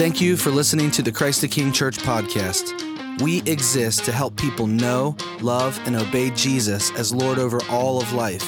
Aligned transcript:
Thank 0.00 0.16
you 0.18 0.38
for 0.38 0.48
listening 0.48 0.90
to 0.92 1.02
the 1.02 1.12
Christ 1.12 1.42
the 1.42 1.48
King 1.48 1.72
Church 1.72 1.98
podcast. 1.98 3.20
We 3.20 3.42
exist 3.42 4.02
to 4.06 4.12
help 4.12 4.34
people 4.34 4.66
know, 4.66 5.14
love, 5.42 5.78
and 5.84 5.94
obey 5.94 6.30
Jesus 6.30 6.90
as 6.92 7.12
Lord 7.12 7.38
over 7.38 7.60
all 7.68 8.00
of 8.00 8.10
life. 8.14 8.42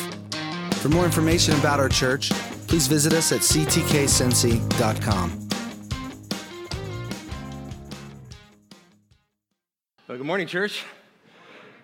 For 0.77 0.88
more 0.88 1.04
information 1.04 1.53
about 1.59 1.79
our 1.79 1.91
church, 1.91 2.30
please 2.69 2.87
visit 2.87 3.12
us 3.12 3.33
at 3.33 3.41
ctkcincy.com. 3.41 5.48
Well, 10.09 10.16
good 10.16 10.27
morning, 10.27 10.46
church. 10.46 10.87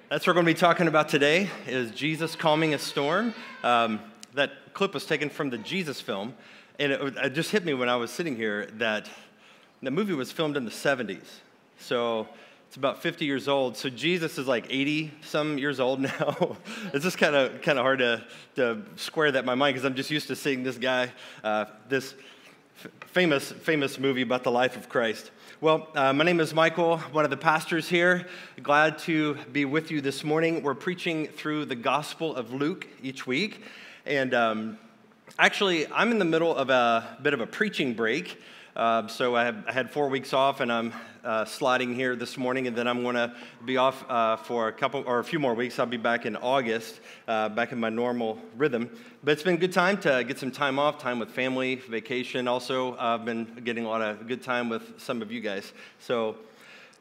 That's 0.09 0.27
what 0.27 0.29
we're 0.29 0.43
going 0.43 0.46
to 0.46 0.55
be 0.55 0.59
talking 0.59 0.89
about 0.89 1.11
today 1.11 1.50
is 1.66 1.91
Jesus 1.91 2.35
calming 2.35 2.73
a 2.73 2.79
storm. 2.79 3.35
Um, 3.62 4.00
that 4.32 4.50
clip 4.73 4.95
was 4.95 5.05
taken 5.05 5.29
from 5.29 5.50
the 5.50 5.59
Jesus 5.59 6.00
film, 6.00 6.32
and 6.79 6.91
it, 6.91 7.16
it 7.19 7.35
just 7.35 7.50
hit 7.50 7.66
me 7.66 7.75
when 7.75 7.91
I 7.91 7.96
was 7.96 8.11
sitting 8.11 8.35
here 8.35 8.64
that 8.79 9.11
the 9.82 9.91
movie 9.91 10.14
was 10.14 10.32
filmed 10.32 10.57
in 10.57 10.64
the 10.64 10.71
70s. 10.71 11.27
So 11.79 12.27
it's 12.67 12.77
about 12.77 13.00
50 13.00 13.25
years 13.25 13.49
old. 13.49 13.77
So 13.77 13.89
Jesus 13.89 14.36
is 14.36 14.46
like 14.46 14.67
80 14.69 15.13
some 15.23 15.57
years 15.57 15.81
old 15.81 16.00
now. 16.03 16.57
it's 16.93 17.05
just 17.05 17.19
kind 17.19 17.35
of 17.35 17.63
kind 17.63 17.79
of 17.79 17.85
hard 17.85 18.00
to, 18.00 18.25
to 18.57 18.83
square 18.96 19.33
that 19.33 19.41
in 19.41 19.46
my 19.46 19.55
mind 19.55 19.75
because 19.75 19.86
I'm 19.86 19.95
just 19.95 20.11
used 20.11 20.27
to 20.29 20.36
seeing 20.36 20.63
this 20.64 20.77
guy, 20.77 21.13
uh, 21.43 21.67
this 21.89 22.14
f- 22.85 22.91
famous 23.07 23.53
famous 23.53 23.99
movie 23.99 24.22
about 24.22 24.45
the 24.45 24.50
life 24.50 24.77
of 24.77 24.89
Christ. 24.89 25.31
Well, 25.61 25.89
uh, 25.95 26.13
my 26.13 26.25
name 26.25 26.41
is 26.41 26.55
Michael, 26.55 26.99
one 26.99 27.25
of 27.25 27.31
the 27.31 27.36
pastors 27.36 27.89
here. 27.89 28.29
Glad 28.63 28.99
to 29.00 29.35
be 29.50 29.64
with 29.64 29.91
you 29.91 30.00
this 30.00 30.22
morning. 30.22 30.63
We're 30.63 30.75
preaching 30.75 31.27
through 31.27 31.64
the 31.64 31.75
Gospel 31.75 32.36
of 32.36 32.53
Luke 32.53 32.86
each 33.03 33.27
week, 33.27 33.62
and 34.05 34.34
um, 34.34 34.78
actually, 35.39 35.91
I'm 35.91 36.11
in 36.11 36.19
the 36.19 36.25
middle 36.25 36.55
of 36.55 36.69
a 36.69 37.17
bit 37.22 37.33
of 37.33 37.41
a 37.41 37.47
preaching 37.47 37.95
break. 37.95 38.39
Uh, 38.78 39.09
so 39.09 39.34
I, 39.34 39.45
have, 39.45 39.64
I, 39.67 39.73
had 39.73 39.91
four 39.91 40.09
weeks 40.09 40.33
off, 40.33 40.61
and 40.61 40.72
I'm 40.72 40.92
uh, 41.25 41.44
sliding 41.44 41.97
here 41.97 42.14
this 42.14 42.39
morning, 42.39 42.69
and 42.69 42.77
then 42.77 42.86
I'm 42.86 43.02
going 43.02 43.16
to 43.16 43.34
be 43.64 43.77
off 43.77 44.08
uh, 44.08 44.36
for 44.36 44.69
a 44.69 44.72
couple 44.72 45.02
or 45.05 45.19
a 45.19 45.25
few 45.25 45.41
more 45.41 45.52
weeks. 45.52 45.80
I'll 45.80 45.86
be 45.86 45.97
back 45.97 46.27
in 46.27 46.36
August, 46.36 47.00
uh, 47.27 47.48
back 47.48 47.72
in 47.72 47.80
my 47.80 47.89
normal 47.89 48.39
rhythm. 48.56 48.89
But 49.25 49.33
it's 49.33 49.42
been 49.42 49.56
a 49.56 49.58
good 49.58 49.72
time 49.72 49.98
to 50.02 50.22
get 50.22 50.39
some 50.39 50.52
time 50.52 50.78
off, 50.78 51.00
time 51.00 51.19
with 51.19 51.28
family, 51.33 51.75
vacation. 51.75 52.47
Also, 52.47 52.97
I've 52.98 53.25
been 53.25 53.47
getting 53.64 53.84
a 53.84 53.89
lot 53.89 54.00
of 54.00 54.28
good 54.28 54.44
time 54.44 54.69
with 54.69 55.00
some 55.00 55.22
of 55.22 55.33
you 55.33 55.41
guys. 55.41 55.72
So. 55.98 56.36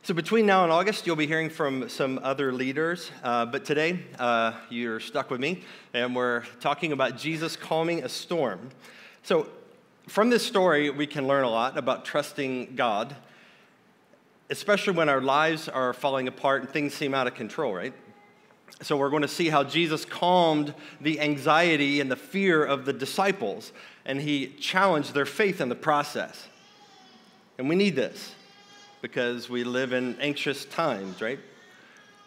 So, 0.04 0.14
between 0.14 0.46
now 0.46 0.64
and 0.64 0.72
August, 0.72 1.06
you'll 1.06 1.18
be 1.18 1.28
hearing 1.28 1.50
from 1.50 1.90
some 1.90 2.20
other 2.24 2.54
leaders. 2.54 3.12
Uh, 3.24 3.46
but 3.46 3.66
today, 3.66 4.00
uh, 4.20 4.54
you're 4.70 5.02
stuck 5.02 5.30
with 5.30 5.42
me, 5.42 5.64
and 5.94 6.16
we're 6.16 6.44
talking 6.62 6.94
about 6.94 7.18
Jesus 7.18 7.58
calming 7.58 8.06
a 8.06 8.10
storm. 8.10 8.70
So, 9.24 9.50
from 10.08 10.30
this 10.30 10.46
story, 10.46 10.90
we 10.90 11.06
can 11.06 11.28
learn 11.28 11.44
a 11.44 11.50
lot 11.50 11.78
about 11.78 12.06
trusting 12.06 12.76
God, 12.76 13.16
especially 14.50 14.94
when 14.94 15.10
our 15.10 15.22
lives 15.22 15.68
are 15.68 15.94
falling 15.94 16.30
apart 16.30 16.62
and 16.62 16.70
things 16.70 16.94
seem 16.94 17.14
out 17.14 17.28
of 17.28 17.36
control, 17.36 17.74
right? 17.74 17.94
So, 18.82 18.96
we're 18.96 19.10
going 19.10 19.24
to 19.24 19.28
see 19.28 19.50
how 19.50 19.64
Jesus 19.64 20.06
calmed 20.06 20.74
the 21.02 21.20
anxiety 21.20 22.00
and 22.00 22.10
the 22.10 22.16
fear 22.16 22.64
of 22.64 22.86
the 22.86 22.94
disciples, 22.94 23.74
and 24.06 24.22
he 24.22 24.48
challenged 24.60 25.14
their 25.14 25.26
faith 25.26 25.60
in 25.60 25.68
the 25.68 25.76
process. 25.76 26.48
And 27.58 27.68
we 27.68 27.76
need 27.76 27.96
this 27.96 28.34
because 29.02 29.50
we 29.50 29.64
live 29.64 29.94
in 29.94 30.16
anxious 30.22 30.64
times, 30.66 31.22
right? 31.22 31.40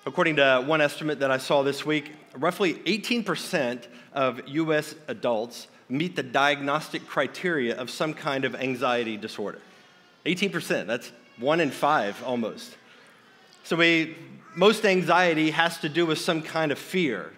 According 0.05 0.37
to 0.37 0.65
one 0.67 0.81
estimate 0.81 1.21
that 1.21 1.31
I 1.31 1.39
saw 1.39 1.63
this 1.63 1.87
week, 1.87 2.13
roughly 2.35 2.75
18% 2.75 3.87
of 4.13 4.47
US 4.49 4.95
adults 5.09 5.69
meet 5.91 6.17
the 6.17 6.23
diagnostic 6.23 7.07
criteria 7.07 7.77
of 7.77 7.91
some 7.91 8.15
kind 8.15 8.45
of 8.45 8.55
anxiety 8.55 9.17
disorder. 9.17 9.59
18%, 10.27 10.87
that's 10.87 11.13
one 11.39 11.61
in 11.61 11.71
five 11.71 12.23
almost. 12.25 12.77
So 13.65 13.77
we, 13.77 14.17
most 14.55 14.85
anxiety 14.85 15.51
has 15.51 15.79
to 15.79 15.89
do 15.89 16.07
with 16.07 16.19
some 16.19 16.43
kind 16.43 16.73
of 16.73 16.79
fear. 16.79 17.33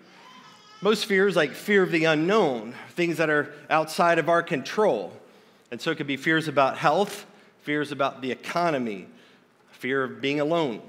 Most 0.81 1.07
fears, 1.07 1.37
like 1.37 1.53
fear 1.53 1.83
of 1.83 1.93
the 1.93 2.05
unknown, 2.05 2.75
things 2.91 3.19
that 3.19 3.31
are 3.31 3.53
outside 3.71 4.19
of 4.19 4.29
our 4.29 4.43
control. 4.43 5.13
And 5.71 5.81
so 5.81 5.91
it 5.91 5.97
could 5.97 6.07
be 6.07 6.17
fears 6.17 6.49
about 6.49 6.77
health, 6.77 7.25
fears 7.63 7.93
about 7.93 8.21
the 8.21 8.33
economy, 8.33 9.07
fear 9.71 10.05
of 10.05 10.21
being 10.21 10.41
alone, 10.41 10.83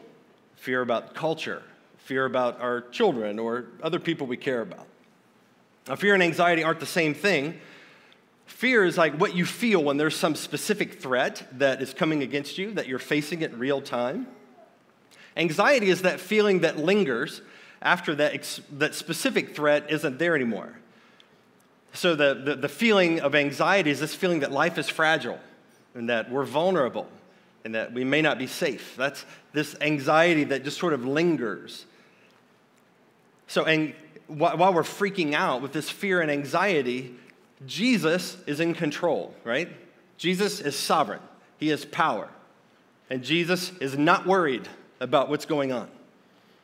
fear 0.56 0.81
about 0.81 1.13
culture, 1.13 1.62
fear 2.00 2.25
about 2.25 2.59
our 2.59 2.81
children 2.81 3.40
or 3.40 3.66
other 3.81 4.00
people 4.00 4.28
we 4.28 4.38
care 4.38 4.62
about. 4.62 4.88
Now, 5.88 5.95
fear 5.95 6.13
and 6.13 6.23
anxiety 6.23 6.63
aren't 6.63 6.79
the 6.79 6.85
same 6.85 7.13
thing. 7.13 7.59
Fear 8.45 8.85
is 8.85 8.97
like 8.97 9.19
what 9.19 9.35
you 9.35 9.45
feel 9.45 9.83
when 9.83 9.97
there's 9.97 10.16
some 10.16 10.35
specific 10.35 11.01
threat 11.01 11.47
that 11.59 11.81
is 11.81 11.94
coming 11.94 12.23
against 12.23 12.57
you, 12.57 12.71
that 12.71 12.88
you're 12.88 12.99
facing 12.99 13.41
it 13.41 13.51
in 13.51 13.59
real 13.59 13.81
time. 13.81 14.27
Anxiety 15.35 15.89
is 15.89 16.03
that 16.03 16.19
feeling 16.19 16.59
that 16.59 16.77
lingers 16.77 17.41
after 17.81 18.16
that, 18.16 18.33
ex- 18.33 18.61
that 18.71 18.95
specific 18.95 19.55
threat 19.55 19.91
isn't 19.91 20.17
there 20.17 20.35
anymore. 20.35 20.73
So, 21.91 22.15
the, 22.15 22.33
the, 22.33 22.55
the 22.55 22.69
feeling 22.69 23.19
of 23.19 23.35
anxiety 23.35 23.91
is 23.91 24.00
this 24.00 24.15
feeling 24.15 24.39
that 24.39 24.51
life 24.51 24.77
is 24.77 24.89
fragile 24.89 25.39
and 25.94 26.09
that 26.09 26.31
we're 26.31 26.45
vulnerable 26.45 27.07
and 27.65 27.75
that 27.75 27.94
we 27.94 28.03
may 28.03 28.21
not 28.21 28.39
be 28.39 28.47
safe. 28.47 28.95
That's 28.97 29.25
this 29.51 29.75
anxiety 29.79 30.44
that 30.45 30.63
just 30.63 30.79
sort 30.79 30.94
of 30.94 31.05
lingers. 31.05 31.85
So, 33.47 33.65
while 34.38 34.73
we're 34.73 34.83
freaking 34.83 35.33
out 35.33 35.61
with 35.61 35.73
this 35.73 35.89
fear 35.89 36.21
and 36.21 36.31
anxiety, 36.31 37.16
Jesus 37.66 38.38
is 38.47 38.59
in 38.59 38.73
control, 38.73 39.33
right? 39.44 39.69
Jesus 40.17 40.59
is 40.59 40.75
sovereign, 40.75 41.21
He 41.57 41.69
has 41.69 41.85
power. 41.85 42.29
And 43.09 43.23
Jesus 43.23 43.71
is 43.79 43.97
not 43.97 44.25
worried 44.25 44.67
about 44.99 45.29
what's 45.29 45.45
going 45.45 45.71
on. 45.71 45.89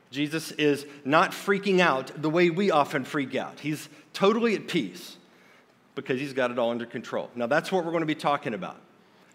Jesus 0.09 0.51
is 0.53 0.85
not 1.05 1.31
freaking 1.31 1.79
out 1.79 2.11
the 2.19 2.29
way 2.29 2.49
we 2.49 2.71
often 2.71 3.03
freak 3.03 3.35
out. 3.35 3.59
He's 3.59 3.89
totally 4.13 4.55
at 4.55 4.67
peace 4.67 5.17
because 5.93 6.19
he's 6.19 6.33
got 6.33 6.49
it 6.49 6.57
all 6.57 6.71
under 6.71 6.85
control. 6.85 7.29
Now, 7.35 7.45
that's 7.45 7.71
what 7.71 7.85
we're 7.85 7.91
going 7.91 8.01
to 8.01 8.07
be 8.07 8.15
talking 8.15 8.53
about. 8.53 8.77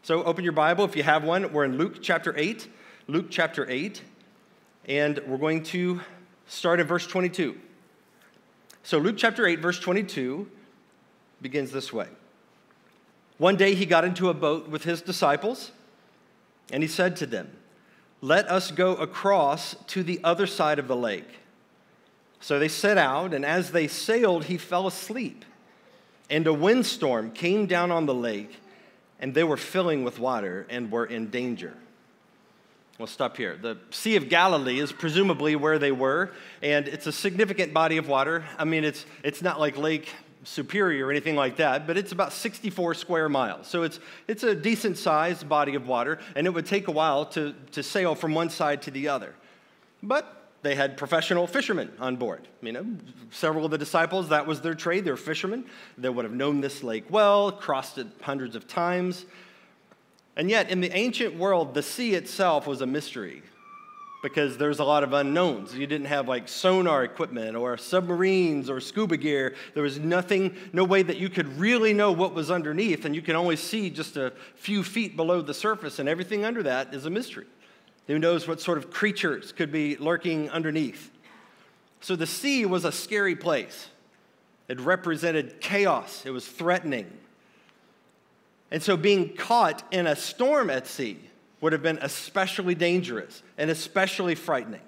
So, 0.03 0.25
open 0.25 0.43
your 0.43 0.53
Bible 0.53 0.85
if 0.85 0.97
you 0.97 1.03
have 1.03 1.23
one. 1.23 1.53
We're 1.53 1.65
in 1.65 1.79
Luke 1.79 1.99
chapter 2.03 2.35
8. 2.37 2.69
Luke 3.07 3.27
chapter 3.31 3.69
8. 3.71 4.03
And 4.87 5.21
we're 5.27 5.39
going 5.39 5.63
to 5.65 6.01
start 6.47 6.81
in 6.81 6.87
verse 6.87 7.07
22. 7.07 7.57
So, 8.87 8.99
Luke 8.99 9.17
chapter 9.17 9.47
8, 9.47 9.61
verse 9.61 9.81
22 9.81 10.47
begins 11.41 11.73
this 11.73 11.91
way 11.91 12.07
One 13.39 13.57
day 13.57 13.75
he 13.75 13.87
got 13.87 14.05
into 14.05 14.29
a 14.29 14.35
boat 14.35 14.69
with 14.69 14.85
his 14.85 15.01
disciples, 15.01 15.73
and 16.71 16.83
he 16.83 16.89
said 16.89 17.17
to 17.17 17.27
them, 17.27 17.51
Let 18.21 18.47
us 18.51 18.71
go 18.71 18.95
across 18.97 19.75
to 19.87 20.03
the 20.03 20.21
other 20.23 20.47
side 20.47 20.79
of 20.79 20.87
the 20.87 20.97
lake. 20.97 21.39
So 22.41 22.59
they 22.59 22.69
set 22.69 22.99
out, 22.99 23.33
and 23.33 23.43
as 23.43 23.73
they 23.73 23.89
sailed, 23.89 24.45
he 24.45 24.59
fell 24.59 24.87
asleep. 24.87 25.47
And 26.29 26.47
a 26.47 26.53
windstorm 26.53 27.31
came 27.31 27.65
down 27.65 27.91
on 27.91 28.05
the 28.05 28.15
lake, 28.15 28.61
and 29.19 29.33
they 29.33 29.45
were 29.45 29.57
filling 29.57 30.05
with 30.05 30.19
water 30.19 30.67
and 30.69 30.93
were 30.93 31.07
in 31.07 31.31
danger. 31.31 31.73
We'll 32.99 33.09
stop 33.09 33.37
here. 33.37 33.57
The 33.61 33.77
Sea 33.91 34.15
of 34.15 34.29
Galilee 34.29 34.79
is 34.79 34.93
presumably 34.93 35.57
where 35.57 35.81
they 35.81 35.91
were, 35.91 36.31
and 36.63 36.87
it's 36.87 37.09
a 37.09 37.13
significant 37.13 37.75
body 37.75 37.97
of 37.97 38.07
water. 38.07 38.45
I 38.57 38.65
mean, 38.65 38.85
it's, 38.85 39.05
it's 39.25 39.43
not 39.43 39.59
like 39.59 39.77
Lake 39.77 40.09
Superior 40.45 41.07
or 41.07 41.11
anything 41.11 41.35
like 41.35 41.57
that, 41.57 41.89
but 41.89 41.97
it's 41.97 42.13
about 42.13 42.33
64 42.33 42.95
square 42.95 43.29
miles. 43.29 43.67
So 43.67 43.83
it's, 43.83 43.99
it's 44.29 44.45
a 44.45 44.55
decent 44.55 44.97
sized 44.97 45.49
body 45.49 45.75
of 45.75 45.89
water, 45.89 46.21
and 46.37 46.47
it 46.47 46.51
would 46.51 46.67
take 46.67 46.87
a 46.87 46.93
while 46.93 47.27
to, 47.27 47.55
to 47.73 47.83
sail 47.83 48.15
from 48.15 48.33
one 48.33 48.49
side 48.49 48.83
to 48.83 48.93
the 48.93 49.09
other. 49.09 49.35
But 50.01 50.45
they 50.63 50.77
had 50.77 50.97
professional 50.97 51.49
fishermen 51.49 51.91
on 51.99 52.15
board. 52.17 52.47
You 52.63 52.73
know, 52.73 52.87
several 53.31 53.65
of 53.65 53.73
the 53.73 53.79
disciples, 53.79 54.29
that 54.29 54.47
was 54.47 54.61
their 54.61 54.75
trade. 54.75 55.05
They're 55.05 55.17
fishermen. 55.17 55.65
They 55.99 56.11
would 56.11 56.25
have 56.25 56.35
known 56.35 56.61
this 56.61 56.85
lake 56.85 57.07
well, 57.11 57.51
crossed 57.51 57.99
it 57.99 58.07
hundreds 58.23 58.55
of 58.55 58.69
times. 58.69 59.27
And 60.37 60.51
yet, 60.51 60.71
in 60.71 60.81
the 60.81 60.91
ancient 60.97 61.37
world, 61.37 61.75
the 61.75 61.83
sea 61.83 62.15
itself 62.15 62.67
was 62.67 62.81
a 62.81 62.87
mystery 62.87 63.43
because 64.25 64.57
there's 64.57 64.79
a 64.79 64.85
lot 64.85 65.05
of 65.05 65.13
unknowns. 65.13 65.75
You 65.75 65.87
didn't 65.87 66.07
have 66.07 66.29
like 66.29 66.49
sonar 66.49 67.05
equipment 67.05 67.57
or 67.57 67.77
submarines 67.77 68.71
or 68.71 68.81
scuba 68.81 69.19
gear. 69.19 69.55
There 69.75 69.83
was 69.83 69.99
nothing, 69.99 70.57
no 70.73 70.83
way 70.83 71.03
that 71.03 71.19
you 71.19 71.29
could 71.29 71.47
really 71.59 71.93
know 71.93 72.11
what 72.11 72.33
was 72.33 72.51
underneath, 72.51 73.05
and 73.05 73.15
you 73.15 73.21
can 73.21 73.37
only 73.37 73.57
see 73.57 73.91
just 73.91 74.17
a 74.17 74.33
few 74.57 74.83
feet 74.83 75.15
below 75.15 75.43
the 75.43 75.53
surface, 75.53 75.99
and 75.99 76.09
everything 76.09 76.45
under 76.45 76.63
that 76.63 76.95
is 76.95 77.05
a 77.05 77.11
mystery. 77.11 77.45
Who 78.07 78.19
knows 78.19 78.49
what 78.49 78.63
sort 78.63 78.79
of 78.79 78.91
creatures 78.91 79.53
could 79.53 79.71
be 79.71 79.97
lurking 79.97 80.49
underneath? 80.49 81.11
So 82.01 82.17
the 82.17 82.27
sea 82.27 82.65
was 82.65 82.87
a 82.87 82.93
scary 82.93 83.37
place. 83.37 83.89
It 84.69 84.81
represented 84.81 85.61
chaos, 85.61 86.25
it 86.25 86.31
was 86.31 86.49
threatening. 86.49 87.13
And 88.75 88.83
so 88.83 88.97
being 88.97 89.37
caught 89.37 89.85
in 89.93 90.09
a 90.09 90.17
storm 90.17 90.69
at 90.69 90.89
sea 90.89 91.17
would 91.61 91.73
have 91.73 91.83
been 91.83 92.01
especially 92.03 92.75
dangerous 92.75 93.41
and 93.57 93.71
especially 93.71 94.35
frightening. 94.35 94.81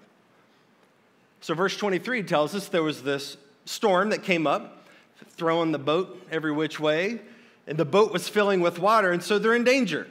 So, 1.40 1.54
verse 1.54 1.76
23 1.76 2.24
tells 2.24 2.52
us 2.56 2.66
there 2.66 2.82
was 2.82 3.04
this 3.04 3.36
storm 3.64 4.10
that 4.10 4.24
came 4.24 4.44
up, 4.44 4.88
throwing 5.36 5.70
the 5.70 5.78
boat 5.78 6.20
every 6.32 6.50
which 6.50 6.80
way, 6.80 7.20
and 7.68 7.78
the 7.78 7.84
boat 7.84 8.12
was 8.12 8.28
filling 8.28 8.60
with 8.60 8.80
water, 8.80 9.12
and 9.12 9.22
so 9.22 9.38
they're 9.38 9.54
in 9.54 9.62
danger. 9.62 10.08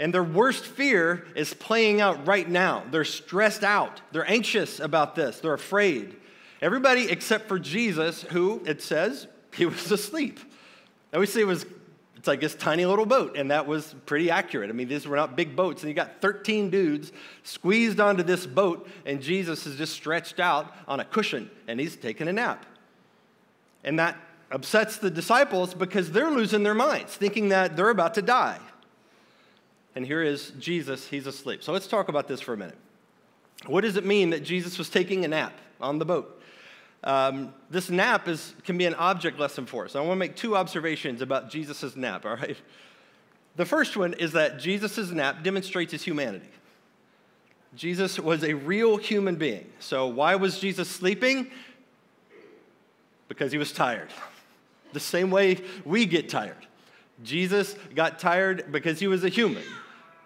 And 0.00 0.14
their 0.14 0.24
worst 0.24 0.64
fear 0.64 1.26
is 1.36 1.52
playing 1.52 2.00
out 2.00 2.26
right 2.26 2.48
now. 2.48 2.84
They're 2.90 3.04
stressed 3.04 3.62
out. 3.62 4.00
They're 4.10 4.28
anxious 4.28 4.80
about 4.80 5.14
this. 5.14 5.38
They're 5.40 5.52
afraid. 5.52 6.16
Everybody 6.62 7.10
except 7.10 7.46
for 7.46 7.58
Jesus, 7.58 8.22
who 8.22 8.62
it 8.64 8.80
says 8.80 9.26
he 9.54 9.66
was 9.66 9.92
asleep. 9.92 10.40
And 11.12 11.20
we 11.20 11.26
see 11.26 11.42
it 11.42 11.46
was 11.46 11.66
it's 12.24 12.28
like 12.28 12.40
this 12.40 12.54
tiny 12.54 12.86
little 12.86 13.04
boat, 13.04 13.36
and 13.36 13.50
that 13.50 13.66
was 13.66 13.94
pretty 14.06 14.30
accurate. 14.30 14.70
I 14.70 14.72
mean, 14.72 14.88
these 14.88 15.06
were 15.06 15.14
not 15.14 15.36
big 15.36 15.54
boats, 15.54 15.82
and 15.82 15.90
you 15.90 15.94
got 15.94 16.22
13 16.22 16.70
dudes 16.70 17.12
squeezed 17.42 18.00
onto 18.00 18.22
this 18.22 18.46
boat, 18.46 18.88
and 19.04 19.20
Jesus 19.20 19.66
is 19.66 19.76
just 19.76 19.92
stretched 19.92 20.40
out 20.40 20.74
on 20.88 21.00
a 21.00 21.04
cushion, 21.04 21.50
and 21.68 21.78
he's 21.78 21.96
taking 21.96 22.26
a 22.26 22.32
nap. 22.32 22.64
And 23.84 23.98
that 23.98 24.16
upsets 24.50 24.96
the 24.96 25.10
disciples 25.10 25.74
because 25.74 26.12
they're 26.12 26.30
losing 26.30 26.62
their 26.62 26.72
minds, 26.72 27.14
thinking 27.14 27.50
that 27.50 27.76
they're 27.76 27.90
about 27.90 28.14
to 28.14 28.22
die. 28.22 28.58
And 29.94 30.06
here 30.06 30.22
is 30.22 30.52
Jesus, 30.58 31.06
he's 31.06 31.26
asleep. 31.26 31.62
So 31.62 31.74
let's 31.74 31.86
talk 31.86 32.08
about 32.08 32.26
this 32.26 32.40
for 32.40 32.54
a 32.54 32.56
minute. 32.56 32.78
What 33.66 33.82
does 33.82 33.98
it 33.98 34.06
mean 34.06 34.30
that 34.30 34.42
Jesus 34.42 34.78
was 34.78 34.88
taking 34.88 35.26
a 35.26 35.28
nap 35.28 35.52
on 35.78 35.98
the 35.98 36.06
boat? 36.06 36.42
Um, 37.04 37.52
this 37.68 37.90
nap 37.90 38.28
is, 38.28 38.54
can 38.64 38.78
be 38.78 38.86
an 38.86 38.94
object 38.94 39.38
lesson 39.38 39.66
for 39.66 39.84
us. 39.84 39.94
I 39.94 40.00
want 40.00 40.12
to 40.12 40.16
make 40.16 40.36
two 40.36 40.56
observations 40.56 41.20
about 41.20 41.50
Jesus' 41.50 41.94
nap, 41.94 42.24
all 42.24 42.36
right? 42.36 42.56
The 43.56 43.66
first 43.66 43.96
one 43.96 44.14
is 44.14 44.32
that 44.32 44.58
Jesus' 44.58 45.10
nap 45.10 45.44
demonstrates 45.44 45.92
his 45.92 46.02
humanity. 46.02 46.48
Jesus 47.76 48.18
was 48.18 48.42
a 48.42 48.54
real 48.54 48.96
human 48.96 49.36
being. 49.36 49.70
So, 49.80 50.06
why 50.06 50.36
was 50.36 50.58
Jesus 50.58 50.88
sleeping? 50.88 51.50
Because 53.28 53.52
he 53.52 53.58
was 53.58 53.72
tired. 53.72 54.08
The 54.92 55.00
same 55.00 55.30
way 55.30 55.58
we 55.84 56.06
get 56.06 56.28
tired. 56.28 56.66
Jesus 57.22 57.76
got 57.94 58.18
tired 58.18 58.72
because 58.72 58.98
he 58.98 59.08
was 59.08 59.24
a 59.24 59.28
human. 59.28 59.64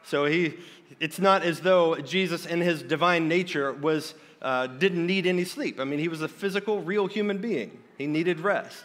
So, 0.04 0.26
he, 0.26 0.54
it's 1.00 1.18
not 1.18 1.42
as 1.42 1.60
though 1.60 1.96
Jesus, 1.96 2.46
in 2.46 2.60
his 2.60 2.82
divine 2.82 3.28
nature, 3.28 3.72
was 3.72 4.14
uh, 4.40 4.66
didn't 4.66 5.06
need 5.06 5.26
any 5.26 5.44
sleep. 5.44 5.80
I 5.80 5.84
mean, 5.84 5.98
he 5.98 6.08
was 6.08 6.22
a 6.22 6.28
physical, 6.28 6.80
real 6.80 7.06
human 7.06 7.38
being. 7.38 7.78
He 7.96 8.06
needed 8.06 8.40
rest. 8.40 8.84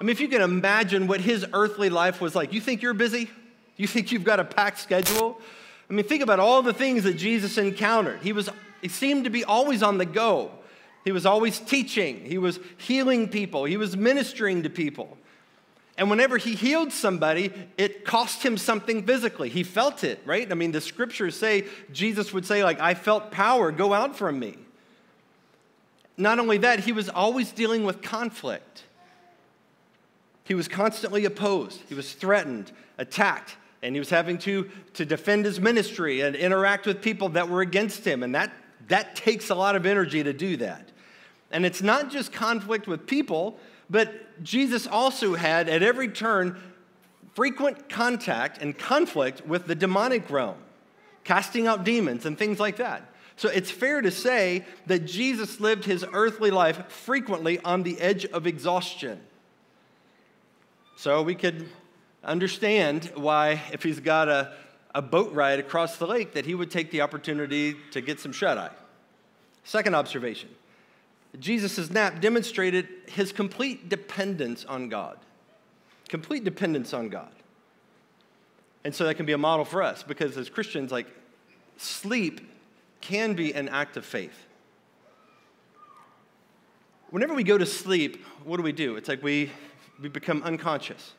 I 0.00 0.04
mean, 0.04 0.10
if 0.10 0.20
you 0.20 0.28
can 0.28 0.42
imagine 0.42 1.06
what 1.06 1.20
his 1.20 1.46
earthly 1.52 1.90
life 1.90 2.20
was 2.20 2.34
like, 2.34 2.52
you 2.52 2.60
think 2.60 2.82
you're 2.82 2.94
busy? 2.94 3.30
You 3.76 3.86
think 3.86 4.12
you've 4.12 4.24
got 4.24 4.40
a 4.40 4.44
packed 4.44 4.78
schedule? 4.78 5.40
I 5.88 5.92
mean, 5.92 6.04
think 6.04 6.22
about 6.22 6.40
all 6.40 6.62
the 6.62 6.72
things 6.72 7.04
that 7.04 7.14
Jesus 7.14 7.58
encountered. 7.58 8.20
He 8.22 8.32
was 8.32 8.48
he 8.80 8.88
seemed 8.88 9.24
to 9.24 9.30
be 9.30 9.44
always 9.44 9.82
on 9.82 9.96
the 9.96 10.04
go. 10.04 10.50
He 11.04 11.12
was 11.12 11.26
always 11.26 11.58
teaching, 11.58 12.24
he 12.24 12.38
was 12.38 12.58
healing 12.78 13.28
people, 13.28 13.64
he 13.64 13.76
was 13.76 13.96
ministering 13.96 14.62
to 14.62 14.70
people. 14.70 15.18
And 15.96 16.10
whenever 16.10 16.38
he 16.38 16.54
healed 16.54 16.92
somebody, 16.92 17.52
it 17.78 18.04
cost 18.04 18.42
him 18.42 18.56
something 18.58 19.04
physically. 19.04 19.48
He 19.48 19.62
felt 19.62 20.02
it, 20.02 20.20
right? 20.24 20.50
I 20.50 20.54
mean, 20.54 20.72
the 20.72 20.80
scriptures 20.80 21.36
say, 21.36 21.66
Jesus 21.92 22.32
would 22.32 22.44
say, 22.44 22.64
like, 22.64 22.80
I 22.80 22.94
felt 22.94 23.30
power 23.30 23.70
go 23.70 23.92
out 23.92 24.16
from 24.16 24.38
me. 24.38 24.56
Not 26.16 26.38
only 26.38 26.58
that, 26.58 26.80
he 26.80 26.92
was 26.92 27.08
always 27.08 27.52
dealing 27.52 27.84
with 27.84 28.02
conflict. 28.02 28.84
He 30.44 30.54
was 30.54 30.68
constantly 30.68 31.24
opposed, 31.24 31.80
he 31.88 31.94
was 31.94 32.12
threatened, 32.12 32.70
attacked, 32.98 33.56
and 33.82 33.94
he 33.94 33.98
was 33.98 34.10
having 34.10 34.38
to, 34.38 34.70
to 34.94 35.04
defend 35.04 35.44
his 35.44 35.60
ministry 35.60 36.20
and 36.20 36.34
interact 36.34 36.86
with 36.86 37.02
people 37.02 37.30
that 37.30 37.48
were 37.48 37.60
against 37.60 38.04
him. 38.04 38.22
And 38.22 38.34
that, 38.34 38.52
that 38.88 39.16
takes 39.16 39.50
a 39.50 39.54
lot 39.54 39.76
of 39.76 39.86
energy 39.86 40.22
to 40.22 40.32
do 40.32 40.56
that. 40.58 40.90
And 41.50 41.64
it's 41.64 41.82
not 41.82 42.10
just 42.10 42.32
conflict 42.32 42.86
with 42.86 43.06
people, 43.06 43.58
but 43.90 44.42
Jesus 44.42 44.86
also 44.86 45.34
had 45.34 45.68
at 45.68 45.82
every 45.82 46.08
turn 46.08 46.60
frequent 47.34 47.88
contact 47.88 48.62
and 48.62 48.76
conflict 48.78 49.46
with 49.46 49.66
the 49.66 49.74
demonic 49.74 50.30
realm, 50.30 50.56
casting 51.24 51.66
out 51.66 51.84
demons 51.84 52.26
and 52.26 52.38
things 52.38 52.60
like 52.60 52.76
that. 52.76 53.10
So 53.36 53.48
it's 53.48 53.70
fair 53.70 54.00
to 54.00 54.10
say 54.10 54.64
that 54.86 55.00
Jesus 55.00 55.60
lived 55.60 55.84
his 55.84 56.04
earthly 56.12 56.50
life 56.50 56.88
frequently 56.90 57.58
on 57.60 57.82
the 57.82 58.00
edge 58.00 58.24
of 58.26 58.46
exhaustion. 58.46 59.20
So 60.96 61.22
we 61.22 61.34
could 61.34 61.68
understand 62.22 63.10
why, 63.16 63.62
if 63.72 63.82
he's 63.82 63.98
got 63.98 64.28
a, 64.28 64.52
a 64.94 65.02
boat 65.02 65.32
ride 65.32 65.58
across 65.58 65.96
the 65.96 66.06
lake, 66.06 66.34
that 66.34 66.46
he 66.46 66.54
would 66.54 66.70
take 66.70 66.92
the 66.92 67.00
opportunity 67.00 67.76
to 67.90 68.00
get 68.00 68.20
some 68.20 68.32
shut 68.32 68.56
eye. 68.56 68.70
Second 69.64 69.94
observation 69.96 70.50
Jesus' 71.40 71.90
nap 71.90 72.20
demonstrated 72.20 72.88
his 73.06 73.32
complete 73.32 73.88
dependence 73.88 74.64
on 74.64 74.88
God. 74.88 75.18
Complete 76.08 76.44
dependence 76.44 76.94
on 76.94 77.08
God. 77.08 77.32
And 78.84 78.94
so 78.94 79.04
that 79.04 79.14
can 79.14 79.26
be 79.26 79.32
a 79.32 79.38
model 79.38 79.64
for 79.64 79.82
us 79.82 80.02
because 80.02 80.36
as 80.36 80.48
Christians, 80.48 80.92
like 80.92 81.06
sleep 81.76 82.40
can 83.00 83.34
be 83.34 83.52
an 83.54 83.68
act 83.68 83.96
of 83.96 84.04
faith. 84.04 84.46
Whenever 87.10 87.34
we 87.34 87.42
go 87.42 87.56
to 87.56 87.66
sleep, 87.66 88.24
what 88.44 88.58
do 88.58 88.62
we 88.62 88.72
do? 88.72 88.96
It's 88.96 89.08
like 89.08 89.22
we, 89.22 89.50
we 90.00 90.08
become 90.08 90.42
unconscious. 90.42 91.14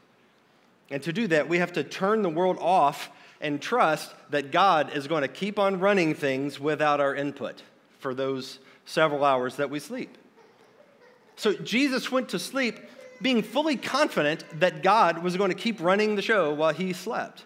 And 0.92 1.02
to 1.04 1.12
do 1.12 1.28
that, 1.28 1.50
we 1.50 1.58
have 1.58 1.74
to 1.74 1.84
turn 1.84 2.22
the 2.22 2.30
world 2.30 2.58
off 2.60 3.10
and 3.42 3.62
trust 3.62 4.14
that 4.30 4.52
God 4.52 4.96
is 4.96 5.08
going 5.08 5.24
to 5.24 5.28
keep 5.28 5.58
on 5.58 5.80
running 5.80 6.14
things 6.14 6.60
without 6.60 7.00
our 7.00 7.16
input 7.16 7.62
for 8.06 8.14
those 8.14 8.60
several 8.86 9.26
hours 9.26 9.56
that 9.56 9.72
we 9.72 9.80
sleep. 9.80 10.16
So 11.38 11.54
Jesus 11.54 12.12
went 12.12 12.30
to 12.30 12.38
sleep 12.38 12.80
being 13.20 13.42
fully 13.42 13.78
confident 13.78 14.44
that 14.60 14.84
God 14.84 15.24
was 15.24 15.36
going 15.38 15.50
to 15.50 15.58
keep 15.58 15.82
running 15.82 16.16
the 16.16 16.22
show 16.22 16.54
while 16.54 16.72
he 16.72 16.94
slept 16.94 17.46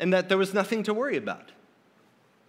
and 0.00 0.12
that 0.12 0.28
there 0.28 0.36
was 0.36 0.52
nothing 0.52 0.82
to 0.82 0.92
worry 0.92 1.16
about. 1.16 1.52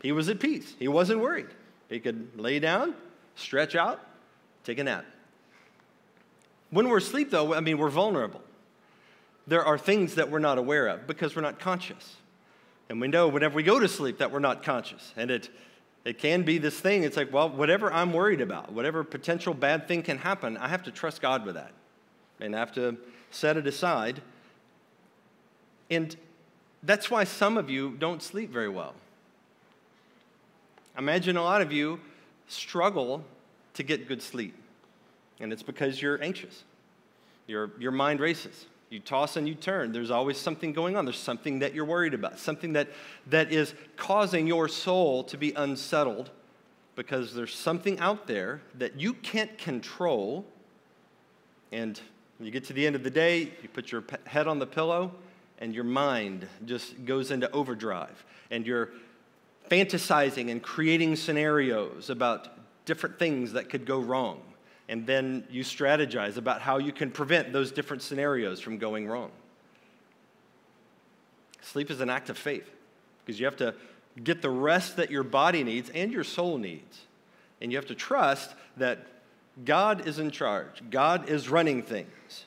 He 0.02 0.12
was 0.12 0.28
at 0.28 0.40
peace, 0.40 0.74
he 0.80 0.88
wasn't 0.88 1.20
worried. 1.20 1.50
He 1.88 2.00
could 2.00 2.30
lay 2.36 2.58
down, 2.58 2.96
stretch 3.36 3.76
out, 3.76 4.00
take 4.64 4.80
a 4.80 4.84
nap. 4.84 5.06
When 6.72 6.90
we're 6.90 6.98
asleep, 6.98 7.30
though, 7.30 7.54
I 7.54 7.60
mean, 7.60 7.78
we're 7.78 7.90
vulnerable. 7.90 8.42
There 9.46 9.64
are 9.64 9.78
things 9.78 10.16
that 10.16 10.32
we're 10.32 10.40
not 10.40 10.58
aware 10.58 10.88
of 10.88 11.06
because 11.06 11.36
we're 11.36 11.44
not 11.44 11.60
conscious. 11.60 12.16
And 12.90 13.00
we 13.00 13.08
know 13.08 13.28
whenever 13.28 13.56
we 13.56 13.62
go 13.62 13.80
to 13.80 13.88
sleep 13.88 14.18
that 14.18 14.32
we're 14.32 14.40
not 14.40 14.64
conscious. 14.64 15.14
And 15.16 15.30
it, 15.30 15.52
it 16.06 16.20
can 16.20 16.44
be 16.44 16.60
this 16.60 16.80
thing. 16.80 17.04
It's 17.04 17.18
like, 17.18 17.34
well, 17.34 17.50
whatever 17.50 17.92
I'm 17.92 18.14
worried 18.14 18.40
about, 18.40 18.72
whatever 18.72 19.04
potential 19.04 19.56
bad 19.56 19.88
thing 19.88 20.04
can 20.04 20.20
happen, 20.20 20.56
I 20.56 20.68
have 20.68 20.84
to 20.84 20.92
trust 20.92 21.20
God 21.20 21.46
with 21.46 21.56
that. 21.56 21.72
And 22.40 22.56
I 22.56 22.60
have 22.60 22.74
to 22.74 22.96
set 23.32 23.58
it 23.58 23.66
aside. 23.66 24.22
And 25.90 26.16
that's 26.84 27.10
why 27.10 27.24
some 27.24 27.58
of 27.58 27.72
you 27.72 27.96
don't 27.98 28.22
sleep 28.22 28.52
very 28.52 28.70
well. 28.70 28.94
Imagine 30.96 31.38
a 31.38 31.44
lot 31.44 31.62
of 31.62 31.74
you 31.74 32.00
struggle 32.48 33.24
to 33.74 33.84
get 33.84 34.08
good 34.08 34.22
sleep. 34.22 34.56
And 35.40 35.52
it's 35.52 35.64
because 35.64 36.02
you're 36.02 36.22
anxious. 36.24 36.64
Your, 37.48 37.72
your 37.80 37.92
mind 37.92 38.20
races. 38.20 38.68
You 38.96 39.02
toss 39.02 39.36
and 39.36 39.46
you 39.46 39.56
turn. 39.56 39.92
There's 39.92 40.10
always 40.10 40.38
something 40.38 40.72
going 40.72 40.96
on. 40.96 41.04
There's 41.04 41.20
something 41.20 41.60
that 41.60 41.74
you're 41.74 41.84
worried 41.84 42.14
about, 42.14 42.40
something 42.40 42.72
that, 42.74 42.88
that 43.28 43.52
is 43.52 43.74
causing 43.98 44.48
your 44.48 44.70
soul 44.70 45.26
to 45.26 45.38
be 45.38 45.52
unsettled 45.52 46.30
because 46.96 47.36
there's 47.36 47.54
something 47.54 48.00
out 48.00 48.26
there 48.26 48.62
that 48.76 48.98
you 48.98 49.12
can't 49.12 49.58
control. 49.58 50.46
And 51.74 52.00
when 52.38 52.46
you 52.46 52.54
get 52.54 52.64
to 52.68 52.74
the 52.74 52.88
end 52.88 52.96
of 52.96 53.04
the 53.04 53.10
day, 53.10 53.52
you 53.62 53.68
put 53.74 53.92
your 53.92 54.06
head 54.28 54.48
on 54.48 54.60
the 54.60 54.66
pillow 54.66 55.12
and 55.60 55.76
your 55.76 55.84
mind 55.84 56.48
just 56.64 57.04
goes 57.04 57.32
into 57.32 57.52
overdrive. 57.52 58.24
And 58.50 58.66
you're 58.66 58.92
fantasizing 59.70 60.50
and 60.50 60.64
creating 60.64 61.18
scenarios 61.18 62.10
about 62.10 62.58
different 62.86 63.20
things 63.20 63.52
that 63.52 63.70
could 63.70 63.86
go 63.86 64.00
wrong 64.00 64.40
and 64.88 65.08
then 65.08 65.46
you 65.50 65.64
strategize 65.64 66.38
about 66.38 66.62
how 66.62 66.78
you 66.78 66.92
can 66.92 67.10
prevent 67.10 67.52
those 67.52 67.72
different 67.72 68.04
scenarios 68.04 68.60
from 68.60 68.78
going 68.78 69.08
wrong. 69.08 69.32
Sleep 71.62 71.90
is 71.90 72.02
an 72.02 72.10
act 72.10 72.30
of 72.30 72.38
faith 72.38 72.70
because 73.26 73.40
you 73.40 73.46
have 73.46 73.58
to 73.58 73.74
get 74.24 74.42
the 74.42 74.50
rest 74.50 74.98
that 74.98 75.10
your 75.10 75.24
body 75.24 75.64
needs 75.64 75.90
and 75.90 76.12
your 76.12 76.24
soul 76.24 76.58
needs. 76.58 77.02
And 77.62 77.72
you 77.72 77.78
have 77.78 77.88
to 77.88 77.96
trust 77.96 78.54
that 78.78 79.08
God 79.64 80.08
is 80.08 80.20
in 80.20 80.32
charge, 80.32 80.84
God 80.90 81.30
is 81.30 81.50
running 81.50 81.82
things. 81.82 82.46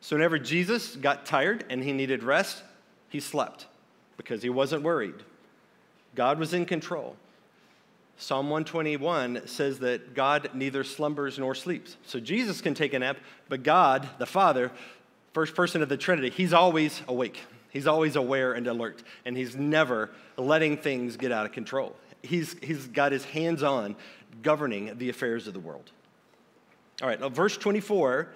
So, 0.00 0.16
whenever 0.16 0.38
Jesus 0.38 0.96
got 0.96 1.26
tired 1.26 1.64
and 1.68 1.82
he 1.82 1.92
needed 1.92 2.22
rest, 2.22 2.62
he 3.08 3.20
slept 3.20 3.66
because 4.16 4.42
he 4.42 4.50
wasn't 4.50 4.82
worried. 4.82 5.14
God 6.14 6.38
was 6.38 6.54
in 6.54 6.66
control. 6.66 7.16
Psalm 8.22 8.50
121 8.50 9.48
says 9.48 9.80
that 9.80 10.14
God 10.14 10.50
neither 10.54 10.84
slumbers 10.84 11.40
nor 11.40 11.56
sleeps. 11.56 11.96
So 12.06 12.20
Jesus 12.20 12.60
can 12.60 12.72
take 12.72 12.94
a 12.94 13.00
nap, 13.00 13.16
but 13.48 13.64
God, 13.64 14.08
the 14.18 14.26
Father, 14.26 14.70
first 15.32 15.56
person 15.56 15.82
of 15.82 15.88
the 15.88 15.96
Trinity, 15.96 16.30
he's 16.30 16.52
always 16.52 17.02
awake. 17.08 17.40
He's 17.70 17.88
always 17.88 18.14
aware 18.14 18.52
and 18.52 18.64
alert, 18.68 19.02
and 19.24 19.36
he's 19.36 19.56
never 19.56 20.08
letting 20.36 20.76
things 20.76 21.16
get 21.16 21.32
out 21.32 21.46
of 21.46 21.52
control. 21.52 21.96
He's, 22.22 22.54
he's 22.62 22.86
got 22.86 23.10
his 23.10 23.24
hands 23.24 23.64
on 23.64 23.96
governing 24.40 24.96
the 24.98 25.08
affairs 25.08 25.48
of 25.48 25.52
the 25.52 25.60
world. 25.60 25.90
All 27.02 27.08
right, 27.08 27.18
now 27.18 27.28
verse 27.28 27.56
24 27.56 28.28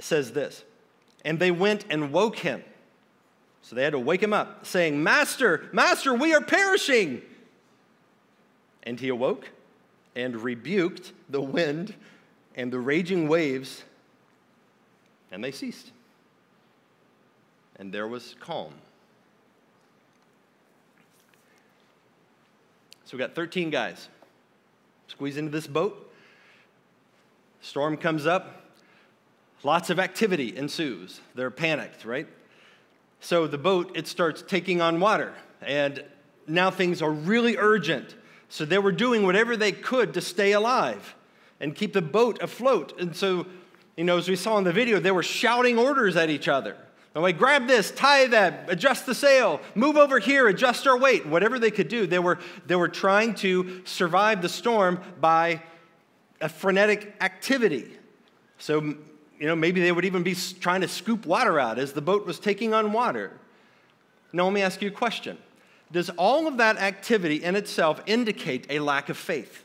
says 0.00 0.32
this 0.32 0.64
And 1.24 1.38
they 1.38 1.50
went 1.50 1.86
and 1.88 2.12
woke 2.12 2.36
him. 2.36 2.62
So 3.62 3.74
they 3.74 3.84
had 3.84 3.92
to 3.92 3.98
wake 3.98 4.22
him 4.22 4.34
up, 4.34 4.66
saying, 4.66 5.02
Master, 5.02 5.70
Master, 5.72 6.12
we 6.12 6.34
are 6.34 6.42
perishing. 6.42 7.22
And 8.84 8.98
he 8.98 9.08
awoke 9.08 9.48
and 10.14 10.36
rebuked 10.36 11.12
the 11.28 11.40
wind 11.40 11.94
and 12.54 12.72
the 12.72 12.78
raging 12.78 13.28
waves, 13.28 13.84
and 15.30 15.42
they 15.42 15.52
ceased. 15.52 15.90
And 17.76 17.92
there 17.92 18.06
was 18.06 18.36
calm. 18.40 18.72
So 23.04 23.16
we 23.16 23.18
got 23.18 23.34
13 23.34 23.70
guys 23.70 24.08
squeeze 25.06 25.36
into 25.36 25.50
this 25.50 25.66
boat. 25.66 26.10
Storm 27.60 27.96
comes 27.96 28.26
up, 28.26 28.72
lots 29.62 29.90
of 29.90 29.98
activity 29.98 30.56
ensues. 30.56 31.20
They're 31.34 31.50
panicked, 31.50 32.04
right? 32.04 32.26
So 33.20 33.46
the 33.46 33.58
boat, 33.58 33.92
it 33.94 34.06
starts 34.08 34.42
taking 34.42 34.80
on 34.80 34.98
water, 34.98 35.34
and 35.60 36.02
now 36.46 36.70
things 36.70 37.02
are 37.02 37.10
really 37.10 37.56
urgent. 37.56 38.14
So 38.52 38.66
they 38.66 38.78
were 38.78 38.92
doing 38.92 39.22
whatever 39.22 39.56
they 39.56 39.72
could 39.72 40.12
to 40.12 40.20
stay 40.20 40.52
alive 40.52 41.14
and 41.58 41.74
keep 41.74 41.94
the 41.94 42.02
boat 42.02 42.42
afloat. 42.42 43.00
And 43.00 43.16
so, 43.16 43.46
you 43.96 44.04
know, 44.04 44.18
as 44.18 44.28
we 44.28 44.36
saw 44.36 44.58
in 44.58 44.64
the 44.64 44.74
video, 44.74 45.00
they 45.00 45.10
were 45.10 45.22
shouting 45.22 45.78
orders 45.78 46.16
at 46.16 46.28
each 46.28 46.48
other. 46.48 46.76
And 47.14 47.22
like, 47.22 47.38
grab 47.38 47.66
this, 47.66 47.90
tie 47.92 48.26
that, 48.26 48.66
adjust 48.68 49.06
the 49.06 49.14
sail, 49.14 49.58
move 49.74 49.96
over 49.96 50.18
here, 50.18 50.48
adjust 50.48 50.86
our 50.86 50.98
weight, 50.98 51.24
whatever 51.24 51.58
they 51.58 51.70
could 51.70 51.88
do. 51.88 52.06
They 52.06 52.18
were, 52.18 52.40
they 52.66 52.76
were 52.76 52.90
trying 52.90 53.36
to 53.36 53.80
survive 53.86 54.42
the 54.42 54.50
storm 54.50 55.00
by 55.18 55.62
a 56.42 56.50
frenetic 56.50 57.16
activity. 57.22 57.90
So 58.58 58.82
you 58.82 59.46
know, 59.46 59.56
maybe 59.56 59.80
they 59.80 59.92
would 59.92 60.04
even 60.04 60.22
be 60.22 60.36
trying 60.60 60.82
to 60.82 60.88
scoop 60.88 61.24
water 61.24 61.58
out 61.58 61.78
as 61.78 61.94
the 61.94 62.02
boat 62.02 62.26
was 62.26 62.38
taking 62.38 62.74
on 62.74 62.92
water. 62.92 63.32
Now, 64.30 64.44
let 64.44 64.52
me 64.52 64.60
ask 64.60 64.82
you 64.82 64.88
a 64.88 64.92
question 64.92 65.38
Does 65.92 66.08
all 66.10 66.46
of 66.46 66.56
that 66.56 66.78
activity 66.78 67.44
in 67.44 67.54
itself 67.54 68.00
indicate 68.06 68.66
a 68.70 68.80
lack 68.80 69.10
of 69.10 69.16
faith? 69.16 69.62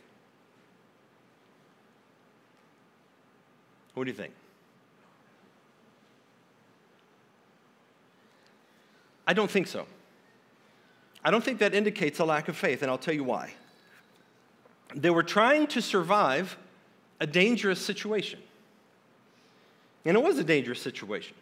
What 3.93 4.03
do 4.03 4.11
you 4.11 4.17
think? 4.17 4.33
I 9.25 9.33
don't 9.33 9.49
think 9.49 9.67
so. 9.67 9.87
I 11.23 11.31
don't 11.31 11.43
think 11.43 11.59
that 11.59 11.73
indicates 11.73 12.19
a 12.19 12.25
lack 12.25 12.47
of 12.47 12.55
faith, 12.55 12.81
and 12.81 12.91
I'll 12.91 12.97
tell 12.97 13.13
you 13.13 13.23
why. 13.23 13.53
They 14.95 15.09
were 15.09 15.23
trying 15.23 15.67
to 15.67 15.81
survive 15.81 16.57
a 17.19 17.27
dangerous 17.27 17.83
situation. 17.83 18.39
And 20.05 20.15
it 20.15 20.23
was 20.23 20.37
a 20.37 20.43
dangerous 20.43 20.81
situation. 20.81 21.35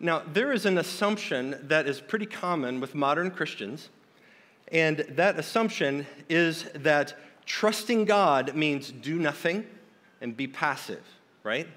Now, 0.00 0.22
there 0.32 0.52
is 0.52 0.66
an 0.66 0.78
assumption 0.78 1.56
that 1.68 1.86
is 1.86 2.00
pretty 2.00 2.26
common 2.26 2.80
with 2.80 2.94
modern 2.94 3.30
Christians, 3.30 3.90
and 4.72 4.98
that 5.10 5.38
assumption 5.38 6.06
is 6.28 6.64
that 6.74 7.14
trusting 7.44 8.06
God 8.06 8.56
means 8.56 8.90
do 8.90 9.18
nothing 9.18 9.66
and 10.22 10.34
be 10.34 10.46
passive, 10.46 11.04
right? 11.44 11.68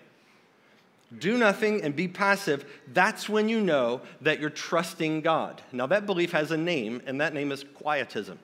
Do 1.19 1.37
nothing 1.37 1.83
and 1.83 1.95
be 1.95 2.07
passive. 2.07 2.65
That's 2.93 3.27
when 3.27 3.49
you 3.49 3.59
know 3.59 4.01
that 4.21 4.39
you're 4.39 4.49
trusting 4.49 5.21
God. 5.21 5.61
Now, 5.71 5.87
that 5.87 6.05
belief 6.05 6.31
has 6.31 6.51
a 6.51 6.57
name, 6.57 7.01
and 7.05 7.19
that 7.21 7.33
name 7.33 7.51
is 7.51 7.63
quietism. 7.63 8.39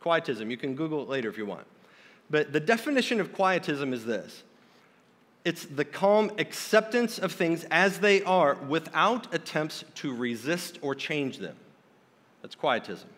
Quietism. 0.00 0.50
You 0.50 0.56
can 0.56 0.74
Google 0.74 1.02
it 1.02 1.08
later 1.08 1.28
if 1.28 1.38
you 1.38 1.46
want. 1.46 1.66
But 2.28 2.52
the 2.52 2.60
definition 2.60 3.20
of 3.20 3.32
quietism 3.32 3.92
is 3.92 4.04
this 4.04 4.42
it's 5.44 5.64
the 5.64 5.84
calm 5.84 6.32
acceptance 6.38 7.20
of 7.20 7.30
things 7.30 7.64
as 7.70 8.00
they 8.00 8.20
are 8.24 8.56
without 8.56 9.32
attempts 9.32 9.84
to 9.94 10.12
resist 10.12 10.80
or 10.82 10.92
change 10.92 11.38
them. 11.38 11.54
That's 12.42 12.56
quietism. 12.56 13.08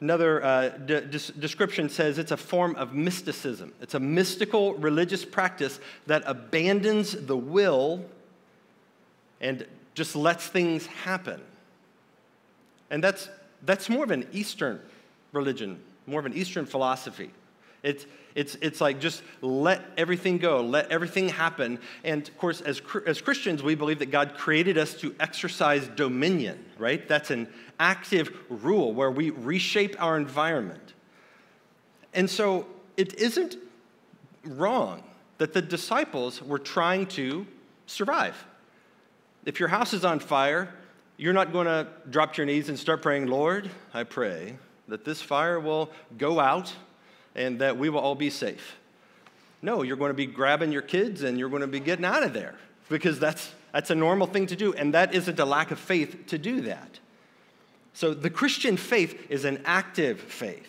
Another 0.00 0.44
uh, 0.44 0.68
de- 0.68 1.00
description 1.00 1.88
says 1.88 2.18
it's 2.18 2.30
a 2.30 2.36
form 2.36 2.76
of 2.76 2.94
mysticism. 2.94 3.72
It's 3.80 3.94
a 3.94 4.00
mystical 4.00 4.74
religious 4.74 5.24
practice 5.24 5.80
that 6.06 6.22
abandons 6.24 7.12
the 7.12 7.36
will 7.36 8.04
and 9.40 9.66
just 9.94 10.14
lets 10.14 10.46
things 10.46 10.86
happen. 10.86 11.40
And 12.90 13.02
that's, 13.02 13.28
that's 13.62 13.88
more 13.88 14.04
of 14.04 14.12
an 14.12 14.28
Eastern 14.32 14.80
religion, 15.32 15.80
more 16.06 16.20
of 16.20 16.26
an 16.26 16.34
Eastern 16.34 16.64
philosophy. 16.64 17.30
It's, 17.82 18.06
it's, 18.34 18.56
it's 18.60 18.80
like 18.80 19.00
just 19.00 19.22
let 19.40 19.82
everything 19.96 20.38
go, 20.38 20.60
let 20.60 20.90
everything 20.90 21.28
happen. 21.28 21.78
And 22.04 22.26
of 22.28 22.38
course, 22.38 22.60
as, 22.60 22.80
as 23.06 23.20
Christians, 23.20 23.62
we 23.62 23.74
believe 23.74 23.98
that 24.00 24.10
God 24.10 24.34
created 24.36 24.78
us 24.78 24.94
to 24.94 25.14
exercise 25.20 25.88
dominion, 25.88 26.64
right? 26.78 27.06
That's 27.08 27.30
an 27.30 27.48
active 27.78 28.36
rule 28.48 28.92
where 28.92 29.10
we 29.10 29.30
reshape 29.30 30.00
our 30.02 30.16
environment. 30.16 30.94
And 32.14 32.28
so 32.28 32.66
it 32.96 33.14
isn't 33.14 33.56
wrong 34.44 35.02
that 35.38 35.52
the 35.52 35.62
disciples 35.62 36.42
were 36.42 36.58
trying 36.58 37.06
to 37.06 37.46
survive. 37.86 38.44
If 39.44 39.60
your 39.60 39.68
house 39.68 39.94
is 39.94 40.04
on 40.04 40.18
fire, 40.18 40.74
you're 41.16 41.32
not 41.32 41.52
going 41.52 41.66
to 41.66 41.86
drop 42.10 42.36
your 42.36 42.46
knees 42.46 42.68
and 42.68 42.78
start 42.78 43.02
praying, 43.02 43.26
Lord, 43.26 43.70
I 43.94 44.04
pray 44.04 44.56
that 44.88 45.04
this 45.04 45.20
fire 45.20 45.60
will 45.60 45.90
go 46.16 46.40
out 46.40 46.72
and 47.38 47.60
that 47.60 47.78
we 47.78 47.88
will 47.88 48.00
all 48.00 48.14
be 48.14 48.30
safe. 48.30 48.76
No, 49.62 49.82
you're 49.82 49.96
going 49.96 50.10
to 50.10 50.14
be 50.14 50.26
grabbing 50.26 50.72
your 50.72 50.82
kids 50.82 51.22
and 51.22 51.38
you're 51.38 51.48
going 51.48 51.62
to 51.62 51.68
be 51.68 51.80
getting 51.80 52.04
out 52.04 52.22
of 52.22 52.32
there 52.32 52.54
because 52.88 53.18
that's, 53.18 53.52
that's 53.72 53.90
a 53.90 53.94
normal 53.94 54.26
thing 54.26 54.46
to 54.46 54.56
do, 54.56 54.72
and 54.74 54.94
that 54.94 55.14
isn't 55.14 55.38
a 55.38 55.44
lack 55.44 55.70
of 55.70 55.78
faith 55.78 56.26
to 56.28 56.38
do 56.38 56.62
that. 56.62 56.98
So 57.92 58.14
the 58.14 58.30
Christian 58.30 58.76
faith 58.76 59.30
is 59.30 59.44
an 59.44 59.62
active 59.64 60.20
faith. 60.20 60.68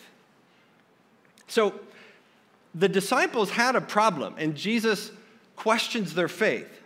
So 1.47 1.79
the 2.75 2.89
disciples 2.89 3.51
had 3.51 3.75
a 3.75 3.81
problem, 3.81 4.35
and 4.38 4.55
Jesus 4.55 5.11
questions 5.55 6.13
their 6.13 6.27
faith. 6.27 6.81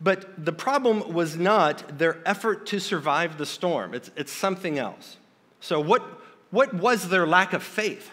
But 0.00 0.44
the 0.44 0.52
problem 0.52 1.12
was 1.12 1.36
not 1.36 1.98
their 1.98 2.18
effort 2.26 2.66
to 2.66 2.80
survive 2.80 3.38
the 3.38 3.46
storm, 3.46 3.94
it's, 3.94 4.10
it's 4.16 4.32
something 4.32 4.78
else. 4.78 5.16
So, 5.60 5.80
what, 5.80 6.02
what 6.50 6.74
was 6.74 7.08
their 7.08 7.26
lack 7.26 7.52
of 7.52 7.62
faith? 7.62 8.10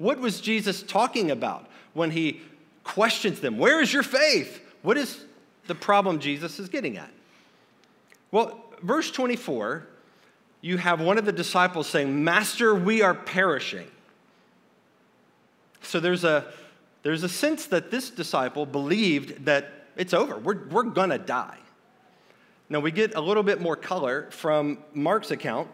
What 0.00 0.18
was 0.18 0.40
Jesus 0.40 0.82
talking 0.82 1.30
about 1.30 1.66
when 1.92 2.10
he 2.10 2.40
questions 2.84 3.40
them? 3.40 3.58
Where 3.58 3.82
is 3.82 3.92
your 3.92 4.02
faith? 4.02 4.62
What 4.80 4.96
is 4.96 5.26
the 5.66 5.74
problem 5.74 6.20
Jesus 6.20 6.58
is 6.58 6.70
getting 6.70 6.96
at? 6.96 7.10
Well, 8.30 8.64
verse 8.82 9.10
24, 9.10 9.86
you 10.62 10.78
have 10.78 11.02
one 11.02 11.18
of 11.18 11.26
the 11.26 11.32
disciples 11.32 11.86
saying, 11.86 12.24
Master, 12.24 12.74
we 12.74 13.02
are 13.02 13.12
perishing. 13.12 13.86
So 15.82 16.00
there's 16.00 16.24
a, 16.24 16.46
there's 17.02 17.22
a 17.22 17.28
sense 17.28 17.66
that 17.66 17.90
this 17.90 18.08
disciple 18.08 18.64
believed 18.64 19.44
that 19.44 19.84
it's 19.98 20.14
over, 20.14 20.38
we're, 20.38 20.66
we're 20.68 20.84
gonna 20.84 21.18
die. 21.18 21.58
Now 22.70 22.80
we 22.80 22.90
get 22.90 23.16
a 23.16 23.20
little 23.20 23.42
bit 23.42 23.60
more 23.60 23.76
color 23.76 24.30
from 24.30 24.78
Mark's 24.94 25.30
account. 25.30 25.68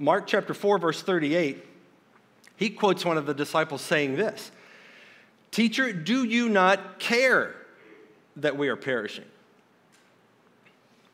Mark 0.00 0.26
chapter 0.26 0.52
4, 0.52 0.78
verse 0.78 1.00
38 1.00 1.67
he 2.58 2.70
quotes 2.70 3.04
one 3.04 3.16
of 3.16 3.24
the 3.24 3.34
disciples 3.34 3.80
saying 3.80 4.16
this 4.16 4.50
Teacher, 5.50 5.92
do 5.92 6.24
you 6.24 6.48
not 6.48 6.98
care 6.98 7.54
that 8.36 8.58
we 8.58 8.68
are 8.68 8.76
perishing? 8.76 9.24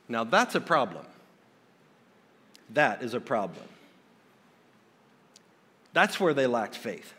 Now 0.08 0.24
that's 0.24 0.54
a 0.54 0.60
problem. 0.60 1.04
That 2.70 3.02
is 3.02 3.14
a 3.14 3.20
problem. 3.20 3.66
That's 5.92 6.18
where 6.18 6.34
they 6.34 6.46
lacked 6.46 6.74
faith. 6.74 7.14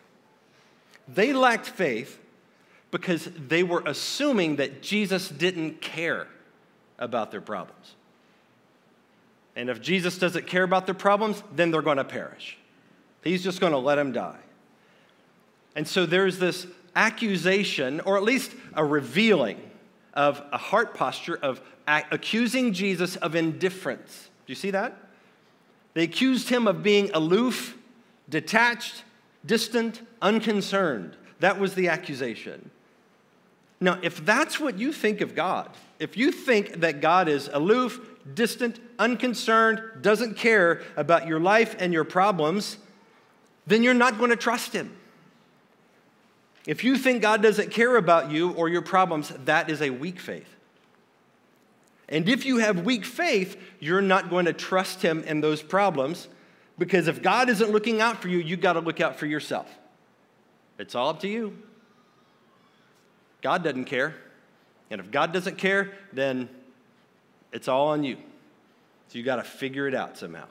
They 1.08 1.32
lacked 1.32 1.68
faith 1.68 2.20
because 2.90 3.26
they 3.26 3.62
were 3.62 3.84
assuming 3.86 4.58
that 4.58 4.82
Jesus 4.82 5.30
didn't 5.30 5.82
care 5.82 6.28
about 6.98 7.32
their 7.32 7.42
problems. 7.42 7.94
And 9.56 9.70
if 9.70 9.82
Jesus 9.82 10.18
doesn't 10.18 10.48
care 10.48 10.64
about 10.64 10.86
their 10.88 10.96
problems, 10.96 11.42
then 11.54 11.72
they're 11.72 11.82
going 11.82 11.98
to 11.98 12.04
perish. 12.04 12.58
He's 13.26 13.44
just 13.44 13.60
going 13.60 13.74
to 13.74 13.80
let 13.80 13.98
him 13.98 14.14
die. 14.14 14.40
And 15.76 15.86
so 15.86 16.06
there's 16.06 16.40
this 16.40 16.68
accusation, 16.96 18.00
or 18.02 18.16
at 18.16 18.24
least 18.24 18.52
a 18.74 18.86
revealing 18.86 19.60
of 20.14 20.42
a 20.54 20.58
heart 20.58 20.94
posture 20.96 21.36
of 21.36 21.60
accusing 21.88 22.72
Jesus 22.72 23.18
of 23.18 23.36
indifference. 23.36 24.30
Do 24.46 24.52
you 24.52 24.56
see 24.56 24.72
that? 24.72 24.96
They 25.94 26.04
accused 26.04 26.50
him 26.50 26.68
of 26.68 26.84
being 26.84 27.10
aloof, 27.14 27.76
detached, 28.30 29.04
distant, 29.46 30.02
unconcerned. 30.22 31.18
That 31.40 31.60
was 31.60 31.76
the 31.76 31.90
accusation. 31.90 32.70
Now, 33.82 34.00
if 34.02 34.24
that's 34.24 34.60
what 34.60 34.78
you 34.78 34.94
think 34.94 35.22
of 35.22 35.36
God, 35.36 35.70
if 36.00 36.16
you 36.16 36.32
think 36.32 36.80
that 36.82 37.02
God 37.02 37.28
is 37.28 37.50
aloof, 37.52 38.00
distant, 38.34 38.80
unconcerned, 39.00 39.82
doesn't 40.02 40.38
care 40.38 40.82
about 40.96 41.28
your 41.28 41.40
life 41.40 41.76
and 41.80 41.92
your 41.92 42.04
problems, 42.04 42.78
then 43.68 43.84
you're 43.84 43.94
not 43.94 44.18
going 44.18 44.30
to 44.30 44.36
trust 44.36 44.74
Him. 44.74 44.96
If 46.66 46.84
you 46.84 46.98
think 46.98 47.22
God 47.22 47.44
doesn't 47.44 47.72
care 47.72 47.96
about 47.96 48.32
you 48.32 48.52
or 48.52 48.70
your 48.70 48.82
problems, 48.82 49.30
that 49.46 49.70
is 49.70 49.82
a 49.82 49.92
weak 49.92 50.20
faith. 50.20 50.50
And 52.10 52.28
if 52.28 52.46
you 52.46 52.58
have 52.58 52.86
weak 52.86 53.06
faith, 53.06 53.60
you're 53.80 54.02
not 54.02 54.30
going 54.30 54.46
to 54.46 54.54
trust 54.54 55.02
him 55.02 55.24
in 55.24 55.42
those 55.42 55.62
problems 55.62 56.28
because 56.78 57.08
if 57.08 57.22
God 57.22 57.50
isn't 57.50 57.72
looking 57.72 58.02
out 58.02 58.22
for 58.22 58.28
you, 58.28 58.40
you've 58.40 58.62
got 58.62 58.74
to 58.74 58.80
look 58.80 59.02
out 59.02 59.18
for 59.18 59.26
yourself. 59.26 59.70
It's 60.78 60.94
all 60.94 61.10
up 61.10 61.20
to 61.22 61.28
you. 61.28 61.58
God 63.42 63.64
doesn't 63.64 63.86
care. 63.86 64.16
And 64.92 65.00
if 65.02 65.10
God 65.10 65.34
doesn't 65.34 65.58
care, 65.58 65.94
then 66.14 66.50
it's 67.52 67.68
all 67.68 67.88
on 67.88 68.04
you. 68.04 68.18
So 69.08 69.18
you've 69.18 69.26
got 69.26 69.38
to 69.38 69.44
figure 69.44 69.88
it 69.88 69.96
out 69.96 70.18
somehow. 70.18 70.46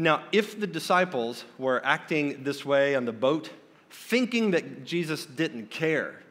Now, 0.00 0.22
if 0.32 0.58
the 0.58 0.66
disciples 0.66 1.44
were 1.58 1.84
acting 1.84 2.42
this 2.42 2.64
way 2.64 2.94
on 2.94 3.04
the 3.04 3.12
boat, 3.12 3.50
thinking 3.90 4.52
that 4.52 4.86
Jesus 4.86 5.26
didn't 5.26 5.70
care, 5.70 6.22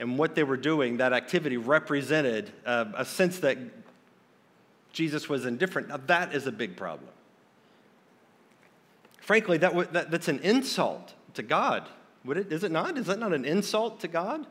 and 0.00 0.18
what 0.18 0.34
they 0.34 0.42
were 0.42 0.56
doing, 0.56 0.96
that 0.96 1.12
activity 1.12 1.56
represented 1.56 2.50
uh, 2.66 2.86
a 2.96 3.04
sense 3.04 3.38
that 3.38 3.58
Jesus 4.92 5.28
was 5.28 5.46
indifferent, 5.46 5.86
now 5.86 6.00
that 6.08 6.34
is 6.34 6.48
a 6.48 6.52
big 6.52 6.76
problem. 6.76 7.10
Frankly, 9.20 9.56
that, 9.58 9.68
w- 9.68 9.88
that, 9.92 10.10
that's 10.10 10.26
an 10.26 10.40
insult 10.40 11.14
to 11.34 11.44
God. 11.44 11.88
Would 12.24 12.38
it, 12.38 12.52
is 12.52 12.64
it 12.64 12.72
not? 12.72 12.98
Is 12.98 13.06
that 13.06 13.20
not 13.20 13.32
an 13.32 13.44
insult 13.44 14.00
to 14.00 14.08
God? 14.08 14.44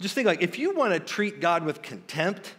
Just 0.00 0.16
think 0.16 0.26
like 0.26 0.42
if 0.42 0.58
you 0.58 0.74
want 0.74 0.92
to 0.92 0.98
treat 0.98 1.40
God 1.40 1.64
with 1.64 1.82
contempt, 1.82 2.56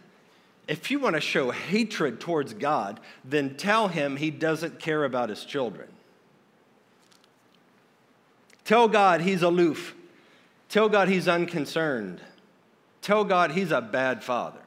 if 0.70 0.88
you 0.88 1.00
want 1.00 1.16
to 1.16 1.20
show 1.20 1.50
hatred 1.50 2.20
towards 2.20 2.54
God, 2.54 3.00
then 3.24 3.56
tell 3.56 3.88
him 3.88 4.14
he 4.14 4.30
doesn't 4.30 4.78
care 4.78 5.04
about 5.04 5.28
his 5.28 5.44
children. 5.44 5.88
Tell 8.64 8.86
God 8.86 9.20
he's 9.20 9.42
aloof. 9.42 9.96
Tell 10.68 10.88
God 10.88 11.08
he's 11.08 11.26
unconcerned. 11.26 12.20
Tell 13.02 13.24
God 13.24 13.50
he's 13.50 13.72
a 13.72 13.80
bad 13.80 14.22
father. 14.22 14.60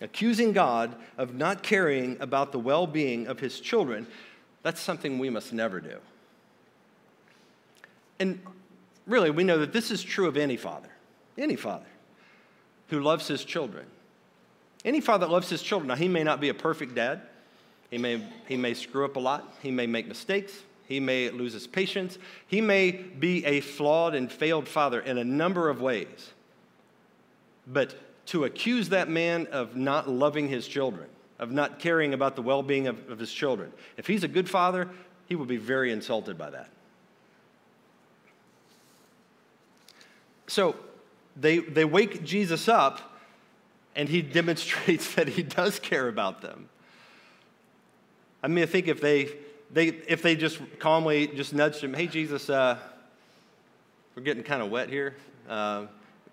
Accusing 0.00 0.52
God 0.52 0.94
of 1.16 1.34
not 1.34 1.64
caring 1.64 2.18
about 2.20 2.52
the 2.52 2.60
well 2.60 2.86
being 2.86 3.26
of 3.26 3.40
his 3.40 3.58
children, 3.58 4.06
that's 4.62 4.80
something 4.80 5.18
we 5.18 5.28
must 5.28 5.52
never 5.52 5.80
do. 5.80 5.96
And 8.20 8.40
really, 9.08 9.30
we 9.30 9.42
know 9.42 9.58
that 9.58 9.72
this 9.72 9.90
is 9.90 10.04
true 10.04 10.28
of 10.28 10.36
any 10.36 10.56
father, 10.56 10.90
any 11.36 11.56
father 11.56 11.86
who 12.88 13.00
loves 13.00 13.28
his 13.28 13.44
children. 13.44 13.86
Any 14.84 15.00
father 15.00 15.26
that 15.26 15.32
loves 15.32 15.48
his 15.48 15.62
children, 15.62 15.88
now 15.88 15.96
he 15.96 16.08
may 16.08 16.22
not 16.22 16.40
be 16.40 16.48
a 16.48 16.54
perfect 16.54 16.94
dad, 16.94 17.22
he 17.90 17.98
may, 17.98 18.22
he 18.46 18.56
may 18.56 18.74
screw 18.74 19.04
up 19.04 19.16
a 19.16 19.20
lot, 19.20 19.54
he 19.62 19.70
may 19.70 19.86
make 19.86 20.06
mistakes, 20.06 20.62
he 20.86 21.00
may 21.00 21.30
lose 21.30 21.52
his 21.52 21.66
patience, 21.66 22.18
he 22.46 22.60
may 22.60 22.90
be 22.90 23.44
a 23.44 23.60
flawed 23.60 24.14
and 24.14 24.30
failed 24.30 24.68
father 24.68 25.00
in 25.00 25.18
a 25.18 25.24
number 25.24 25.68
of 25.68 25.80
ways. 25.80 26.32
But 27.66 27.94
to 28.26 28.44
accuse 28.44 28.90
that 28.90 29.08
man 29.08 29.46
of 29.52 29.76
not 29.76 30.08
loving 30.08 30.48
his 30.48 30.66
children, 30.66 31.08
of 31.38 31.50
not 31.50 31.78
caring 31.78 32.14
about 32.14 32.36
the 32.36 32.42
well 32.42 32.62
being 32.62 32.86
of, 32.86 33.10
of 33.10 33.18
his 33.18 33.32
children, 33.32 33.72
if 33.96 34.06
he's 34.06 34.24
a 34.24 34.28
good 34.28 34.48
father, 34.48 34.88
he 35.26 35.34
will 35.34 35.46
be 35.46 35.56
very 35.56 35.92
insulted 35.92 36.38
by 36.38 36.50
that. 36.50 36.68
So 40.46 40.76
they, 41.40 41.58
they 41.58 41.84
wake 41.84 42.24
Jesus 42.24 42.68
up, 42.68 43.00
and 43.94 44.08
he 44.08 44.22
demonstrates 44.22 45.14
that 45.16 45.28
he 45.28 45.42
does 45.42 45.78
care 45.78 46.08
about 46.08 46.42
them. 46.42 46.68
I 48.42 48.48
mean, 48.48 48.62
I 48.62 48.66
think 48.66 48.88
if 48.88 49.00
they, 49.00 49.30
they, 49.72 49.88
if 49.88 50.22
they 50.22 50.36
just 50.36 50.60
calmly 50.78 51.26
just 51.26 51.52
nudged 51.52 51.82
him, 51.82 51.94
hey, 51.94 52.06
Jesus, 52.06 52.48
uh, 52.48 52.78
we're 54.14 54.22
getting 54.22 54.42
kind 54.42 54.62
of 54.62 54.70
wet 54.70 54.88
here. 54.88 55.16
Uh, 55.48 55.86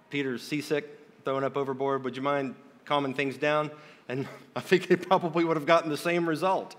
Peter's 0.10 0.44
seasick, 0.44 0.88
throwing 1.24 1.44
up 1.44 1.58
overboard. 1.58 2.04
Would 2.04 2.16
you 2.16 2.22
mind 2.22 2.56
calming 2.86 3.14
things 3.14 3.38
down? 3.38 3.72
And 4.08 4.28
I 4.56 4.60
think 4.60 4.88
they 4.88 4.96
probably 4.96 5.44
would 5.44 5.58
have 5.58 5.66
gotten 5.66 5.90
the 5.90 5.98
same 5.98 6.28
result. 6.30 6.76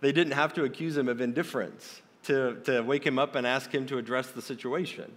They 0.00 0.12
didn't 0.12 0.32
have 0.32 0.54
to 0.54 0.64
accuse 0.64 0.96
him 0.96 1.08
of 1.08 1.20
indifference 1.20 2.02
to, 2.24 2.60
to 2.64 2.80
wake 2.82 3.04
him 3.04 3.18
up 3.18 3.34
and 3.34 3.46
ask 3.46 3.72
him 3.72 3.86
to 3.86 3.98
address 3.98 4.28
the 4.28 4.42
situation. 4.42 5.12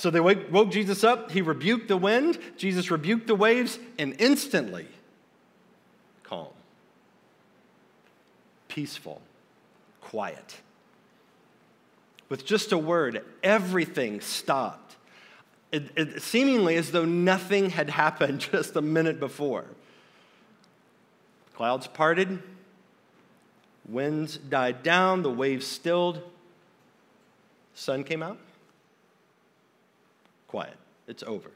So 0.00 0.08
they 0.08 0.18
woke 0.18 0.70
Jesus 0.70 1.04
up. 1.04 1.30
He 1.30 1.42
rebuked 1.42 1.88
the 1.88 1.96
wind. 1.98 2.38
Jesus 2.56 2.90
rebuked 2.90 3.26
the 3.26 3.34
waves, 3.34 3.78
and 3.98 4.16
instantly, 4.18 4.86
calm, 6.22 6.48
peaceful, 8.66 9.20
quiet. 10.00 10.56
With 12.30 12.46
just 12.46 12.72
a 12.72 12.78
word, 12.78 13.22
everything 13.42 14.22
stopped. 14.22 14.96
It, 15.70 15.90
it, 15.94 16.22
seemingly 16.22 16.76
as 16.76 16.92
though 16.92 17.04
nothing 17.04 17.68
had 17.68 17.90
happened 17.90 18.40
just 18.52 18.76
a 18.76 18.82
minute 18.82 19.20
before. 19.20 19.66
Clouds 21.52 21.86
parted, 21.86 22.42
winds 23.86 24.38
died 24.38 24.82
down, 24.82 25.22
the 25.22 25.30
waves 25.30 25.66
stilled, 25.66 26.22
sun 27.74 28.02
came 28.02 28.22
out 28.22 28.38
quiet. 30.50 30.74
It's 31.06 31.22
over. 31.22 31.52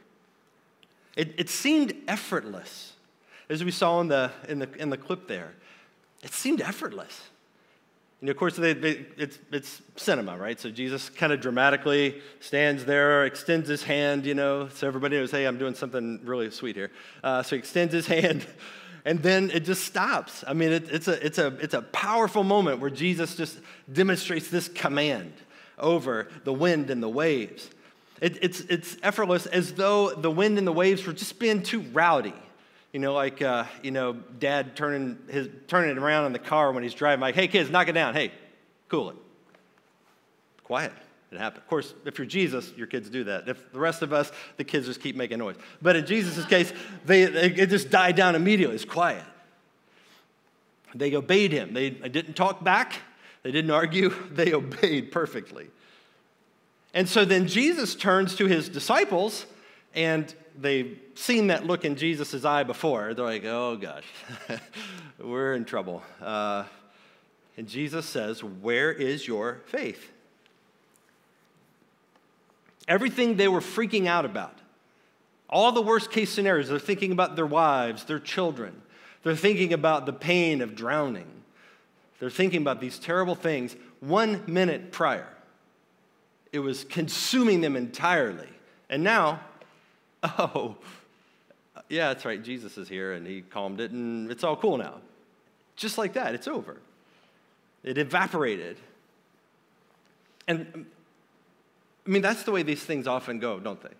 It, 1.17 1.35
it 1.37 1.51
seemed 1.51 1.95
effortless, 2.07 2.93
as 3.51 3.65
we 3.65 3.73
saw 3.73 4.01
in 4.01 4.07
the, 4.07 4.31
in, 4.49 4.61
the, 4.61 4.69
in 4.79 4.89
the 4.89 4.97
clip 4.97 5.27
there. 5.27 5.53
It 6.23 6.33
seemed 6.33 6.61
effortless. 6.61 7.21
And 8.21 8.31
of 8.31 8.37
course, 8.37 8.55
they, 8.55 8.73
they, 8.73 9.05
it's, 9.17 9.41
it's 9.51 9.83
cinema, 9.97 10.39
right? 10.39 10.59
So 10.59 10.71
Jesus 10.71 11.11
kind 11.11 11.33
of 11.33 11.41
dramatically 11.41 12.23
stands 12.39 12.85
there, 12.85 13.25
extends 13.27 13.69
his 13.69 13.83
hand, 13.83 14.27
you 14.27 14.35
know, 14.35 14.69
so 14.69 14.87
everybody 14.87 15.17
knows, 15.17 15.33
hey, 15.33 15.45
I'm 15.45 15.59
doing 15.59 15.75
something 15.75 16.21
really 16.25 16.51
sweet 16.53 16.77
here. 16.77 16.93
Uh, 17.25 17.43
so 17.43 17.57
he 17.57 17.59
extends 17.59 17.93
his 17.93 18.07
hand, 18.07 18.47
and 19.05 19.21
then 19.25 19.51
it 19.51 19.65
just 19.65 19.85
stops. 19.85 20.45
I 20.47 20.55
mean, 20.55 20.71
it, 20.71 20.89
it's, 20.89 21.09
a, 21.09 21.27
it's, 21.27 21.39
a, 21.39 21.49
it's 21.61 21.75
a 21.75 21.83
powerful 21.83 22.45
moment 22.45 22.79
where 22.79 22.91
Jesus 22.91 23.35
just 23.35 23.59
demonstrates 23.93 24.49
this 24.49 24.69
command 24.69 25.33
over 25.81 26.29
the 26.45 26.53
wind 26.53 26.91
and 26.91 27.03
the 27.03 27.09
waves. 27.09 27.69
It, 28.25 28.39
it's, 28.41 28.61
it's 28.61 28.97
effortless 29.03 29.45
as 29.45 29.75
though 29.75 30.15
the 30.15 30.31
wind 30.31 30.57
and 30.57 30.67
the 30.67 30.73
waves 30.73 31.07
were 31.07 31.13
just 31.13 31.39
being 31.39 31.63
too 31.63 31.83
rowdy. 31.93 32.33
You 32.91 32.99
know, 32.99 33.13
like, 33.13 33.43
uh, 33.43 33.65
you 33.83 33.91
know, 33.91 34.15
dad 34.15 34.77
turning, 34.77 35.19
his, 35.29 35.51
turning 35.69 35.91
it 35.91 35.99
around 35.99 36.25
in 36.25 36.33
the 36.33 36.39
car 36.39 36.73
when 36.73 36.83
he's 36.83 36.95
driving, 36.95 37.21
like, 37.21 37.35
hey, 37.35 37.49
kids, 37.49 37.69
knock 37.69 37.89
it 37.89 37.93
down. 37.93 38.15
Hey, 38.15 38.33
cool 38.89 39.11
it. 39.11 39.17
Quiet. 40.63 40.93
It 41.33 41.37
happened. 41.37 41.65
Of 41.65 41.69
course, 41.69 41.93
if 42.07 42.17
you're 42.17 42.27
Jesus, 42.27 42.73
your 42.79 42.87
kids 42.87 43.11
do 43.11 43.25
that. 43.25 43.47
If 43.47 43.71
the 43.73 43.79
rest 43.79 44.01
of 44.01 44.15
us, 44.15 44.33
the 44.57 44.65
kids 44.65 44.87
just 44.87 45.03
keep 45.03 45.17
making 45.17 45.39
noise. 45.39 45.57
But 45.83 45.95
in 45.97 46.07
Jesus' 46.07 46.47
case, 46.47 46.73
they, 47.05 47.25
it 47.25 47.69
just 47.69 47.91
died 47.91 48.17
down 48.17 48.37
immediately. 48.37 48.77
It's 48.77 48.87
quiet. 48.87 49.25
They 50.95 51.15
obeyed 51.15 51.53
him. 51.53 51.75
They, 51.75 51.91
they 51.91 52.09
didn't 52.09 52.37
talk 52.37 52.65
back. 52.65 52.95
They 53.43 53.53
didn't 53.53 53.71
argue. 53.71 54.15
They 54.31 54.55
obeyed 54.55 55.13
perfectly. 55.13 55.69
And 56.95 57.09
so 57.09 57.25
then 57.25 57.49
Jesus 57.49 57.97
turns 57.97 58.37
to 58.37 58.47
his 58.47 58.69
disciples, 58.69 59.47
and 59.95 60.33
they've 60.59 60.97
seen 61.17 61.49
that 61.49 61.67
look 61.67 61.85
in 61.85 61.97
Jesus' 61.97 62.45
eye 62.45 62.63
before. 62.63 63.13
They're 63.15 63.25
like, 63.25 63.45
oh 63.45 63.77
gosh, 63.77 64.05
we're 65.19 65.55
in 65.55 65.65
trouble. 65.65 66.03
Uh, 66.23 66.65
and 67.57 67.69
Jesus 67.69 68.07
says, 68.07 68.43
Where 68.43 68.93
is 68.93 69.27
your 69.27 69.61
faith? 69.67 70.11
Everything 72.87 73.37
they 73.37 73.49
were 73.49 73.61
freaking 73.61 74.07
out 74.07 74.25
about, 74.25 74.59
all 75.51 75.73
the 75.73 75.83
worst 75.83 76.13
case 76.13 76.31
scenarios, 76.31 76.69
they're 76.69 76.79
thinking 76.79 77.11
about 77.13 77.35
their 77.35 77.47
wives, 77.47 78.05
their 78.05 78.21
children, 78.21 78.83
they're 79.25 79.35
thinking 79.35 79.73
about 79.73 80.07
the 80.07 80.13
pain 80.13 80.61
of 80.61 80.77
drowning, 80.77 81.43
they're 82.21 82.31
thinking 82.31 82.63
about 82.63 82.81
these 82.81 83.01
terrible 83.01 83.35
things 83.35 83.75
one 84.01 84.43
minute 84.47 84.93
prior 84.93 85.34
it 86.55 86.61
was 86.61 86.85
consuming 86.85 87.61
them 87.61 87.75
entirely. 87.75 88.49
And 88.89 89.03
now, 89.03 89.41
oh, 90.23 90.77
yeah, 91.89 92.09
that's 92.09 92.25
right, 92.25 92.41
Jesus 92.41 92.79
is 92.79 92.89
here 92.89 93.15
and 93.15 93.27
he 93.27 93.43
calmed 93.43 93.81
it 93.81 93.91
and 93.91 94.31
it's 94.31 94.45
all 94.45 94.55
cool 94.55 94.77
now. 94.77 95.01
Just 95.75 95.99
like 95.99 96.13
that, 96.13 96.33
it's 96.33 96.47
over. 96.47 96.81
It 97.83 97.99
evaporated. 97.99 98.77
And 100.47 100.71
um, 100.75 100.87
I 102.07 102.11
mean, 102.11 102.23
that's 102.23 102.45
the 102.45 102.53
way 102.53 102.63
these 102.63 102.85
things 102.85 103.09
often 103.09 103.41
go, 103.41 103.59
don't 103.59 103.83
they? 103.83 103.95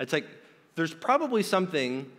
It's 0.00 0.12
like 0.12 0.26
there's 0.74 0.92
probably 0.92 1.44
something, 1.44 2.10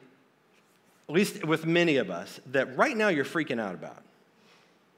at 1.09 1.13
least 1.13 1.43
with 1.43 1.65
many 1.65 1.97
of 1.97 2.09
us, 2.09 2.39
that 2.53 2.77
right 2.77 2.95
now 2.95 3.09
you're 3.09 3.25
freaking 3.25 3.59
out 3.59 3.73
about. 3.73 4.01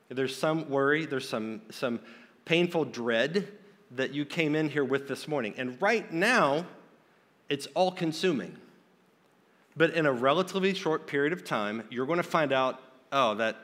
There's 0.09 0.35
some 0.37 0.69
worry, 0.69 1.07
there's 1.07 1.27
some, 1.27 1.61
some 1.71 1.99
painful 2.45 2.85
dread 2.85 3.51
that 3.91 4.13
you 4.13 4.25
came 4.25 4.55
in 4.55 4.69
here 4.69 4.83
with 4.83 5.07
this 5.07 5.27
morning. 5.27 5.53
And 5.57 5.81
right 5.81 6.11
now, 6.11 6.65
it's 7.49 7.67
all 7.73 7.91
consuming. 7.91 8.57
But 9.75 9.91
in 9.91 10.05
a 10.05 10.11
relatively 10.11 10.73
short 10.73 11.07
period 11.07 11.33
of 11.33 11.45
time, 11.45 11.83
you're 11.89 12.05
going 12.05 12.17
to 12.17 12.23
find 12.23 12.51
out, 12.51 12.81
oh, 13.11 13.35
that, 13.35 13.57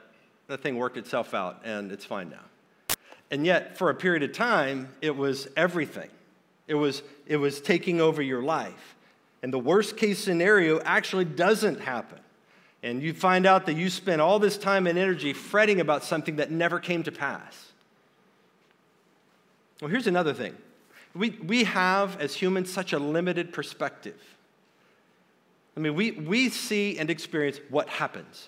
that 0.47 0.62
thing 0.62 0.77
worked 0.77 0.97
itself 0.97 1.33
out 1.33 1.62
and 1.65 1.91
it's 1.91 2.05
fine 2.05 2.29
now. 2.29 2.95
And 3.31 3.45
yet, 3.45 3.77
for 3.77 3.89
a 3.89 3.95
period 3.95 4.21
of 4.21 4.31
time, 4.31 4.89
it 5.01 5.15
was 5.15 5.47
everything. 5.57 6.09
It 6.67 6.75
was, 6.75 7.01
it 7.25 7.38
was 7.38 7.59
taking 7.59 7.99
over 7.99 8.21
your 8.21 8.43
life. 8.43 8.95
and 9.41 9.51
the 9.51 9.59
worst 9.59 9.97
case 9.97 10.19
scenario 10.19 10.79
actually 10.81 11.25
doesn't 11.25 11.81
happen. 11.81 12.19
And 12.81 13.01
you 13.01 13.13
find 13.13 13.45
out 13.45 13.65
that 13.65 13.73
you 13.73 13.89
spent 13.89 14.21
all 14.21 14.39
this 14.39 14.57
time 14.57 14.88
and 14.88 14.97
energy 14.97 15.33
fretting 15.33 15.81
about 15.81 16.03
something 16.03 16.38
that 16.38 16.51
never 16.51 16.79
came 16.79 17.03
to 17.03 17.12
pass. 17.12 17.72
Well, 19.84 19.89
here's 19.89 20.08
another 20.08 20.34
thing 20.34 20.56
we, 21.13 21.32
we 21.32 21.65
have, 21.65 22.17
as 22.22 22.34
humans, 22.34 22.72
such 22.72 22.93
a 22.93 23.00
limited 23.00 23.52
perspective. 23.52 24.15
I 25.76 25.82
mean, 25.82 25.93
we, 25.93 26.12
we 26.12 26.48
see 26.48 26.98
and 26.98 27.10
experience 27.10 27.60
what 27.69 27.89
happens. 27.89 28.48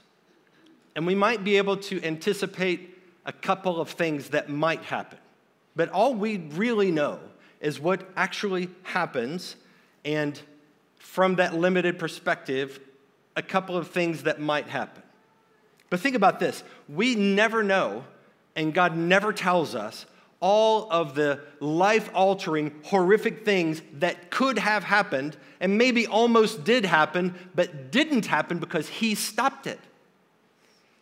And 0.95 1.05
we 1.05 1.13
might 1.13 1.43
be 1.43 1.57
able 1.57 1.75
to 1.75 2.01
anticipate 2.05 2.97
a 3.25 3.33
couple 3.33 3.81
of 3.81 3.89
things 3.89 4.29
that 4.29 4.47
might 4.47 4.83
happen. 4.83 5.17
But 5.75 5.89
all 5.89 6.13
we 6.13 6.37
really 6.37 6.89
know 6.89 7.19
is 7.59 7.81
what 7.81 8.07
actually 8.15 8.69
happens, 8.83 9.57
and 10.05 10.39
from 10.99 11.35
that 11.35 11.53
limited 11.53 11.99
perspective, 11.99 12.79
a 13.35 13.41
couple 13.41 13.75
of 13.75 13.89
things 13.89 14.23
that 14.23 14.39
might 14.39 14.67
happen. 14.69 15.03
But 15.89 15.99
think 15.99 16.15
about 16.15 16.39
this 16.39 16.63
we 16.87 17.13
never 17.15 17.61
know, 17.61 18.05
and 18.55 18.73
God 18.73 18.95
never 18.95 19.33
tells 19.33 19.75
us 19.75 20.05
all 20.45 20.87
of 20.91 21.15
the 21.15 21.39
life 21.59 22.07
altering, 22.13 22.71
horrific 22.83 23.43
things 23.43 23.81
that 23.93 24.29
could 24.29 24.59
have 24.59 24.83
happened 24.83 25.35
and 25.59 25.75
maybe 25.75 26.05
almost 26.05 26.63
did 26.63 26.85
happen, 26.85 27.33
but 27.55 27.91
didn't 27.91 28.27
happen 28.27 28.59
because 28.59 28.87
He 28.87 29.15
stopped 29.15 29.65
it. 29.65 29.79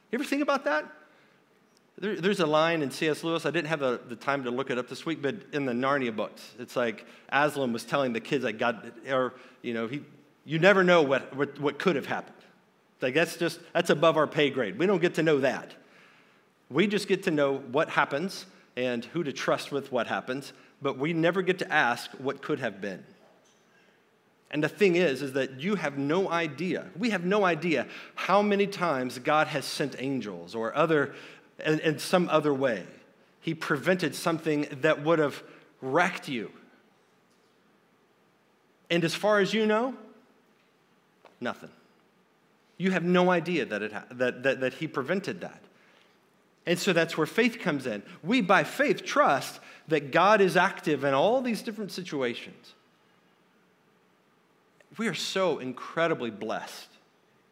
You 0.10 0.18
ever 0.18 0.24
think 0.24 0.44
about 0.44 0.64
that? 0.64 0.90
There, 1.98 2.16
there's 2.22 2.40
a 2.40 2.46
line 2.46 2.82
in 2.82 2.90
C.S. 2.90 3.22
Lewis, 3.22 3.46
I 3.46 3.52
didn't 3.52 3.68
have 3.68 3.82
the, 3.82 4.00
the, 4.08 4.16
time 4.16 4.46
to 4.46 4.50
look 4.50 4.70
it 4.70 4.78
up 4.78 4.88
this 4.88 5.06
week, 5.06 5.22
but 5.22 5.36
in 5.52 5.66
the 5.66 5.74
Narnia 5.74 6.16
books, 6.16 6.54
it's 6.58 6.78
like 6.78 7.06
Aslan 7.28 7.74
was 7.74 7.84
telling 7.84 8.14
the 8.14 8.22
kids, 8.22 8.46
like, 8.46 8.58
God, 8.58 8.94
or, 9.10 9.34
you 9.62 9.74
know, 9.74 9.88
he, 9.88 10.04
you 10.46 10.58
never 10.58 10.86
know 10.86 11.02
what, 11.02 11.36
what, 11.36 11.60
what 11.60 11.80
could 11.80 11.98
have 11.98 12.06
happened. 12.06 12.38
Like, 13.02 13.14
that's 13.14 13.36
just, 13.36 13.60
that's 13.74 13.90
above 13.90 14.16
our 14.16 14.26
pay 14.26 14.50
grade. 14.50 14.80
We 14.80 14.86
don't 14.86 15.02
get 15.02 15.16
to 15.16 15.22
know 15.22 15.42
that. 15.42 15.74
We 16.70 16.88
just 16.88 17.10
get 17.10 17.24
to 17.24 17.32
know 17.32 17.58
what 17.58 17.90
happens 17.90 18.46
and 18.76 19.06
who 19.06 19.24
to 19.24 19.32
trust 19.32 19.72
with 19.72 19.92
what 19.92 20.08
happens, 20.08 20.54
but 20.82 20.98
we 20.98 21.14
never 21.14 21.42
get 21.42 21.60
to 21.60 21.72
ask 21.72 22.12
what 22.12 22.42
could 22.42 22.60
have 22.60 22.82
been. 22.82 23.04
And 24.52 24.64
the 24.64 24.70
thing 24.70 24.96
is, 24.96 25.22
is 25.22 25.34
that 25.34 25.60
you 25.60 25.76
have 25.76 25.98
no 25.98 26.30
idea, 26.30 26.86
we 26.96 27.10
have 27.10 27.26
no 27.26 27.44
idea 27.44 27.88
how 28.14 28.42
many 28.42 28.68
times 28.68 29.18
God 29.20 29.48
has 29.48 29.66
sent 29.66 29.96
angels 29.98 30.54
or 30.54 30.76
other 30.76 31.16
in, 31.66 31.80
in 31.80 32.00
some 32.00 32.30
other 32.30 32.54
way. 32.54 32.86
He 33.42 33.54
prevented 33.54 34.16
something 34.16 34.68
that 34.82 35.04
would 35.04 35.20
have 35.20 35.42
wrecked 35.82 36.30
you. 36.30 36.52
And 38.90 39.04
as 39.04 39.16
far 39.16 39.40
as 39.40 39.54
you 39.54 39.66
know, 39.66 39.96
nothing. 41.42 41.72
You 42.78 42.92
have 42.92 43.04
no 43.04 43.32
idea 43.32 43.66
that, 43.66 43.82
it 43.82 43.92
ha- 43.92 44.06
that, 44.12 44.44
that, 44.44 44.60
that 44.62 44.74
he 44.76 44.88
prevented 44.88 45.42
that. 45.42 45.62
And 46.66 46.80
so 46.80 46.94
that's 46.94 47.18
where 47.18 47.28
faith 47.28 47.60
comes 47.60 47.86
in. 47.88 48.04
We, 48.24 48.42
by 48.42 48.64
faith, 48.64 49.04
trust 49.04 49.60
that 49.90 50.12
God 50.12 50.40
is 50.40 50.56
active 50.56 51.04
in 51.04 51.14
all 51.14 51.42
these 51.42 51.62
different 51.62 51.92
situations. 51.92 52.74
We 54.98 55.08
are 55.08 55.14
so 55.14 55.60
incredibly 55.60 56.30
blessed. 56.30 56.88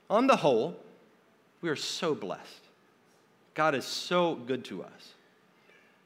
On 0.10 0.28
the 0.28 0.38
whole, 0.38 0.78
we 1.62 1.70
are 1.70 1.76
so 1.76 2.16
blessed. 2.16 2.62
God 3.54 3.76
is 3.76 3.86
so 3.86 4.36
good 4.36 4.64
to 4.66 4.84
us. 4.84 5.14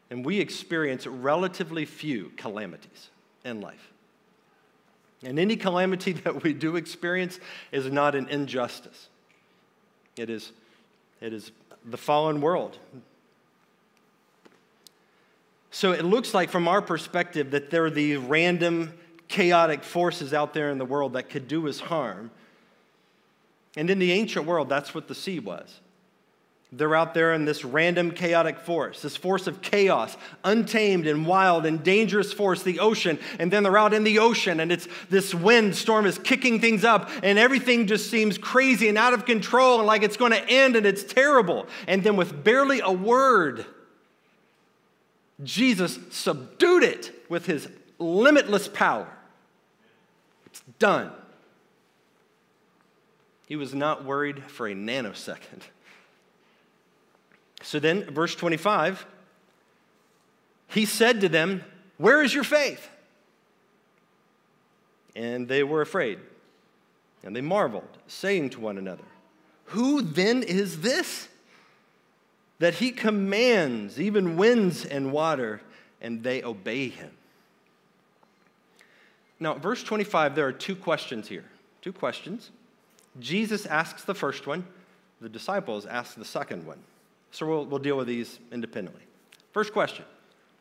And 0.09 0.25
we 0.25 0.39
experience 0.39 1.05
relatively 1.05 1.85
few 1.85 2.31
calamities 2.37 3.09
in 3.43 3.61
life. 3.61 3.91
And 5.23 5.39
any 5.39 5.55
calamity 5.55 6.13
that 6.23 6.43
we 6.43 6.53
do 6.53 6.75
experience 6.75 7.39
is 7.71 7.91
not 7.91 8.15
an 8.15 8.27
injustice, 8.29 9.09
it 10.17 10.29
is, 10.29 10.51
it 11.21 11.33
is 11.33 11.51
the 11.85 11.97
fallen 11.97 12.41
world. 12.41 12.77
So 15.71 15.91
it 15.91 16.05
looks 16.05 16.33
like, 16.33 16.49
from 16.49 16.67
our 16.67 16.81
perspective, 16.81 17.51
that 17.51 17.69
there 17.69 17.85
are 17.85 17.89
these 17.89 18.17
random, 18.17 18.93
chaotic 19.27 19.83
forces 19.83 20.33
out 20.33 20.53
there 20.53 20.69
in 20.69 20.77
the 20.77 20.85
world 20.85 21.13
that 21.13 21.29
could 21.29 21.47
do 21.47 21.67
us 21.67 21.79
harm. 21.79 22.31
And 23.75 23.89
in 23.89 23.99
the 23.99 24.11
ancient 24.13 24.45
world, 24.45 24.69
that's 24.69 24.95
what 24.95 25.07
the 25.07 25.15
sea 25.15 25.39
was. 25.39 25.81
They're 26.77 26.95
out 26.95 27.13
there 27.13 27.33
in 27.33 27.45
this 27.45 27.63
random 27.63 28.11
chaotic 28.11 28.59
force, 28.59 29.01
this 29.01 29.15
force 29.15 29.47
of 29.47 29.61
chaos, 29.61 30.17
untamed 30.43 31.07
and 31.07 31.25
wild 31.25 31.65
and 31.65 31.81
dangerous 31.81 32.33
force, 32.33 32.63
the 32.63 32.79
ocean. 32.79 33.17
And 33.39 33.49
then 33.51 33.63
they're 33.63 33.77
out 33.77 33.93
in 33.93 34.03
the 34.03 34.19
ocean 34.19 34.59
and 34.59 34.71
it's 34.71 34.87
this 35.09 35.33
wind 35.33 35.75
storm 35.75 36.05
is 36.05 36.17
kicking 36.17 36.59
things 36.59 36.83
up 36.83 37.09
and 37.23 37.39
everything 37.39 37.87
just 37.87 38.11
seems 38.11 38.37
crazy 38.37 38.89
and 38.89 38.97
out 38.97 39.13
of 39.13 39.25
control 39.25 39.77
and 39.77 39.87
like 39.87 40.03
it's 40.03 40.17
going 40.17 40.33
to 40.33 40.49
end 40.49 40.75
and 40.75 40.85
it's 40.85 41.03
terrible. 41.03 41.67
And 41.87 42.03
then 42.03 42.17
with 42.17 42.43
barely 42.43 42.81
a 42.81 42.91
word, 42.91 43.65
Jesus 45.43 45.97
subdued 46.11 46.83
it 46.83 47.11
with 47.29 47.45
his 47.45 47.69
limitless 47.99 48.67
power. 48.67 49.07
It's 50.45 50.61
done. 50.77 51.11
He 53.47 53.55
was 53.55 53.73
not 53.73 54.03
worried 54.03 54.43
for 54.51 54.67
a 54.67 54.73
nanosecond. 54.73 55.61
So 57.65 57.79
then, 57.79 58.03
verse 58.03 58.35
25, 58.35 59.07
he 60.67 60.85
said 60.85 61.21
to 61.21 61.29
them, 61.29 61.63
Where 61.97 62.21
is 62.21 62.31
your 62.31 62.43
faith? 62.43 62.87
And 65.15 65.47
they 65.47 65.63
were 65.63 65.81
afraid, 65.81 66.19
and 67.23 67.35
they 67.35 67.41
marveled, 67.41 67.89
saying 68.05 68.51
to 68.51 68.59
one 68.59 68.77
another, 68.77 69.03
Who 69.65 70.03
then 70.03 70.43
is 70.43 70.81
this? 70.81 71.27
That 72.59 72.75
he 72.75 72.91
commands 72.91 73.99
even 73.99 74.37
winds 74.37 74.85
and 74.85 75.11
water, 75.11 75.59
and 75.99 76.21
they 76.23 76.43
obey 76.43 76.89
him. 76.89 77.11
Now, 79.39 79.55
verse 79.55 79.83
25, 79.83 80.35
there 80.35 80.45
are 80.45 80.53
two 80.53 80.75
questions 80.75 81.27
here. 81.27 81.45
Two 81.81 81.93
questions. 81.93 82.51
Jesus 83.19 83.65
asks 83.65 84.03
the 84.03 84.13
first 84.13 84.45
one, 84.45 84.67
the 85.19 85.29
disciples 85.29 85.87
ask 85.87 86.13
the 86.13 86.25
second 86.25 86.67
one. 86.67 86.77
So 87.35 87.45
we'll, 87.45 87.65
we'll 87.65 87.79
deal 87.79 87.97
with 87.97 88.07
these 88.07 88.39
independently. 88.53 89.01
First 89.51 89.73
question 89.73 90.05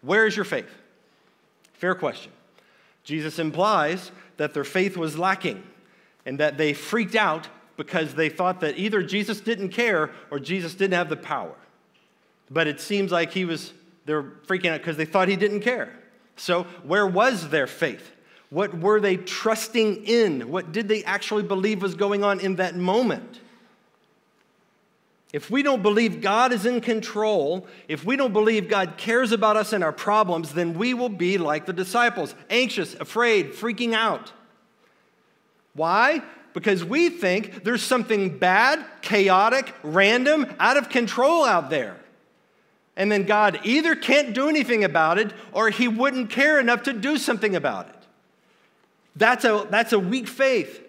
Where 0.02 0.26
is 0.26 0.34
your 0.34 0.44
faith? 0.44 0.70
Fair 1.74 1.94
question. 1.94 2.32
Jesus 3.04 3.38
implies 3.38 4.10
that 4.38 4.54
their 4.54 4.64
faith 4.64 4.96
was 4.96 5.16
lacking 5.16 5.62
and 6.26 6.40
that 6.40 6.58
they 6.58 6.72
freaked 6.72 7.14
out 7.14 7.48
because 7.76 8.14
they 8.14 8.28
thought 8.28 8.60
that 8.60 8.76
either 8.76 9.02
Jesus 9.02 9.40
didn't 9.40 9.68
care 9.68 10.10
or 10.30 10.40
Jesus 10.40 10.74
didn't 10.74 10.94
have 10.94 11.08
the 11.08 11.16
power. 11.16 11.54
But 12.50 12.66
it 12.66 12.80
seems 12.80 13.12
like 13.12 13.30
he 13.30 13.44
was, 13.44 13.72
they're 14.06 14.22
freaking 14.22 14.70
out 14.70 14.80
because 14.80 14.96
they 14.96 15.04
thought 15.04 15.28
he 15.28 15.37
didn't 15.37 15.60
care. 15.60 15.96
So, 16.37 16.64
where 16.82 17.06
was 17.06 17.50
their 17.50 17.68
faith? 17.68 18.12
What 18.50 18.76
were 18.76 19.00
they 19.00 19.16
trusting 19.16 20.06
in? 20.06 20.48
What 20.50 20.72
did 20.72 20.88
they 20.88 21.04
actually 21.04 21.44
believe 21.44 21.82
was 21.82 21.94
going 21.94 22.24
on 22.24 22.40
in 22.40 22.56
that 22.56 22.74
moment? 22.74 23.40
If 25.35 25.51
we 25.51 25.64
don't 25.64 25.83
believe 25.83 26.20
God 26.20 26.53
is 26.53 26.64
in 26.64 26.81
control, 26.81 27.66
if 27.88 28.05
we 28.05 28.14
don't 28.14 28.33
believe 28.33 28.68
God 28.68 28.97
cares 28.97 29.33
about 29.33 29.57
us 29.57 29.73
and 29.73 29.83
our 29.83 29.90
problems, 29.90 30.55
then 30.55 30.75
we 30.75 30.94
will 30.94 31.09
be 31.09 31.38
like 31.38 31.66
the 31.66 31.73
disciples 31.73 32.37
anxious, 32.51 32.94
afraid, 32.94 33.51
freaking 33.51 33.94
out. 33.94 34.33
Why? 35.73 36.23
Because 36.53 36.85
we 36.85 37.11
think 37.11 37.64
there's 37.64 37.83
something 37.83 38.38
bad, 38.38 38.87
chaotic, 39.03 39.75
random, 39.83 40.55
out 40.61 40.77
of 40.77 40.88
control 40.88 41.42
out 41.42 41.68
there. 41.68 41.97
And 42.97 43.11
then 43.11 43.25
God 43.25 43.59
either 43.64 43.97
can't 43.97 44.35
do 44.35 44.49
anything 44.49 44.85
about 44.85 45.18
it 45.18 45.33
or 45.51 45.68
he 45.68 45.88
wouldn't 45.88 46.31
care 46.31 46.61
enough 46.61 46.85
to 46.85 46.92
do 46.92 47.18
something 47.18 47.57
about 47.57 47.88
it. 47.88 48.07
That's 49.16 49.44
a, 49.44 49.66
that's 49.68 49.92
a 49.92 49.99
weak 49.99 50.29
faith. 50.29 50.81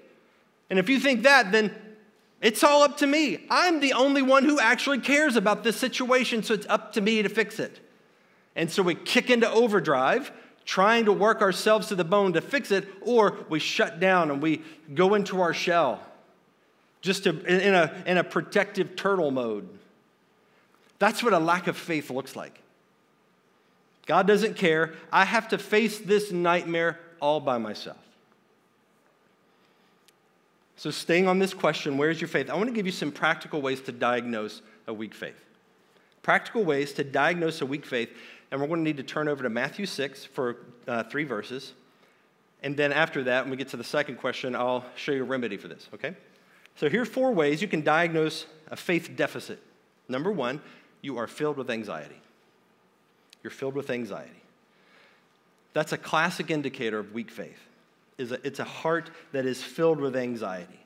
And 0.70 0.78
if 0.78 0.88
you 0.88 1.00
think 1.00 1.24
that, 1.24 1.52
then 1.52 1.76
it's 2.46 2.64
all 2.64 2.84
up 2.84 2.98
to 2.98 3.08
me. 3.08 3.40
I'm 3.50 3.80
the 3.80 3.94
only 3.94 4.22
one 4.22 4.46
who 4.46 4.60
actually 4.60 5.00
cares 5.00 5.36
about 5.36 5.64
this 5.64 5.78
situation, 5.78 6.44
so 6.44 6.54
it's 6.54 6.68
up 6.70 6.94
to 6.94 7.02
me 7.02 7.24
to 7.24 7.28
fix 7.28 7.60
it. 7.60 7.80
And 8.56 8.70
so 8.70 8.84
we 8.84 8.94
kick 8.94 9.32
into 9.32 9.50
overdrive, 9.50 10.32
trying 10.64 11.06
to 11.06 11.12
work 11.12 11.42
ourselves 11.42 11.88
to 11.88 11.96
the 11.96 12.04
bone 12.04 12.34
to 12.34 12.42
fix 12.42 12.70
it, 12.70 12.88
or 13.02 13.36
we 13.50 13.58
shut 13.58 14.00
down 14.00 14.30
and 14.30 14.44
we 14.44 14.62
go 14.94 15.16
into 15.16 15.42
our 15.42 15.56
shell, 15.56 16.00
just 17.02 17.24
to, 17.24 17.32
in, 17.46 17.74
a, 17.74 18.04
in 18.06 18.20
a 18.20 18.24
protective 18.24 18.96
turtle 18.96 19.32
mode. 19.32 19.68
That's 21.00 21.24
what 21.24 21.34
a 21.34 21.40
lack 21.40 21.66
of 21.66 21.76
faith 21.76 22.12
looks 22.12 22.36
like. 22.36 22.62
God 24.06 24.28
doesn't 24.28 24.56
care. 24.56 24.94
I 25.12 25.26
have 25.26 25.48
to 25.48 25.58
face 25.58 25.98
this 25.98 26.32
nightmare 26.32 27.00
all 27.20 27.40
by 27.40 27.58
myself. 27.58 27.98
So, 30.78 30.92
staying 30.92 31.28
on 31.28 31.40
this 31.40 31.54
question, 31.54 31.98
where's 31.98 32.20
your 32.20 32.28
faith? 32.28 32.50
I 32.50 32.56
want 32.56 32.68
to 32.68 32.74
give 32.74 32.86
you 32.86 32.92
some 32.92 33.12
practical 33.12 33.62
ways 33.62 33.82
to 33.82 33.92
diagnose 33.92 34.62
a 34.88 34.94
weak 34.94 35.14
faith. 35.14 35.40
Practical 36.22 36.64
ways 36.64 36.92
to 36.94 37.04
diagnose 37.04 37.62
a 37.62 37.66
weak 37.66 37.86
faith, 37.86 38.10
and 38.52 38.60
we're 38.60 38.68
going 38.68 38.82
to 38.82 38.84
need 38.84 38.98
to 38.98 39.04
turn 39.04 39.28
over 39.28 39.44
to 39.44 39.50
Matthew 39.50 39.86
6 39.86 40.26
for 40.26 40.58
uh, 40.88 41.04
three 41.04 41.24
verses. 41.24 41.74
And 42.64 42.76
then 42.76 42.92
after 42.92 43.24
that, 43.24 43.44
when 43.44 43.52
we 43.52 43.58
get 43.58 43.70
to 43.70 43.78
the 43.78 43.84
second 43.84 44.18
question, 44.18 44.56
I'll 44.56 44.84
show 44.96 45.12
you 45.12 45.22
a 45.22 45.26
remedy 45.26 45.56
for 45.56 45.68
this, 45.68 45.88
okay? 45.94 46.16
So 46.76 46.90
here 46.90 47.04
are 47.04 47.06
four 47.06 47.32
ways 47.32 47.62
you 47.62 47.68
can 47.68 47.82
diagnose 47.82 48.46
a 48.70 48.76
faith 48.76 49.12
deficit. 49.16 49.62
Number 50.10 50.32
one, 50.32 50.62
you 51.02 51.18
are 51.18 51.28
filled 51.28 51.58
with 51.58 51.70
anxiety. 51.70 52.20
You're 53.44 53.52
filled 53.52 53.76
with 53.76 53.92
anxiety. 53.92 54.42
That's 55.74 55.92
a 55.92 55.98
classic 55.98 56.50
indicator 56.50 56.98
of 56.98 57.14
weak 57.14 57.30
faith. 57.30 57.60
Is 58.18 58.32
a, 58.32 58.46
it's 58.48 58.60
a 58.60 58.66
heart 58.66 59.12
that 59.34 59.46
is 59.46 59.62
filled 59.62 60.00
with 60.00 60.16
anxiety. 60.16 60.86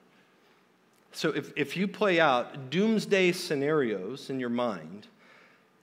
So 1.12 1.30
if, 1.30 1.52
if 1.56 1.76
you 1.76 1.88
play 1.88 2.20
out 2.20 2.70
doomsday 2.70 3.32
scenarios 3.32 4.30
in 4.30 4.40
your 4.40 4.50
mind 4.50 5.08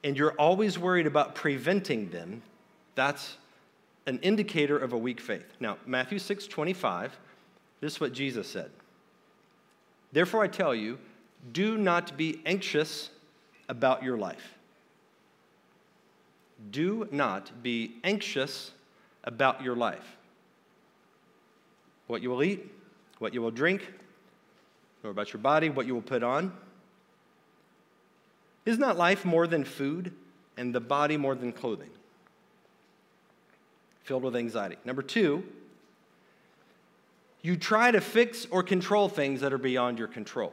and 0.05 0.17
you're 0.17 0.33
always 0.33 0.79
worried 0.79 1.07
about 1.07 1.35
preventing 1.35 2.11
them, 2.11 2.43
that's 2.95 3.37
an 4.07 4.19
indicator 4.21 4.79
of 4.79 4.93
a 4.93 4.99
weak 4.99 5.21
faith. 5.21 5.47
Now, 5.61 5.79
Matthew 5.85 6.19
6 6.19 6.47
25, 6.47 7.19
this 7.81 7.95
is 7.95 8.01
what 8.01 8.13
Jesus 8.13 8.49
said. 8.49 8.71
Therefore, 10.13 10.43
I 10.43 10.49
tell 10.49 10.75
you, 10.75 10.99
do 11.53 11.77
not 11.77 12.17
be 12.17 12.41
anxious 12.47 13.11
about 13.69 14.03
your 14.03 14.17
life. 14.17 14.55
Do 16.71 17.07
not 17.11 17.63
be 17.63 17.97
anxious 18.03 18.73
about 19.25 19.63
your 19.63 19.77
life. 19.77 20.16
What 22.07 22.23
you 22.23 22.31
will 22.31 22.43
eat, 22.43 22.71
what 23.19 23.35
you 23.35 23.43
will 23.43 23.51
drink, 23.51 23.83
nor 25.03 25.11
about 25.11 25.33
your 25.33 25.41
body, 25.41 25.71
what 25.71 25.87
you 25.87 25.95
will 25.95 26.03
put 26.03 26.23
on. 26.23 26.53
Is 28.65 28.79
not 28.79 28.97
life 28.97 29.25
more 29.25 29.47
than 29.47 29.65
food, 29.65 30.13
and 30.57 30.75
the 30.75 30.81
body 30.81 31.17
more 31.17 31.35
than 31.35 31.53
clothing? 31.53 31.91
Filled 34.03 34.23
with 34.23 34.37
anxiety. 34.37 34.77
Number 34.85 35.03
two, 35.03 35.45
you 37.43 37.57
try 37.57 37.91
to 37.91 38.01
fix 38.01 38.47
or 38.51 38.63
control 38.63 39.09
things 39.09 39.41
that 39.41 39.53
are 39.53 39.59
beyond 39.59 39.99
your 39.99 40.09
control. 40.09 40.53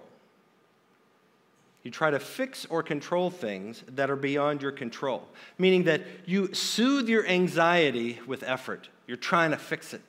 You 1.84 1.92
try 1.92 2.12
to 2.12 2.20
fix 2.20 2.66
or 2.70 2.82
control 2.82 3.30
things 3.30 3.84
that 3.88 4.10
are 4.10 4.16
beyond 4.16 4.62
your 4.62 4.72
control, 4.72 5.28
meaning 5.58 5.84
that 5.84 6.02
you 6.26 6.54
soothe 6.54 7.10
your 7.10 7.26
anxiety 7.28 8.20
with 8.26 8.44
effort. 8.44 8.90
You're 9.06 9.18
trying 9.18 9.52
to 9.52 9.58
fix 9.58 9.94
it, 9.94 10.02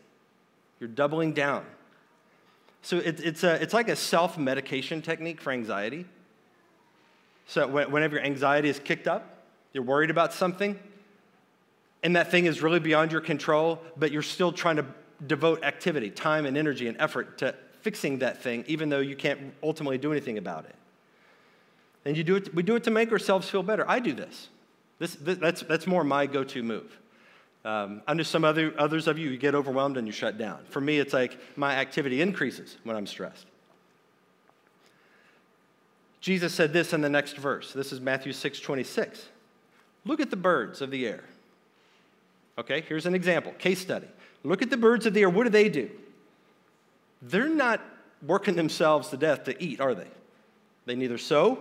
you're 0.80 0.88
doubling 0.88 1.32
down. 1.32 1.64
So 2.82 2.98
it, 2.98 3.20
it's, 3.20 3.42
a, 3.44 3.60
it's 3.62 3.72
like 3.72 3.88
a 3.88 3.96
self 3.96 4.36
medication 4.36 5.00
technique 5.00 5.40
for 5.40 5.52
anxiety. 5.52 6.06
So 7.46 7.66
whenever 7.66 8.16
your 8.16 8.24
anxiety 8.24 8.68
is 8.68 8.78
kicked 8.78 9.06
up, 9.06 9.42
you're 9.72 9.84
worried 9.84 10.10
about 10.10 10.32
something, 10.32 10.78
and 12.02 12.16
that 12.16 12.30
thing 12.30 12.46
is 12.46 12.62
really 12.62 12.80
beyond 12.80 13.12
your 13.12 13.20
control, 13.20 13.80
but 13.96 14.12
you're 14.12 14.22
still 14.22 14.52
trying 14.52 14.76
to 14.76 14.86
devote 15.26 15.64
activity, 15.64 16.10
time, 16.10 16.46
and 16.46 16.56
energy 16.56 16.86
and 16.88 16.96
effort 17.00 17.38
to 17.38 17.54
fixing 17.80 18.18
that 18.18 18.42
thing, 18.42 18.64
even 18.66 18.88
though 18.88 19.00
you 19.00 19.16
can't 19.16 19.52
ultimately 19.62 19.98
do 19.98 20.12
anything 20.12 20.38
about 20.38 20.64
it. 20.64 20.74
And 22.04 22.16
you 22.16 22.24
do 22.24 22.36
it, 22.36 22.54
we 22.54 22.62
do 22.62 22.76
it 22.76 22.84
to 22.84 22.90
make 22.90 23.12
ourselves 23.12 23.48
feel 23.48 23.62
better. 23.62 23.88
I 23.88 23.98
do 23.98 24.12
this. 24.12 24.48
this, 24.98 25.14
this 25.16 25.38
that's, 25.38 25.62
that's 25.62 25.86
more 25.86 26.04
my 26.04 26.26
go 26.26 26.44
to 26.44 26.62
move. 26.62 26.98
Um, 27.64 28.02
I 28.06 28.12
know 28.12 28.22
some 28.22 28.44
other, 28.44 28.74
others 28.76 29.08
of 29.08 29.18
you, 29.18 29.30
you 29.30 29.38
get 29.38 29.54
overwhelmed 29.54 29.96
and 29.96 30.06
you 30.06 30.12
shut 30.12 30.36
down. 30.36 30.58
For 30.68 30.80
me, 30.80 30.98
it's 30.98 31.14
like 31.14 31.38
my 31.56 31.76
activity 31.76 32.20
increases 32.20 32.76
when 32.84 32.94
I'm 32.96 33.06
stressed. 33.06 33.46
Jesus 36.20 36.54
said 36.54 36.72
this 36.72 36.92
in 36.92 37.00
the 37.00 37.08
next 37.08 37.36
verse. 37.36 37.72
This 37.72 37.92
is 37.92 38.00
Matthew 38.00 38.32
6 38.32 38.60
26. 38.60 39.28
Look 40.06 40.20
at 40.20 40.30
the 40.30 40.36
birds 40.36 40.82
of 40.82 40.90
the 40.90 41.06
air. 41.06 41.24
Okay, 42.58 42.82
here's 42.82 43.06
an 43.06 43.14
example, 43.14 43.52
case 43.52 43.80
study. 43.80 44.06
Look 44.42 44.62
at 44.62 44.70
the 44.70 44.76
birds 44.76 45.06
of 45.06 45.14
the 45.14 45.22
air. 45.22 45.30
What 45.30 45.44
do 45.44 45.50
they 45.50 45.68
do? 45.68 45.90
They're 47.22 47.48
not 47.48 47.80
working 48.22 48.54
themselves 48.54 49.08
to 49.08 49.16
death 49.16 49.44
to 49.44 49.62
eat, 49.62 49.80
are 49.80 49.94
they? 49.94 50.06
They 50.86 50.94
neither 50.94 51.18
sow, 51.18 51.58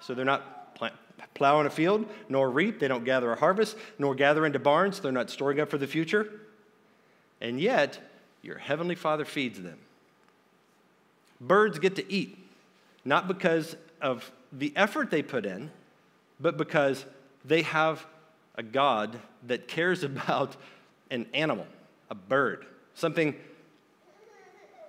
so 0.00 0.14
they're 0.14 0.24
not 0.24 0.59
plant, 1.20 1.34
plowing 1.34 1.66
a 1.66 1.70
field, 1.70 2.06
nor 2.28 2.50
reap. 2.50 2.80
They 2.80 2.88
don't 2.88 3.04
gather 3.04 3.32
a 3.32 3.36
harvest, 3.36 3.76
nor 3.98 4.14
gather 4.14 4.46
into 4.46 4.58
barns. 4.58 5.00
They're 5.00 5.12
not 5.12 5.30
storing 5.30 5.60
up 5.60 5.70
for 5.70 5.78
the 5.78 5.86
future. 5.86 6.30
And 7.40 7.60
yet, 7.60 7.98
your 8.42 8.58
heavenly 8.58 8.94
Father 8.94 9.24
feeds 9.24 9.60
them. 9.60 9.78
Birds 11.40 11.78
get 11.78 11.96
to 11.96 12.12
eat, 12.12 12.38
not 13.04 13.26
because 13.26 13.76
of 14.00 14.30
the 14.52 14.72
effort 14.76 15.10
they 15.10 15.22
put 15.22 15.46
in, 15.46 15.70
but 16.38 16.56
because 16.56 17.04
they 17.44 17.62
have 17.62 18.04
a 18.56 18.62
God 18.62 19.18
that 19.46 19.68
cares 19.68 20.02
about 20.04 20.56
an 21.10 21.26
animal, 21.34 21.66
a 22.10 22.14
bird, 22.14 22.66
something 22.94 23.34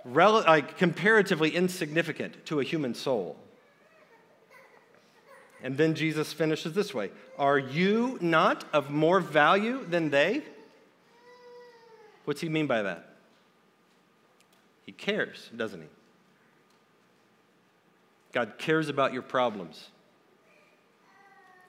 rel- 0.04 0.44
like 0.46 0.78
comparatively 0.78 1.50
insignificant 1.52 2.46
to 2.46 2.60
a 2.60 2.64
human 2.64 2.94
soul. 2.94 3.38
And 5.64 5.78
then 5.78 5.94
Jesus 5.94 6.34
finishes 6.34 6.74
this 6.74 6.94
way 6.94 7.12
Are 7.38 7.60
you 7.60 8.18
not 8.22 8.66
of 8.74 8.90
more 8.90 9.20
value 9.20 9.86
than 9.86 10.10
they? 10.10 10.44
What's 12.26 12.42
he 12.42 12.50
mean 12.50 12.68
by 12.68 12.82
that? 12.84 13.16
He 14.86 14.92
cares, 14.92 15.50
doesn't 15.56 15.82
he? 15.82 15.88
God 18.34 18.54
cares 18.58 18.90
about 18.90 19.14
your 19.14 19.22
problems. 19.22 19.90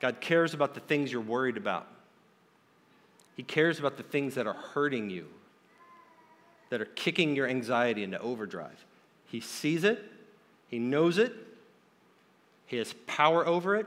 God 0.01 0.21
cares 0.21 0.55
about 0.55 0.75
the 0.75 0.81
things 0.81 1.13
you're 1.13 1.21
worried 1.21 1.57
about. 1.57 1.87
He 3.37 3.43
cares 3.43 3.79
about 3.79 3.97
the 3.97 4.03
things 4.03 4.35
that 4.35 4.47
are 4.47 4.55
hurting 4.55 5.11
you, 5.11 5.27
that 6.71 6.81
are 6.81 6.87
kicking 6.87 7.35
your 7.35 7.47
anxiety 7.47 8.03
into 8.03 8.21
overdrive. 8.21 8.85
He 9.27 9.41
sees 9.41 9.85
it, 9.85 10.03
He 10.69 10.79
knows 10.79 11.19
it, 11.19 11.33
he 12.73 12.79
has 12.79 12.95
power 13.07 13.47
over 13.47 13.77
it, 13.77 13.87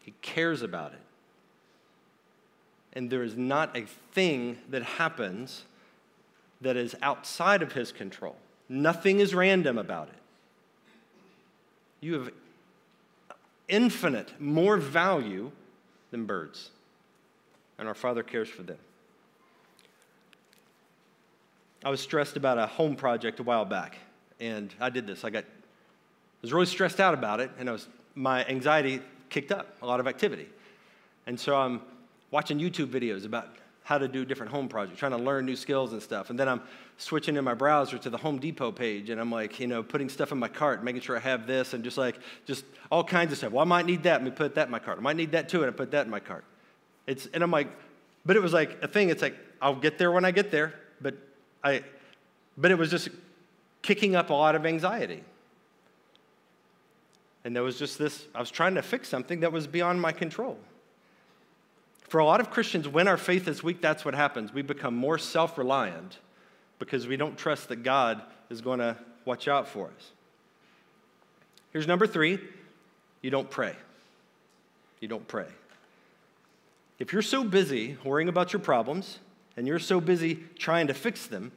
He 0.00 0.12
cares 0.20 0.62
about 0.62 0.92
it. 0.92 0.98
And 2.92 3.08
there 3.08 3.22
is 3.22 3.36
not 3.36 3.76
a 3.76 3.82
thing 4.10 4.58
that 4.68 4.82
happens 4.82 5.62
that 6.60 6.76
is 6.76 6.96
outside 7.02 7.62
of 7.62 7.70
His 7.70 7.92
control. 7.92 8.34
Nothing 8.68 9.20
is 9.20 9.32
random 9.32 9.78
about 9.78 10.08
it. 10.08 10.18
You 12.00 12.14
have 12.14 12.32
infinite 13.68 14.40
more 14.40 14.76
value 14.76 15.52
than 16.10 16.26
birds, 16.26 16.70
and 17.78 17.86
our 17.86 17.94
Father 17.94 18.24
cares 18.24 18.48
for 18.48 18.64
them. 18.64 18.78
I 21.84 21.90
was 21.90 22.00
stressed 22.00 22.36
about 22.36 22.58
a 22.58 22.66
home 22.66 22.96
project 22.96 23.38
a 23.38 23.44
while 23.44 23.64
back, 23.64 23.98
and 24.40 24.74
I 24.80 24.90
did 24.90 25.06
this. 25.06 25.24
I 25.24 25.30
got 25.30 25.44
I 25.44 26.42
was 26.42 26.52
really 26.52 26.66
stressed 26.66 26.98
out 26.98 27.14
about 27.14 27.38
it, 27.38 27.52
and 27.56 27.68
I 27.68 27.72
was 27.72 27.86
my 28.14 28.44
anxiety 28.46 29.00
kicked 29.28 29.52
up, 29.52 29.76
a 29.82 29.86
lot 29.86 30.00
of 30.00 30.06
activity. 30.06 30.48
And 31.26 31.38
so 31.38 31.56
I'm 31.56 31.80
watching 32.30 32.58
YouTube 32.58 32.88
videos 32.88 33.24
about 33.24 33.48
how 33.84 33.98
to 33.98 34.06
do 34.06 34.24
different 34.24 34.52
home 34.52 34.68
projects, 34.68 34.98
trying 34.98 35.12
to 35.12 35.18
learn 35.18 35.44
new 35.44 35.56
skills 35.56 35.92
and 35.92 36.02
stuff. 36.02 36.30
And 36.30 36.38
then 36.38 36.48
I'm 36.48 36.62
switching 36.96 37.36
in 37.36 37.44
my 37.44 37.54
browser 37.54 37.98
to 37.98 38.10
the 38.10 38.18
Home 38.18 38.38
Depot 38.38 38.70
page, 38.70 39.10
and 39.10 39.20
I'm 39.20 39.32
like, 39.32 39.58
you 39.58 39.66
know, 39.66 39.82
putting 39.82 40.08
stuff 40.08 40.32
in 40.32 40.38
my 40.38 40.48
cart, 40.48 40.84
making 40.84 41.00
sure 41.00 41.16
I 41.16 41.20
have 41.20 41.46
this, 41.46 41.72
and 41.72 41.82
just 41.82 41.98
like, 41.98 42.16
just 42.46 42.64
all 42.90 43.02
kinds 43.02 43.32
of 43.32 43.38
stuff. 43.38 43.52
Well, 43.52 43.62
I 43.62 43.66
might 43.66 43.86
need 43.86 44.04
that, 44.04 44.22
let 44.22 44.22
me 44.22 44.30
put 44.30 44.54
that 44.54 44.66
in 44.66 44.70
my 44.70 44.78
cart. 44.78 44.98
I 44.98 45.00
might 45.00 45.16
need 45.16 45.32
that 45.32 45.48
too, 45.48 45.62
and 45.62 45.72
I 45.72 45.74
put 45.74 45.90
that 45.90 46.04
in 46.04 46.10
my 46.10 46.20
cart. 46.20 46.44
It's, 47.06 47.26
and 47.32 47.42
I'm 47.42 47.50
like, 47.50 47.68
but 48.24 48.36
it 48.36 48.42
was 48.42 48.52
like 48.52 48.78
a 48.82 48.86
thing, 48.86 49.08
it's 49.08 49.22
like, 49.22 49.34
I'll 49.60 49.74
get 49.74 49.98
there 49.98 50.12
when 50.12 50.24
I 50.24 50.30
get 50.30 50.50
there, 50.50 50.74
but 51.00 51.14
I, 51.64 51.82
but 52.56 52.70
it 52.70 52.78
was 52.78 52.90
just 52.90 53.08
kicking 53.82 54.14
up 54.14 54.30
a 54.30 54.34
lot 54.34 54.54
of 54.54 54.66
anxiety. 54.66 55.24
And 57.44 57.56
there 57.56 57.62
was 57.62 57.78
just 57.78 57.98
this, 57.98 58.26
I 58.34 58.40
was 58.40 58.50
trying 58.50 58.74
to 58.74 58.82
fix 58.82 59.08
something 59.08 59.40
that 59.40 59.52
was 59.52 59.66
beyond 59.66 60.00
my 60.00 60.12
control. 60.12 60.58
For 62.02 62.18
a 62.18 62.24
lot 62.24 62.40
of 62.40 62.50
Christians, 62.50 62.88
when 62.88 63.08
our 63.08 63.16
faith 63.16 63.46
is 63.48 63.62
weak, 63.62 63.80
that's 63.80 64.04
what 64.04 64.14
happens. 64.14 64.52
We 64.52 64.62
become 64.62 64.94
more 64.94 65.16
self 65.16 65.56
reliant 65.56 66.18
because 66.78 67.06
we 67.06 67.16
don't 67.16 67.38
trust 67.38 67.68
that 67.68 67.82
God 67.84 68.20
is 68.50 68.60
going 68.60 68.80
to 68.80 68.96
watch 69.24 69.46
out 69.46 69.68
for 69.68 69.86
us. 69.86 70.10
Here's 71.72 71.86
number 71.86 72.06
three 72.06 72.40
you 73.22 73.30
don't 73.30 73.48
pray. 73.48 73.76
You 75.00 75.08
don't 75.08 75.26
pray. 75.28 75.46
If 76.98 77.12
you're 77.12 77.22
so 77.22 77.44
busy 77.44 77.96
worrying 78.04 78.28
about 78.28 78.52
your 78.52 78.60
problems 78.60 79.18
and 79.56 79.66
you're 79.66 79.78
so 79.78 80.00
busy 80.00 80.40
trying 80.58 80.88
to 80.88 80.94
fix 80.94 81.26
them 81.26 81.52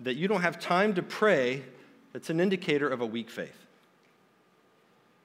that 0.00 0.14
you 0.14 0.28
don't 0.28 0.42
have 0.42 0.58
time 0.58 0.94
to 0.94 1.02
pray, 1.02 1.64
that's 2.12 2.30
an 2.30 2.40
indicator 2.40 2.88
of 2.88 3.00
a 3.00 3.06
weak 3.06 3.28
faith. 3.28 3.66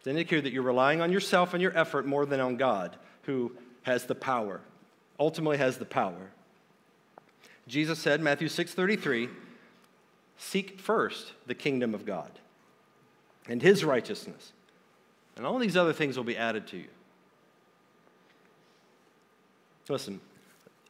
It's 0.03 0.07
an 0.09 0.17
that 0.41 0.51
you're 0.51 0.63
relying 0.63 0.99
on 0.99 1.13
yourself 1.13 1.53
and 1.53 1.61
your 1.61 1.77
effort 1.77 2.05
more 2.05 2.25
than 2.25 2.41
on 2.41 2.57
God, 2.57 2.97
who 3.21 3.53
has 3.83 4.03
the 4.03 4.15
power, 4.15 4.59
ultimately 5.17 5.57
has 5.57 5.77
the 5.77 5.85
power. 5.85 6.31
Jesus 7.69 7.99
said, 7.99 8.19
Matthew 8.19 8.49
6:33, 8.49 9.29
seek 10.37 10.77
first 10.77 11.31
the 11.45 11.55
kingdom 11.55 11.95
of 11.95 12.05
God 12.05 12.31
and 13.47 13.61
his 13.61 13.85
righteousness, 13.85 14.51
and 15.37 15.45
all 15.45 15.57
these 15.57 15.77
other 15.77 15.93
things 15.93 16.17
will 16.17 16.25
be 16.25 16.35
added 16.35 16.67
to 16.67 16.77
you. 16.77 16.89
Listen, 19.87 20.19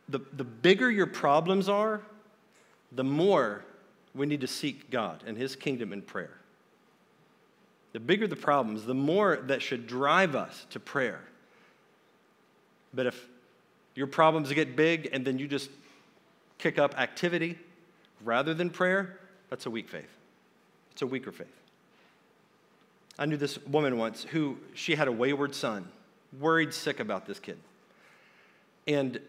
the, 0.10 0.22
the 0.34 0.44
bigger 0.44 0.90
your 0.90 1.06
problems 1.06 1.70
are, 1.70 2.02
the 2.92 3.04
more 3.04 3.64
we 4.16 4.26
need 4.26 4.42
to 4.42 4.48
seek 4.48 4.90
God 4.90 5.24
and 5.26 5.38
His 5.38 5.56
kingdom 5.56 5.94
in 5.94 6.02
prayer. 6.02 6.38
The 7.94 8.00
bigger 8.00 8.28
the 8.28 8.36
problems, 8.36 8.86
the 8.86 8.94
more 8.94 9.38
that 9.48 9.62
should 9.62 9.88
drive 9.88 10.36
us 10.36 10.66
to 10.72 10.80
prayer. 10.80 11.22
But 12.94 13.06
if 13.06 13.28
your 13.96 14.08
problems 14.08 14.52
get 14.52 14.76
big 14.76 15.10
and 15.14 15.26
then 15.26 15.40
you 15.40 15.48
just 15.48 15.70
kick 16.58 16.78
up 16.78 17.00
activity 17.00 17.58
rather 18.24 18.54
than 18.54 18.70
prayer, 18.70 19.20
that's 19.50 19.66
a 19.68 19.70
weak 19.70 19.90
faith. 19.90 20.10
It's 20.92 21.04
a 21.04 21.08
weaker 21.08 21.32
faith. 21.32 21.48
I 23.18 23.28
knew 23.28 23.38
this 23.38 23.60
woman 23.66 23.98
once 23.98 24.24
who 24.24 24.58
she 24.74 24.96
had 24.96 25.08
a 25.08 25.12
wayward 25.12 25.54
son, 25.54 25.88
worried 26.40 26.74
sick 26.74 27.00
about 27.00 27.28
this 27.28 27.40
kid. 27.40 27.60
And 28.88 29.20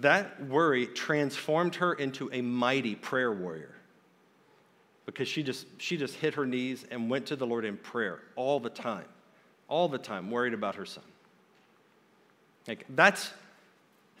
that 0.00 0.42
worry 0.46 0.86
transformed 0.86 1.76
her 1.76 1.92
into 1.92 2.30
a 2.32 2.40
mighty 2.40 2.94
prayer 2.94 3.30
warrior 3.30 3.75
because 5.06 5.28
she 5.28 5.42
just 5.42 5.66
she 5.78 5.96
just 5.96 6.14
hit 6.16 6.34
her 6.34 6.44
knees 6.44 6.84
and 6.90 7.08
went 7.08 7.26
to 7.26 7.36
the 7.36 7.46
Lord 7.46 7.64
in 7.64 7.76
prayer 7.76 8.20
all 8.34 8.60
the 8.60 8.70
time. 8.70 9.06
All 9.68 9.88
the 9.88 9.98
time 9.98 10.30
worried 10.30 10.54
about 10.54 10.74
her 10.74 10.84
son. 10.84 11.04
Like 12.68 12.84
that's 12.90 13.32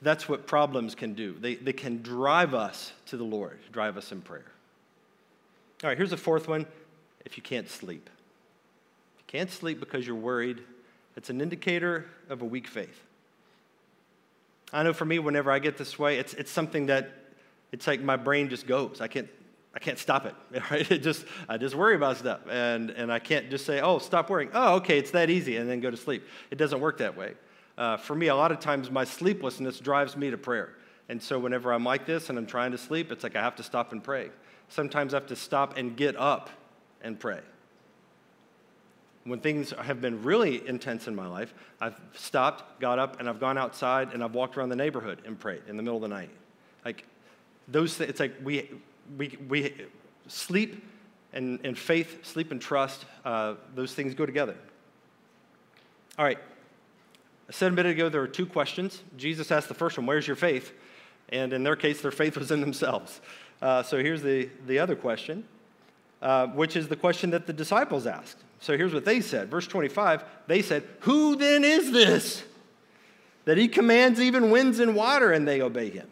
that's 0.02 0.28
what 0.28 0.46
problems 0.46 0.94
can 0.94 1.14
do. 1.14 1.36
They, 1.38 1.54
they 1.54 1.72
can 1.72 2.02
drive 2.02 2.54
us 2.54 2.92
to 3.06 3.16
the 3.16 3.24
Lord, 3.24 3.58
drive 3.72 3.96
us 3.96 4.12
in 4.12 4.20
prayer. 4.20 4.44
All 5.82 5.88
right, 5.90 5.96
here's 5.96 6.12
a 6.12 6.16
fourth 6.16 6.48
one. 6.48 6.66
If 7.24 7.36
you 7.36 7.42
can't 7.42 7.68
sleep. 7.68 8.08
If 9.14 9.20
you 9.20 9.38
can't 9.38 9.50
sleep 9.50 9.80
because 9.80 10.06
you're 10.06 10.16
worried, 10.16 10.60
it's 11.16 11.30
an 11.30 11.40
indicator 11.40 12.06
of 12.28 12.42
a 12.42 12.44
weak 12.44 12.66
faith. 12.66 13.02
I 14.72 14.82
know 14.82 14.92
for 14.92 15.04
me, 15.04 15.18
whenever 15.18 15.50
I 15.50 15.58
get 15.58 15.76
this 15.76 15.98
way, 15.98 16.18
it's, 16.18 16.34
it's 16.34 16.50
something 16.50 16.86
that 16.86 17.10
it's 17.72 17.86
like 17.86 18.00
my 18.00 18.16
brain 18.16 18.48
just 18.48 18.66
goes. 18.66 19.00
I 19.00 19.08
can't, 19.08 19.28
I 19.76 19.78
can't 19.78 19.98
stop 19.98 20.24
it. 20.24 20.34
Right? 20.70 20.90
It 20.90 21.02
just, 21.02 21.26
I 21.48 21.58
just 21.58 21.74
worry 21.74 21.94
about 21.94 22.16
stuff. 22.16 22.40
And, 22.50 22.90
and 22.90 23.12
I 23.12 23.18
can't 23.18 23.50
just 23.50 23.66
say, 23.66 23.80
oh, 23.80 23.98
stop 23.98 24.30
worrying. 24.30 24.50
Oh, 24.54 24.76
okay, 24.76 24.98
it's 24.98 25.10
that 25.10 25.28
easy, 25.28 25.58
and 25.58 25.68
then 25.68 25.80
go 25.80 25.90
to 25.90 25.96
sleep. 25.98 26.26
It 26.50 26.56
doesn't 26.56 26.80
work 26.80 26.98
that 26.98 27.16
way. 27.16 27.34
Uh, 27.76 27.98
for 27.98 28.14
me, 28.14 28.28
a 28.28 28.34
lot 28.34 28.50
of 28.50 28.58
times 28.58 28.90
my 28.90 29.04
sleeplessness 29.04 29.78
drives 29.78 30.16
me 30.16 30.30
to 30.30 30.38
prayer. 30.38 30.72
And 31.10 31.22
so 31.22 31.38
whenever 31.38 31.72
I'm 31.72 31.84
like 31.84 32.06
this 32.06 32.30
and 32.30 32.38
I'm 32.38 32.46
trying 32.46 32.72
to 32.72 32.78
sleep, 32.78 33.12
it's 33.12 33.22
like 33.22 33.36
I 33.36 33.42
have 33.42 33.54
to 33.56 33.62
stop 33.62 33.92
and 33.92 34.02
pray. 34.02 34.30
Sometimes 34.68 35.12
I 35.12 35.18
have 35.18 35.26
to 35.26 35.36
stop 35.36 35.76
and 35.76 35.94
get 35.94 36.16
up 36.16 36.48
and 37.02 37.20
pray. 37.20 37.40
When 39.24 39.40
things 39.40 39.72
have 39.72 40.00
been 40.00 40.22
really 40.22 40.66
intense 40.66 41.06
in 41.06 41.14
my 41.14 41.26
life, 41.26 41.52
I've 41.80 41.96
stopped, 42.14 42.80
got 42.80 42.98
up, 42.98 43.20
and 43.20 43.28
I've 43.28 43.40
gone 43.40 43.58
outside 43.58 44.14
and 44.14 44.24
I've 44.24 44.34
walked 44.34 44.56
around 44.56 44.70
the 44.70 44.76
neighborhood 44.76 45.20
and 45.26 45.38
prayed 45.38 45.62
in 45.68 45.76
the 45.76 45.82
middle 45.82 45.96
of 45.96 46.02
the 46.02 46.08
night. 46.08 46.30
Like 46.84 47.04
those 47.68 48.00
it's 48.00 48.20
like 48.20 48.34
we, 48.42 48.70
we, 49.16 49.38
we 49.48 49.72
sleep 50.28 50.84
and, 51.32 51.60
and 51.64 51.78
faith, 51.78 52.24
sleep 52.24 52.50
and 52.50 52.60
trust, 52.60 53.04
uh, 53.24 53.54
those 53.74 53.94
things 53.94 54.14
go 54.14 54.26
together. 54.26 54.56
All 56.18 56.24
right, 56.24 56.38
I 57.48 57.52
said 57.52 57.72
a 57.72 57.74
minute 57.74 57.92
ago 57.92 58.08
there 58.08 58.20
were 58.20 58.26
two 58.26 58.46
questions. 58.46 59.02
Jesus 59.16 59.50
asked 59.50 59.68
the 59.68 59.74
first 59.74 59.98
one, 59.98 60.06
Where's 60.06 60.26
your 60.26 60.36
faith? 60.36 60.72
And 61.28 61.52
in 61.52 61.62
their 61.62 61.76
case, 61.76 62.00
their 62.00 62.10
faith 62.10 62.36
was 62.36 62.50
in 62.50 62.60
themselves. 62.60 63.20
Uh, 63.60 63.82
so 63.82 63.98
here's 63.98 64.22
the, 64.22 64.48
the 64.66 64.78
other 64.78 64.94
question, 64.94 65.44
uh, 66.22 66.46
which 66.48 66.76
is 66.76 66.88
the 66.88 66.96
question 66.96 67.30
that 67.30 67.46
the 67.46 67.52
disciples 67.52 68.06
asked. 68.06 68.38
So 68.60 68.76
here's 68.76 68.94
what 68.94 69.04
they 69.04 69.20
said. 69.20 69.50
Verse 69.50 69.66
25, 69.66 70.24
they 70.46 70.62
said, 70.62 70.84
Who 71.00 71.36
then 71.36 71.64
is 71.64 71.92
this? 71.92 72.42
That 73.44 73.58
he 73.58 73.68
commands 73.68 74.20
even 74.20 74.50
winds 74.50 74.80
and 74.80 74.94
water 74.94 75.32
and 75.32 75.46
they 75.46 75.60
obey 75.60 75.90
him. 75.90 76.08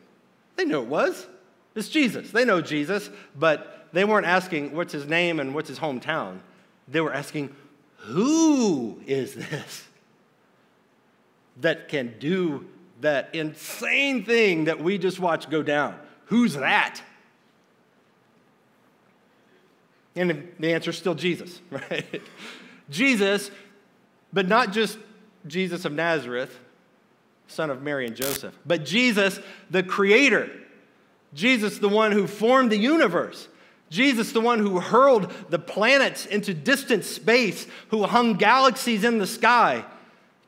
They 0.56 0.64
knew 0.64 0.80
it 0.80 0.86
was. 0.86 1.26
It's 1.74 1.88
Jesus. 1.88 2.30
They 2.30 2.44
know 2.44 2.60
Jesus, 2.60 3.10
but 3.36 3.88
they 3.92 4.04
weren't 4.04 4.26
asking 4.26 4.74
what's 4.74 4.92
his 4.92 5.06
name 5.06 5.40
and 5.40 5.54
what's 5.54 5.68
his 5.68 5.78
hometown. 5.78 6.38
They 6.88 7.00
were 7.00 7.12
asking, 7.12 7.54
Who 7.98 9.00
is 9.06 9.34
this? 9.34 9.84
that 11.60 11.88
can 11.88 12.14
do 12.18 12.66
that 13.00 13.34
insane 13.34 14.24
thing 14.24 14.64
that 14.64 14.80
we 14.80 14.98
just 14.98 15.20
watched 15.20 15.50
go 15.50 15.62
down. 15.62 15.98
Who's 16.26 16.54
that? 16.54 17.00
And 20.16 20.48
the 20.58 20.72
answer 20.72 20.90
is 20.90 20.98
still 20.98 21.14
Jesus, 21.14 21.60
right? 21.70 22.22
Jesus, 22.88 23.50
but 24.32 24.48
not 24.48 24.72
just 24.72 24.98
Jesus 25.46 25.84
of 25.84 25.92
Nazareth, 25.92 26.58
son 27.46 27.70
of 27.70 27.82
Mary 27.82 28.06
and 28.06 28.16
Joseph, 28.16 28.56
but 28.64 28.84
Jesus, 28.84 29.38
the 29.70 29.82
creator. 29.82 30.50
Jesus, 31.34 31.78
the 31.78 31.88
one 31.88 32.12
who 32.12 32.26
formed 32.26 32.70
the 32.70 32.78
universe. 32.78 33.48
Jesus, 33.90 34.32
the 34.32 34.40
one 34.40 34.58
who 34.58 34.80
hurled 34.80 35.32
the 35.50 35.58
planets 35.58 36.26
into 36.26 36.54
distant 36.54 37.04
space, 37.04 37.66
who 37.88 38.04
hung 38.04 38.34
galaxies 38.34 39.04
in 39.04 39.18
the 39.18 39.26
sky. 39.26 39.84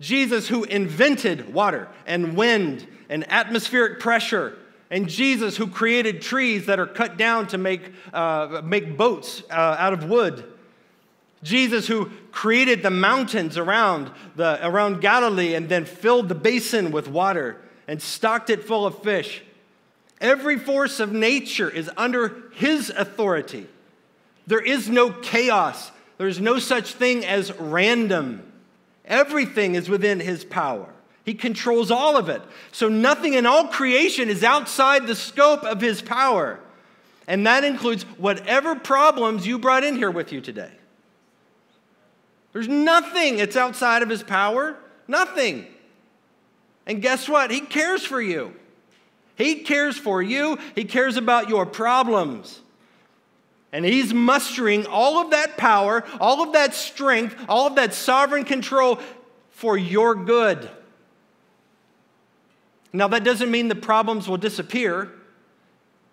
Jesus, 0.01 0.49
who 0.49 0.65
invented 0.65 1.53
water 1.53 1.89
and 2.07 2.37
wind 2.37 2.87
and 3.09 3.31
atmospheric 3.31 4.01
pressure, 4.01 4.59
and 4.91 5.09
Jesus, 5.09 5.57
who 5.57 5.67
created 5.67 6.23
trees 6.23 6.67
that 6.67 6.79
are 6.79 6.87
cut 6.87 7.17
down 7.17 7.49
to 7.49 7.59
make, 7.59 7.93
uh, 8.13 8.63
make 8.65 8.97
boats 8.97 9.43
uh, 9.51 9.77
out 9.79 9.93
of 9.93 10.05
wood. 10.05 10.45
Jesus, 11.43 11.87
who 11.87 12.11
created 12.31 12.83
the 12.83 12.91
mountains 12.91 13.59
around, 13.59 14.11
the, 14.37 14.59
around 14.67 15.01
Galilee 15.01 15.55
and 15.55 15.69
then 15.69 15.85
filled 15.85 16.29
the 16.29 16.35
basin 16.35 16.91
with 16.93 17.09
water 17.09 17.61
and 17.89 18.01
stocked 18.01 18.51
it 18.51 18.65
full 18.65 18.87
of 18.87 19.03
fish. 19.03 19.43
Every 20.21 20.59
force 20.59 21.01
of 21.01 21.13
nature 21.13 21.69
is 21.69 21.91
under 21.97 22.51
his 22.55 22.91
authority. 22.91 23.67
There 24.47 24.61
is 24.61 24.89
no 24.89 25.11
chaos, 25.11 25.91
there's 26.19 26.41
no 26.41 26.59
such 26.59 26.93
thing 26.93 27.25
as 27.25 27.53
random. 27.53 28.43
Everything 29.05 29.75
is 29.75 29.89
within 29.89 30.19
his 30.19 30.45
power. 30.45 30.89
He 31.25 31.35
controls 31.35 31.91
all 31.91 32.17
of 32.17 32.29
it. 32.29 32.41
So 32.73 32.89
nothing 32.89 33.35
in 33.35 33.47
all 33.47 33.69
creation 33.69 34.29
is 34.29 34.43
outside 34.43 35.07
the 35.07 35.15
scope 35.15 35.65
of 35.65 35.81
his 35.81 36.01
power. 36.01 36.61
And 37.29 37.47
that 37.47 37.65
includes 37.65 38.05
whatever 38.17 38.77
problems 38.77 39.47
you 39.47 39.59
brought 39.59 39.85
in 39.85 39.97
here 39.97 40.11
with 40.11 40.33
you 40.33 40.41
today. 40.41 40.71
There's 42.53 42.69
nothing 42.69 43.37
that's 43.37 43.57
outside 43.57 44.03
of 44.03 44.09
his 44.09 44.23
power. 44.23 44.77
Nothing. 45.09 45.67
And 46.87 47.03
guess 47.03 47.29
what? 47.29 47.51
He 47.51 47.61
cares 47.61 48.05
for 48.05 48.21
you. 48.21 48.55
He 49.37 49.57
cares 49.57 49.97
for 49.97 50.23
you. 50.23 50.59
He 50.75 50.85
cares 50.85 51.17
about 51.17 51.49
your 51.49 51.67
problems. 51.67 52.61
And 53.73 53.85
he's 53.85 54.15
mustering 54.15 54.87
all 54.87 55.19
of 55.19 55.31
that 55.31 55.57
power, 55.57 56.05
all 56.19 56.43
of 56.43 56.55
that 56.55 56.75
strength, 56.75 57.37
all 57.49 57.67
of 57.67 57.75
that 57.77 57.93
sovereign 57.93 58.45
control 58.45 58.99
for 59.51 59.77
your 59.77 60.15
good. 60.15 60.71
Now, 62.93 63.09
that 63.09 63.25
doesn't 63.25 63.51
mean 63.51 63.69
the 63.69 63.75
problems 63.75 64.27
will 64.27 64.39
disappear. 64.39 65.13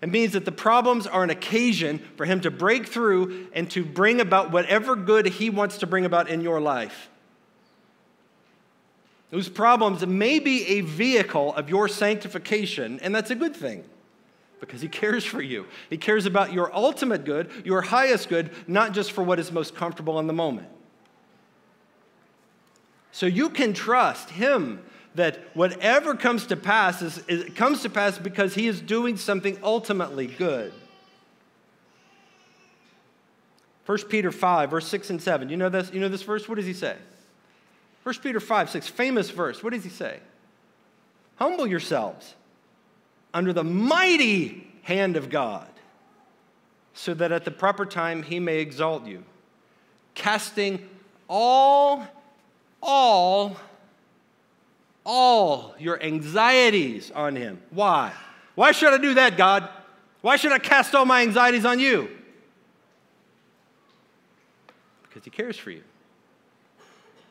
It 0.01 0.09
means 0.09 0.33
that 0.33 0.43
the 0.43 0.51
problems 0.51 1.07
are 1.07 1.23
an 1.23 1.29
occasion 1.29 1.99
for 2.17 2.25
him 2.25 2.41
to 2.41 2.51
break 2.51 2.87
through 2.87 3.47
and 3.53 3.71
to 3.71 3.85
bring 3.85 4.19
about 4.19 4.51
whatever 4.51 4.97
good 4.97 5.25
he 5.27 5.49
wants 5.49 5.77
to 5.77 5.87
bring 5.87 6.03
about 6.03 6.27
in 6.27 6.41
your 6.41 6.59
life. 6.59 7.09
Those 9.33 9.49
problems 9.49 10.05
may 10.05 10.37
be 10.37 10.63
a 10.77 10.81
vehicle 10.81 11.55
of 11.55 11.67
your 11.67 11.87
sanctification, 11.87 12.99
and 12.99 13.15
that's 13.15 13.31
a 13.31 13.35
good 13.35 13.55
thing 13.55 13.83
because 14.59 14.79
He 14.79 14.87
cares 14.87 15.25
for 15.25 15.41
you. 15.41 15.65
He 15.89 15.97
cares 15.97 16.27
about 16.27 16.53
your 16.53 16.71
ultimate 16.71 17.25
good, 17.25 17.49
your 17.65 17.81
highest 17.81 18.29
good, 18.29 18.51
not 18.67 18.93
just 18.93 19.11
for 19.11 19.23
what 19.23 19.39
is 19.39 19.51
most 19.51 19.73
comfortable 19.73 20.19
in 20.19 20.27
the 20.27 20.33
moment. 20.33 20.67
So 23.11 23.25
you 23.25 23.49
can 23.49 23.73
trust 23.73 24.29
Him 24.29 24.83
that 25.15 25.39
whatever 25.55 26.13
comes 26.13 26.45
to 26.45 26.55
pass 26.55 27.01
is, 27.01 27.17
is 27.27 27.51
comes 27.55 27.81
to 27.81 27.89
pass 27.89 28.19
because 28.19 28.53
He 28.53 28.67
is 28.67 28.81
doing 28.81 29.17
something 29.17 29.57
ultimately 29.63 30.27
good. 30.27 30.71
1 33.87 33.97
Peter 34.09 34.31
5, 34.31 34.69
verse 34.69 34.87
6 34.89 35.09
and 35.09 35.19
7. 35.19 35.49
You 35.49 35.57
know 35.57 35.69
this, 35.69 35.91
you 35.91 35.99
know 35.99 36.07
this 36.07 36.21
verse? 36.21 36.47
What 36.47 36.57
does 36.57 36.67
he 36.67 36.73
say? 36.73 36.97
1 38.03 38.15
Peter 38.21 38.39
5, 38.39 38.69
6, 38.69 38.87
famous 38.87 39.29
verse. 39.29 39.63
What 39.63 39.73
does 39.73 39.83
he 39.83 39.89
say? 39.89 40.19
Humble 41.37 41.65
yourselves 41.65 42.35
under 43.33 43.53
the 43.53 43.63
mighty 43.63 44.67
hand 44.83 45.15
of 45.15 45.29
God, 45.29 45.67
so 46.93 47.13
that 47.13 47.31
at 47.31 47.45
the 47.45 47.51
proper 47.51 47.85
time 47.85 48.21
he 48.21 48.39
may 48.39 48.59
exalt 48.59 49.05
you, 49.05 49.23
casting 50.13 50.87
all, 51.27 52.05
all, 52.81 53.57
all 55.05 55.73
your 55.79 56.01
anxieties 56.03 57.09
on 57.11 57.35
him. 57.35 57.61
Why? 57.71 58.11
Why 58.55 58.71
should 58.71 58.93
I 58.93 58.97
do 58.97 59.15
that, 59.15 59.37
God? 59.37 59.67
Why 60.21 60.35
should 60.35 60.51
I 60.51 60.59
cast 60.59 60.93
all 60.93 61.05
my 61.05 61.21
anxieties 61.21 61.65
on 61.65 61.79
you? 61.79 62.09
Because 65.03 65.23
he 65.23 65.31
cares 65.31 65.57
for 65.57 65.71
you. 65.71 65.83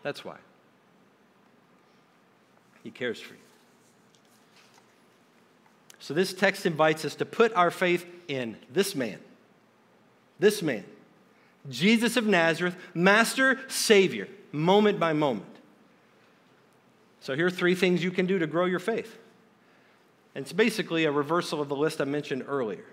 That's 0.02 0.24
why. 0.24 0.36
He 2.82 2.90
cares 2.90 3.20
for 3.20 3.34
you. 3.34 3.40
So 5.98 6.14
this 6.14 6.34
text 6.34 6.66
invites 6.66 7.04
us 7.04 7.14
to 7.16 7.24
put 7.24 7.54
our 7.54 7.70
faith 7.70 8.04
in 8.26 8.56
this 8.72 8.94
man. 8.94 9.18
This 10.40 10.60
man. 10.60 10.84
Jesus 11.70 12.16
of 12.16 12.26
Nazareth, 12.26 12.76
Master, 12.92 13.60
Savior, 13.68 14.26
moment 14.50 14.98
by 14.98 15.12
moment. 15.12 15.46
So 17.20 17.36
here 17.36 17.46
are 17.46 17.50
three 17.50 17.76
things 17.76 18.02
you 18.02 18.10
can 18.10 18.26
do 18.26 18.40
to 18.40 18.48
grow 18.48 18.64
your 18.64 18.80
faith. 18.80 19.16
And 20.34 20.42
it's 20.42 20.52
basically 20.52 21.04
a 21.04 21.12
reversal 21.12 21.60
of 21.60 21.68
the 21.68 21.76
list 21.76 22.00
I 22.00 22.04
mentioned 22.04 22.44
earlier. 22.48 22.84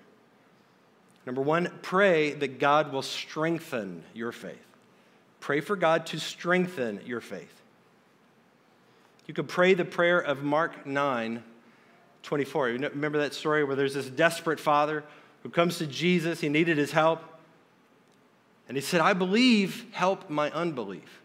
Number 1.26 1.42
one, 1.42 1.72
pray 1.82 2.34
that 2.34 2.60
God 2.60 2.92
will 2.92 3.02
strengthen 3.02 4.04
your 4.14 4.32
faith. 4.32 4.58
Pray 5.40 5.62
for 5.62 5.76
God 5.76 6.06
to 6.08 6.20
strengthen 6.20 7.02
your 7.06 7.22
faith. 7.22 7.59
You 9.30 9.36
could 9.36 9.48
pray 9.48 9.76
the 9.76 9.86
prayer 9.86 10.20
of 10.20 10.42
Mark 10.42 10.88
9 10.88 11.44
24. 12.24 12.66
Remember 12.66 13.20
that 13.20 13.36
story 13.36 13.64
where 13.64 13.76
there's 13.76 13.94
this 13.94 14.08
desperate 14.08 14.60
father 14.60 15.04
who 15.44 15.50
comes 15.50 15.78
to 15.78 15.86
Jesus, 15.86 16.42
he 16.42 16.50
needed 16.50 16.80
his 16.80 16.92
help. 16.92 17.22
And 18.68 18.76
he 18.76 18.82
said, 18.82 19.02
I 19.02 19.14
believe, 19.14 19.86
help 19.92 20.32
my 20.32 20.50
unbelief. 20.50 21.22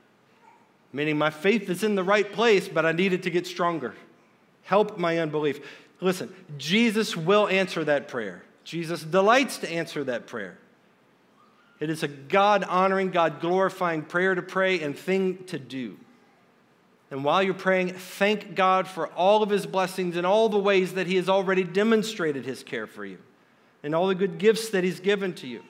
Meaning, 0.93 1.17
my 1.17 1.31
faith 1.31 1.71
is 1.71 1.83
in 1.83 1.95
the 1.95 2.05
right 2.05 2.31
place, 2.31 2.69
but 2.69 2.85
I 2.85 2.93
need 2.93 3.15
it 3.15 3.23
to 3.23 3.31
get 3.31 3.47
stronger. 3.47 3.95
Help 4.65 4.99
my 4.99 5.19
unbelief. 5.19 5.67
Listen, 6.03 6.31
Jesus 6.59 7.17
will 7.17 7.49
answer 7.49 7.85
that 7.85 8.09
prayer. 8.09 8.43
Jesus 8.65 9.03
delights 9.03 9.57
to 9.59 9.71
answer 9.71 10.05
that 10.05 10.27
prayer. 10.27 10.59
It 11.81 11.89
is 11.89 12.03
a 12.03 12.09
God 12.09 12.65
honoring, 12.65 13.13
God 13.13 13.41
glorifying 13.41 14.03
prayer 14.03 14.35
to 14.35 14.43
pray 14.43 14.81
and 14.83 14.95
thing 14.95 15.45
to 15.45 15.59
do. 15.59 15.97
And 17.15 17.23
while 17.23 17.45
you're 17.45 17.55
praying, 17.55 17.91
thank 17.91 18.57
God 18.57 18.89
for 18.89 19.07
all 19.07 19.45
of 19.45 19.49
his 19.49 19.67
blessings 19.67 20.17
and 20.17 20.27
all 20.27 20.49
the 20.49 20.59
ways 20.59 20.95
that 20.95 21.07
he 21.07 21.15
has 21.15 21.29
already 21.29 21.63
demonstrated 21.63 22.45
his 22.45 22.65
care 22.65 22.89
for 22.89 23.05
you 23.07 23.19
and 23.85 23.95
all 23.95 24.09
the 24.09 24.17
good 24.17 24.37
gifts 24.37 24.71
that 24.71 24.83
he's 24.83 24.99
given 24.99 25.33
to 25.35 25.47
you. 25.47 25.63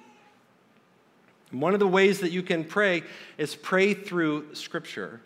One 1.50 1.74
of 1.74 1.80
the 1.80 1.86
ways 1.86 2.20
that 2.20 2.30
you 2.30 2.42
can 2.42 2.64
pray 2.64 3.02
is 3.36 3.54
pray 3.54 3.92
through 3.92 4.54
Scripture. 4.54 5.20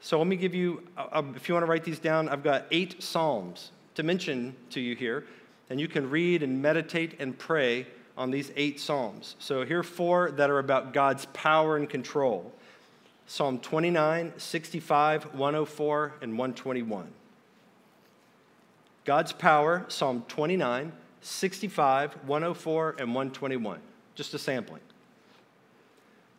So 0.00 0.16
let 0.16 0.26
me 0.26 0.36
give 0.36 0.54
you, 0.54 0.88
uh, 0.96 1.08
um, 1.12 1.34
if 1.36 1.50
you 1.50 1.54
want 1.54 1.66
to 1.66 1.70
write 1.70 1.84
these 1.84 1.98
down, 1.98 2.30
I've 2.30 2.42
got 2.42 2.64
eight 2.70 3.02
Psalms 3.02 3.72
to 3.96 4.02
mention 4.02 4.56
to 4.70 4.80
you 4.80 4.96
here, 4.96 5.26
and 5.68 5.78
you 5.78 5.86
can 5.86 6.08
read 6.08 6.42
and 6.42 6.62
meditate 6.62 7.20
and 7.20 7.38
pray 7.38 7.86
on 8.16 8.30
these 8.30 8.52
eight 8.56 8.80
Psalms. 8.80 9.36
So 9.38 9.66
here 9.66 9.80
are 9.80 9.82
four 9.82 10.30
that 10.30 10.48
are 10.48 10.60
about 10.60 10.94
God's 10.94 11.26
power 11.34 11.76
and 11.76 11.90
control 11.90 12.54
Psalm 13.30 13.60
29, 13.60 14.32
65, 14.38 15.34
104, 15.34 16.14
and 16.20 16.32
121. 16.32 17.06
God's 19.04 19.32
power, 19.32 19.84
Psalm 19.86 20.24
29, 20.26 20.92
65, 21.20 22.12
104, 22.26 22.96
and 22.98 23.14
121. 23.14 23.78
Just 24.16 24.34
a 24.34 24.38
sampling. 24.38 24.80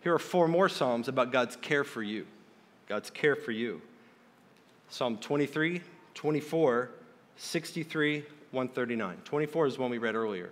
Here 0.04 0.14
are 0.14 0.20
four 0.20 0.50
more 0.50 0.68
Psalms 0.68 1.08
about 1.08 1.32
God's 1.32 1.56
care 1.56 1.86
for 1.86 2.04
you. 2.04 2.28
God's 2.90 3.10
care 3.10 3.38
for 3.38 3.52
you. 3.52 3.82
Psalm 4.90 5.16
23, 5.16 5.80
24, 6.14 6.90
63, 7.38 8.20
139. 8.52 9.18
24 9.24 9.68
is 9.68 9.78
one 9.78 9.92
we 9.92 9.98
read 9.98 10.16
earlier. 10.16 10.50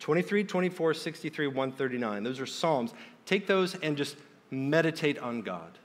23, 0.00 0.44
24, 0.44 0.92
63, 0.92 1.46
139. 1.46 2.22
Those 2.24 2.40
are 2.40 2.46
Psalms. 2.46 2.92
Take 3.24 3.46
those 3.46 3.74
and 3.76 3.96
just 3.96 4.16
meditate 4.50 5.18
on 5.18 5.42
God. 5.42 5.78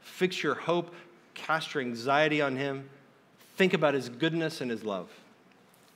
Fix 0.00 0.42
your 0.42 0.54
hope, 0.54 0.94
cast 1.34 1.74
your 1.74 1.82
anxiety 1.82 2.40
on 2.42 2.56
Him. 2.56 2.88
Think 3.56 3.74
about 3.74 3.94
His 3.94 4.08
goodness 4.08 4.60
and 4.60 4.70
His 4.70 4.84
love. 4.84 5.08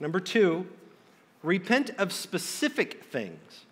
Number 0.01 0.21
two, 0.21 0.67
repent 1.43 1.91
of 1.99 2.13
specific 2.13 3.05
things 3.05 3.65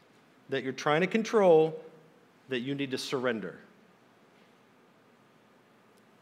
that 0.49 0.63
you're 0.63 0.73
trying 0.73 1.01
to 1.01 1.07
control 1.07 1.79
that 2.49 2.61
you 2.61 2.75
need 2.75 2.91
to 2.91 2.99
surrender. 2.99 3.59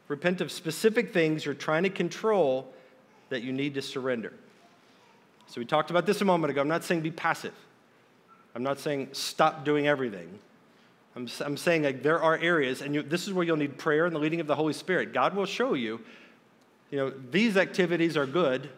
Repent 0.09 0.41
of 0.41 0.51
specific 0.51 1.13
things 1.13 1.45
you're 1.45 1.55
trying 1.55 1.85
to 1.85 1.91
control 1.91 2.73
that 3.29 3.43
you 3.43 3.53
need 3.53 3.75
to 3.75 3.83
surrender. 3.83 4.33
So, 5.47 5.61
we 5.61 5.65
talked 5.65 5.91
about 5.91 6.07
this 6.07 6.21
a 6.21 6.25
moment 6.25 6.53
ago. 6.53 6.61
I'm 6.61 6.69
not 6.69 6.85
saying 6.85 7.01
be 7.01 7.11
passive, 7.11 7.55
I'm 8.55 8.63
not 8.63 8.79
saying 8.79 9.11
stop 9.13 9.65
doing 9.65 9.87
everything. 9.87 10.39
I'm, 11.21 11.29
I'm 11.45 11.57
saying 11.57 11.83
like, 11.83 12.03
there 12.03 12.23
are 12.23 12.39
areas, 12.39 12.81
and 12.81 12.95
you, 12.95 13.03
this 13.03 13.27
is 13.27 13.35
where 13.35 13.45
you'll 13.45 13.59
need 13.59 13.77
prayer 13.77 14.07
and 14.07 14.15
the 14.15 14.19
leading 14.19 14.41
of 14.41 14.47
the 14.47 14.57
Holy 14.57 14.73
Spirit. 14.73 15.13
God 15.13 15.37
will 15.37 15.45
show 15.45 15.75
you, 15.75 16.01
you 16.91 16.99
know, 16.99 17.13
these 17.31 17.57
activities 17.57 18.17
are 18.17 18.27
good, 18.27 18.71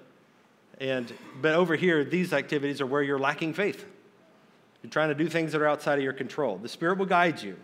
and 0.81 1.13
but 1.41 1.55
over 1.55 1.77
here, 1.77 2.05
these 2.05 2.33
activities 2.33 2.81
are 2.81 2.87
where 2.87 3.03
you're 3.03 3.19
lacking 3.19 3.55
faith. 3.55 3.85
You're 4.83 4.91
trying 4.91 5.11
to 5.11 5.15
do 5.15 5.29
things 5.29 5.53
that 5.53 5.61
are 5.63 5.69
outside 5.69 5.99
of 5.99 6.05
your 6.05 6.13
control. 6.13 6.59
The 6.59 6.69
Spirit 6.69 6.99
will 6.99 7.07
guide 7.07 7.41
you. 7.41 7.57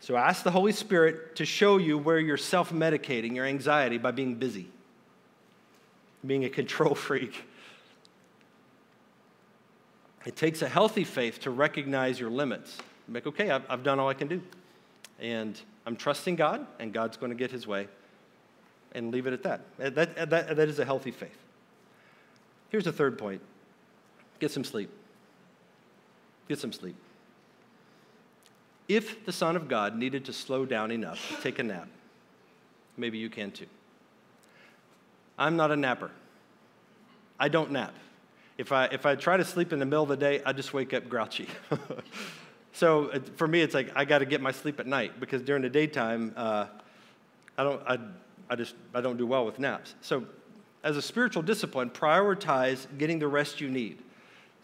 So 0.00 0.16
ask 0.16 0.42
the 0.42 0.50
Holy 0.50 0.72
Spirit 0.72 1.36
to 1.36 1.44
show 1.44 1.76
you 1.76 1.98
where 1.98 2.18
you're 2.18 2.38
self 2.38 2.72
medicating 2.72 3.34
your 3.34 3.44
anxiety 3.44 3.98
by 3.98 4.12
being 4.12 4.36
busy, 4.36 4.70
being 6.26 6.44
a 6.46 6.50
control 6.50 6.94
freak. 6.94 7.44
It 10.24 10.36
takes 10.36 10.62
a 10.62 10.68
healthy 10.68 11.04
faith 11.04 11.40
to 11.40 11.50
recognize 11.50 12.18
your 12.18 12.30
limits. 12.30 12.76
Like, 13.08 13.26
okay, 13.26 13.50
I've, 13.50 13.62
I've 13.70 13.82
done 13.82 13.98
all 13.98 14.08
I 14.08 14.14
can 14.14 14.28
do. 14.28 14.42
And 15.20 15.60
I'm 15.86 15.96
trusting 15.96 16.36
God, 16.36 16.66
and 16.78 16.92
God's 16.92 17.16
going 17.16 17.30
to 17.30 17.36
get 17.36 17.50
his 17.50 17.66
way. 17.66 17.88
And 18.92 19.10
leave 19.10 19.26
it 19.26 19.32
at 19.32 19.42
that. 19.42 19.60
That, 19.78 20.30
that, 20.30 20.56
that 20.56 20.68
is 20.68 20.78
a 20.78 20.84
healthy 20.84 21.10
faith. 21.10 21.38
Here's 22.70 22.84
the 22.84 22.92
third 22.92 23.18
point 23.18 23.40
get 24.38 24.50
some 24.50 24.64
sleep. 24.64 24.90
Get 26.48 26.58
some 26.58 26.72
sleep. 26.72 26.96
If 28.88 29.26
the 29.26 29.32
Son 29.32 29.54
of 29.56 29.68
God 29.68 29.96
needed 29.96 30.24
to 30.26 30.32
slow 30.32 30.64
down 30.64 30.90
enough 30.90 31.28
to 31.28 31.42
take 31.42 31.58
a 31.58 31.62
nap, 31.62 31.88
maybe 32.96 33.18
you 33.18 33.28
can 33.28 33.50
too. 33.50 33.66
I'm 35.38 35.56
not 35.56 35.70
a 35.70 35.76
napper. 35.76 36.10
I 37.38 37.48
don't 37.48 37.70
nap. 37.70 37.94
If 38.58 38.72
I, 38.72 38.86
if 38.86 39.06
I 39.06 39.14
try 39.14 39.36
to 39.36 39.44
sleep 39.44 39.72
in 39.72 39.78
the 39.78 39.86
middle 39.86 40.02
of 40.02 40.08
the 40.08 40.16
day, 40.16 40.42
I 40.44 40.52
just 40.52 40.74
wake 40.74 40.92
up 40.92 41.08
grouchy. 41.08 41.48
so 42.72 43.10
for 43.36 43.46
me, 43.46 43.60
it's 43.60 43.72
like 43.72 43.92
I 43.94 44.04
got 44.04 44.18
to 44.18 44.26
get 44.26 44.40
my 44.40 44.50
sleep 44.50 44.80
at 44.80 44.86
night 44.86 45.20
because 45.20 45.42
during 45.42 45.62
the 45.62 45.70
daytime, 45.70 46.34
uh, 46.36 46.66
I, 47.56 47.62
don't, 47.62 47.80
I, 47.86 47.98
I, 48.50 48.56
just, 48.56 48.74
I 48.92 49.00
don't 49.00 49.16
do 49.16 49.26
well 49.26 49.46
with 49.46 49.60
naps. 49.60 49.94
So 50.00 50.26
as 50.82 50.96
a 50.96 51.02
spiritual 51.02 51.42
discipline, 51.42 51.90
prioritize 51.90 52.86
getting 52.98 53.20
the 53.20 53.28
rest 53.28 53.60
you 53.60 53.70
need. 53.70 54.02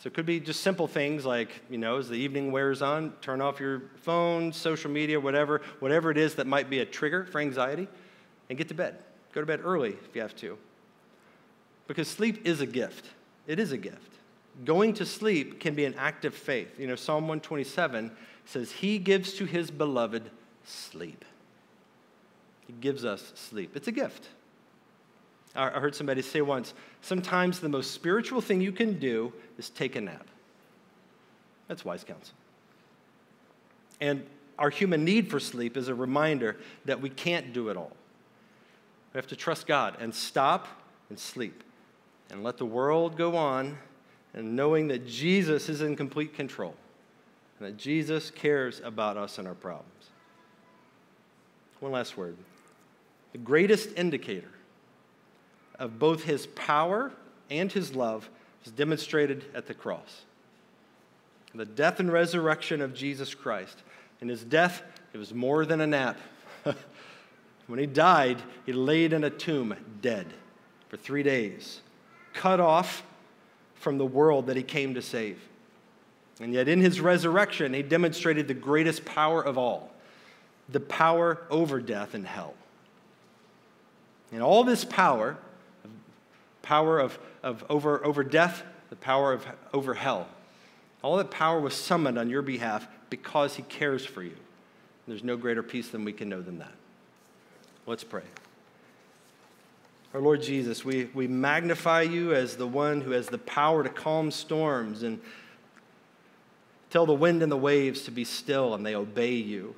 So 0.01 0.09
it 0.09 0.14
could 0.14 0.26
be 0.26 0.40
just 0.40 0.61
simple 0.61 0.88
things 0.88 1.24
like, 1.24 1.51
you 1.70 1.78
know, 1.78 1.99
as 1.99 2.09
the 2.09 2.16
evening 2.16 2.51
wears 2.51 2.82
on, 2.82 3.12
turn 3.20 3.40
off 3.40 3.61
your 3.61 3.84
phone, 4.03 4.53
social 4.53 4.90
media, 4.90 5.18
whatever, 5.20 5.62
whatever 5.78 6.11
it 6.11 6.18
is 6.18 6.34
that 6.34 6.49
might 6.49 6.68
be 6.68 6.80
a 6.80 6.84
trigger 6.84 7.24
for 7.24 7.40
anxiety, 7.40 7.88
and 8.49 8.59
get 8.59 8.68
to 8.68 8.74
bed. 8.74 8.99
Go 9.32 9.40
to 9.40 9.47
bed 9.47 9.61
early 9.64 9.90
if 9.90 10.14
you 10.14 10.20
have 10.20 10.34
to. 10.36 10.59
Because 11.86 12.09
sleep 12.09 12.47
is 12.47 12.61
a 12.61 12.66
gift. 12.66 13.07
It 13.47 13.59
is 13.59 13.72
a 13.72 13.78
gift. 13.78 14.12
Going 14.64 14.95
to 14.95 15.07
sleep 15.07 15.61
can 15.61 15.74
be 15.74 15.84
an 15.84 15.95
act 15.95 16.24
of 16.24 16.34
faith. 16.34 16.78
You 16.78 16.86
know, 16.86 16.95
Psalm 16.95 17.24
127 17.24 18.11
says, 18.45 18.70
He 18.70 18.99
gives 18.99 19.34
to 19.34 19.45
His 19.45 19.70
beloved 19.70 20.30
sleep. 20.64 21.24
He 22.66 22.72
gives 22.72 23.05
us 23.05 23.32
sleep. 23.34 23.76
It's 23.76 23.88
a 23.88 23.92
gift. 23.92 24.28
I 25.57 25.68
heard 25.68 25.95
somebody 25.95 26.22
say 26.22 26.40
once 26.40 26.74
sometimes 27.01 27.61
the 27.61 27.68
most 27.68 27.92
spiritual 27.92 28.40
thing 28.40 28.61
you 28.61 28.72
can 28.72 28.99
do 28.99 29.32
is 29.57 29.70
take 29.70 29.95
a 29.95 30.01
nap. 30.01 30.26
That's 31.68 31.84
wise 31.84 32.03
counsel. 32.03 32.34
And 34.01 34.26
our 34.59 34.70
human 34.70 35.05
need 35.05 35.30
for 35.30 35.38
sleep 35.38 35.76
is 35.76 35.88
a 35.88 35.95
reminder 35.95 36.57
that 36.84 37.01
we 37.01 37.09
can't 37.09 37.53
do 37.53 37.68
it 37.68 37.76
all. 37.76 37.92
We 39.12 39.18
have 39.18 39.28
to 39.28 39.36
trust 39.36 39.66
God 39.66 39.97
and 40.01 40.12
stop 40.14 40.66
and 41.09 41.18
sleep 41.18 41.62
and 42.30 42.42
let 42.42 42.58
the 42.58 42.66
world 42.66 43.16
go 43.16 43.36
on 43.36 43.78
and 44.32 44.56
knowing 44.56 44.88
that 44.88 45.06
Jesus 45.06 45.68
is 45.68 45.80
in 45.80 45.96
complete 45.96 46.34
control 46.34 46.74
and 47.58 47.68
that 47.68 47.76
Jesus 47.76 48.30
cares 48.30 48.80
about 48.84 49.16
us 49.16 49.38
and 49.38 49.46
our 49.46 49.54
problems. 49.54 49.90
One 51.80 51.92
last 51.92 52.16
word. 52.16 52.36
The 53.32 53.38
greatest 53.38 53.90
indicator 53.96 54.50
of 55.78 55.98
both 55.98 56.24
his 56.24 56.46
power 56.46 57.12
and 57.50 57.70
his 57.70 57.94
love 57.94 58.28
is 58.64 58.72
demonstrated 58.72 59.44
at 59.54 59.66
the 59.66 59.74
cross. 59.74 60.22
The 61.54 61.64
death 61.64 62.00
and 62.00 62.12
resurrection 62.12 62.80
of 62.80 62.94
Jesus 62.94 63.34
Christ. 63.34 63.82
In 64.20 64.28
his 64.28 64.42
death, 64.42 64.82
it 65.12 65.18
was 65.18 65.32
more 65.32 65.64
than 65.64 65.80
a 65.80 65.86
nap. 65.86 66.18
when 67.66 67.78
he 67.78 67.86
died, 67.86 68.42
he 68.66 68.72
laid 68.72 69.12
in 69.12 69.22
a 69.22 69.30
tomb 69.30 69.76
dead 70.00 70.26
for 70.88 70.96
three 70.96 71.22
days, 71.22 71.80
cut 72.35 72.61
off 72.61 73.03
from 73.76 73.97
the 73.99 74.07
world 74.07 74.47
that 74.47 74.57
he 74.57 74.62
came 74.62 74.95
to 74.95 75.03
save. 75.03 75.41
And 76.41 76.53
yet, 76.53 76.68
in 76.68 76.80
his 76.80 77.01
resurrection, 77.01 77.72
he 77.72 77.82
demonstrated 77.82 78.49
the 78.49 78.55
greatest 78.55 79.05
power 79.05 79.43
of 79.43 79.57
all 79.57 79.91
the 80.68 80.80
power 80.80 81.43
over 81.51 81.78
death 81.78 82.14
and 82.14 82.26
hell. 82.26 82.55
And 84.32 84.43
all 84.43 84.64
this 84.64 84.85
power 84.85 85.37
power 86.64 86.99
of, 86.99 87.18
of 87.43 87.64
over, 87.68 88.05
over 88.05 88.24
death, 88.24 88.64
the 88.91 88.97
power 88.97 89.32
of 89.32 89.47
over 89.72 89.95
hell. 89.95 90.26
All 91.03 91.18
that 91.18 91.30
power 91.30 91.61
was 91.61 91.74
summoned 91.74 92.18
on 92.18 92.30
your 92.30 92.43
behalf 92.43 92.89
because 93.11 93.55
he 93.55 93.62
cares 93.62 94.05
for 94.05 94.22
you. 94.22 94.37
There's 95.07 95.22
no 95.22 95.37
greater 95.37 95.62
peace 95.62 95.91
than 95.91 96.05
we 96.05 96.14
can 96.14 96.30
know 96.30 96.41
than 96.41 96.59
that. 96.59 96.72
Let's 97.87 98.03
pray. 98.03 98.22
Our 100.14 100.20
Lord 100.20 100.42
Jesus, 100.42 100.84
we, 100.84 101.06
we 101.12 101.26
magnify 101.26 102.02
you 102.02 102.34
as 102.34 102.56
the 102.56 102.68
one 102.68 103.00
who 103.00 103.10
has 103.10 103.26
the 103.26 103.38
power 103.38 103.82
to 103.82 103.88
calm 103.88 104.30
storms 104.30 105.02
and 105.02 105.20
tell 106.88 107.04
the 107.04 107.12
wind 107.12 107.42
and 107.42 107.50
the 107.50 107.56
waves 107.56 108.02
to 108.02 108.12
be 108.12 108.22
still, 108.22 108.74
and 108.74 108.86
they 108.86 108.94
obey 108.94 109.34
you. 109.34 109.74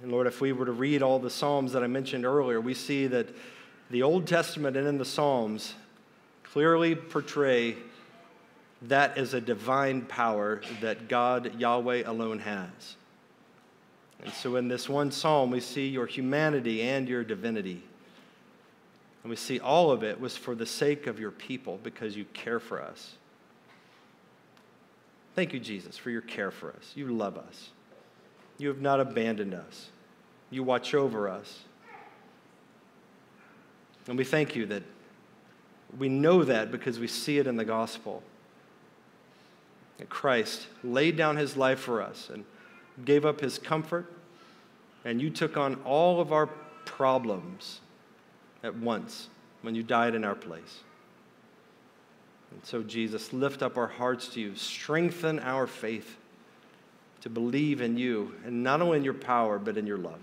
And 0.00 0.10
Lord, 0.10 0.26
if 0.26 0.40
we 0.40 0.52
were 0.52 0.64
to 0.64 0.72
read 0.72 1.02
all 1.02 1.18
the 1.18 1.28
Psalms 1.28 1.72
that 1.72 1.84
I 1.84 1.86
mentioned 1.86 2.24
earlier, 2.24 2.62
we 2.62 2.72
see 2.72 3.06
that 3.08 3.28
the 3.90 4.02
Old 4.02 4.26
Testament 4.26 4.74
and 4.74 4.88
in 4.88 4.96
the 4.96 5.04
Psalms 5.04 5.74
clearly 6.44 6.94
portray 6.94 7.76
that 8.80 9.18
as 9.18 9.34
a 9.34 9.40
divine 9.40 10.00
power 10.00 10.62
that 10.80 11.08
God, 11.08 11.60
Yahweh, 11.60 12.04
alone 12.06 12.38
has. 12.38 12.96
And 14.24 14.32
so 14.32 14.56
in 14.56 14.66
this 14.66 14.88
one 14.88 15.10
psalm, 15.10 15.50
we 15.50 15.60
see 15.60 15.88
your 15.88 16.06
humanity 16.06 16.80
and 16.80 17.06
your 17.06 17.22
divinity. 17.22 17.82
And 19.28 19.30
we 19.30 19.36
see 19.36 19.60
all 19.60 19.90
of 19.90 20.02
it 20.02 20.18
was 20.18 20.38
for 20.38 20.54
the 20.54 20.64
sake 20.64 21.06
of 21.06 21.20
your 21.20 21.30
people 21.30 21.78
because 21.82 22.16
you 22.16 22.24
care 22.32 22.58
for 22.58 22.80
us. 22.80 23.12
Thank 25.34 25.52
you, 25.52 25.60
Jesus, 25.60 25.98
for 25.98 26.08
your 26.08 26.22
care 26.22 26.50
for 26.50 26.70
us. 26.70 26.92
You 26.94 27.08
love 27.08 27.36
us. 27.36 27.68
You 28.56 28.68
have 28.68 28.80
not 28.80 29.00
abandoned 29.00 29.52
us. 29.52 29.90
You 30.48 30.62
watch 30.62 30.94
over 30.94 31.28
us. 31.28 31.58
And 34.06 34.16
we 34.16 34.24
thank 34.24 34.56
you 34.56 34.64
that 34.64 34.82
we 35.98 36.08
know 36.08 36.42
that 36.42 36.72
because 36.72 36.98
we 36.98 37.06
see 37.06 37.36
it 37.36 37.46
in 37.46 37.56
the 37.56 37.66
gospel. 37.66 38.22
That 39.98 40.08
Christ 40.08 40.68
laid 40.82 41.18
down 41.18 41.36
his 41.36 41.54
life 41.54 41.80
for 41.80 42.00
us 42.00 42.30
and 42.32 42.46
gave 43.04 43.26
up 43.26 43.42
his 43.42 43.58
comfort, 43.58 44.10
and 45.04 45.20
you 45.20 45.28
took 45.28 45.58
on 45.58 45.74
all 45.84 46.18
of 46.18 46.32
our 46.32 46.46
problems 46.86 47.82
at 48.62 48.74
once 48.76 49.28
when 49.62 49.74
you 49.74 49.82
died 49.82 50.14
in 50.14 50.24
our 50.24 50.34
place. 50.34 50.80
And 52.50 52.64
so, 52.64 52.82
Jesus, 52.82 53.32
lift 53.32 53.62
up 53.62 53.76
our 53.76 53.86
hearts 53.86 54.28
to 54.30 54.40
you, 54.40 54.54
strengthen 54.54 55.38
our 55.40 55.66
faith 55.66 56.16
to 57.20 57.28
believe 57.28 57.80
in 57.80 57.98
you, 57.98 58.34
and 58.44 58.62
not 58.62 58.80
only 58.80 58.98
in 58.98 59.04
your 59.04 59.14
power, 59.14 59.58
but 59.58 59.76
in 59.76 59.86
your 59.86 59.98
love. 59.98 60.20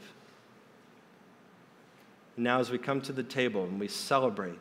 Now, 2.38 2.60
as 2.60 2.70
we 2.70 2.78
come 2.78 3.02
to 3.02 3.14
the 3.14 3.24
table 3.24 3.64
and 3.64 3.80
we 3.80 3.88
celebrate 3.88 4.60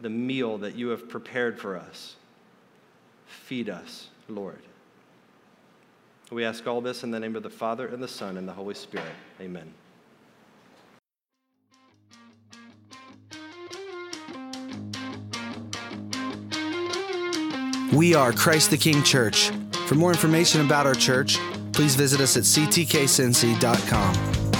the 0.00 0.10
meal 0.10 0.58
that 0.58 0.74
you 0.74 0.88
have 0.88 1.08
prepared 1.08 1.58
for 1.58 1.76
us, 1.76 2.16
feed 3.26 3.68
us, 3.68 4.08
Lord. 4.28 4.62
We 6.30 6.44
ask 6.44 6.66
all 6.66 6.80
this 6.80 7.04
in 7.04 7.10
the 7.10 7.20
name 7.20 7.36
of 7.36 7.42
the 7.42 7.50
Father, 7.50 7.86
and 7.86 8.02
the 8.02 8.08
Son, 8.08 8.36
and 8.36 8.48
the 8.48 8.52
Holy 8.52 8.74
Spirit. 8.74 9.12
Amen. 9.40 9.72
We 17.92 18.14
are 18.14 18.32
Christ 18.32 18.70
the 18.70 18.78
King 18.78 19.02
Church. 19.02 19.50
For 19.86 19.96
more 19.96 20.12
information 20.12 20.62
about 20.62 20.86
our 20.86 20.94
church, 20.94 21.36
please 21.72 21.94
visit 21.94 22.22
us 22.22 22.38
at 22.38 22.44
ctkcincy.com. 22.44 24.51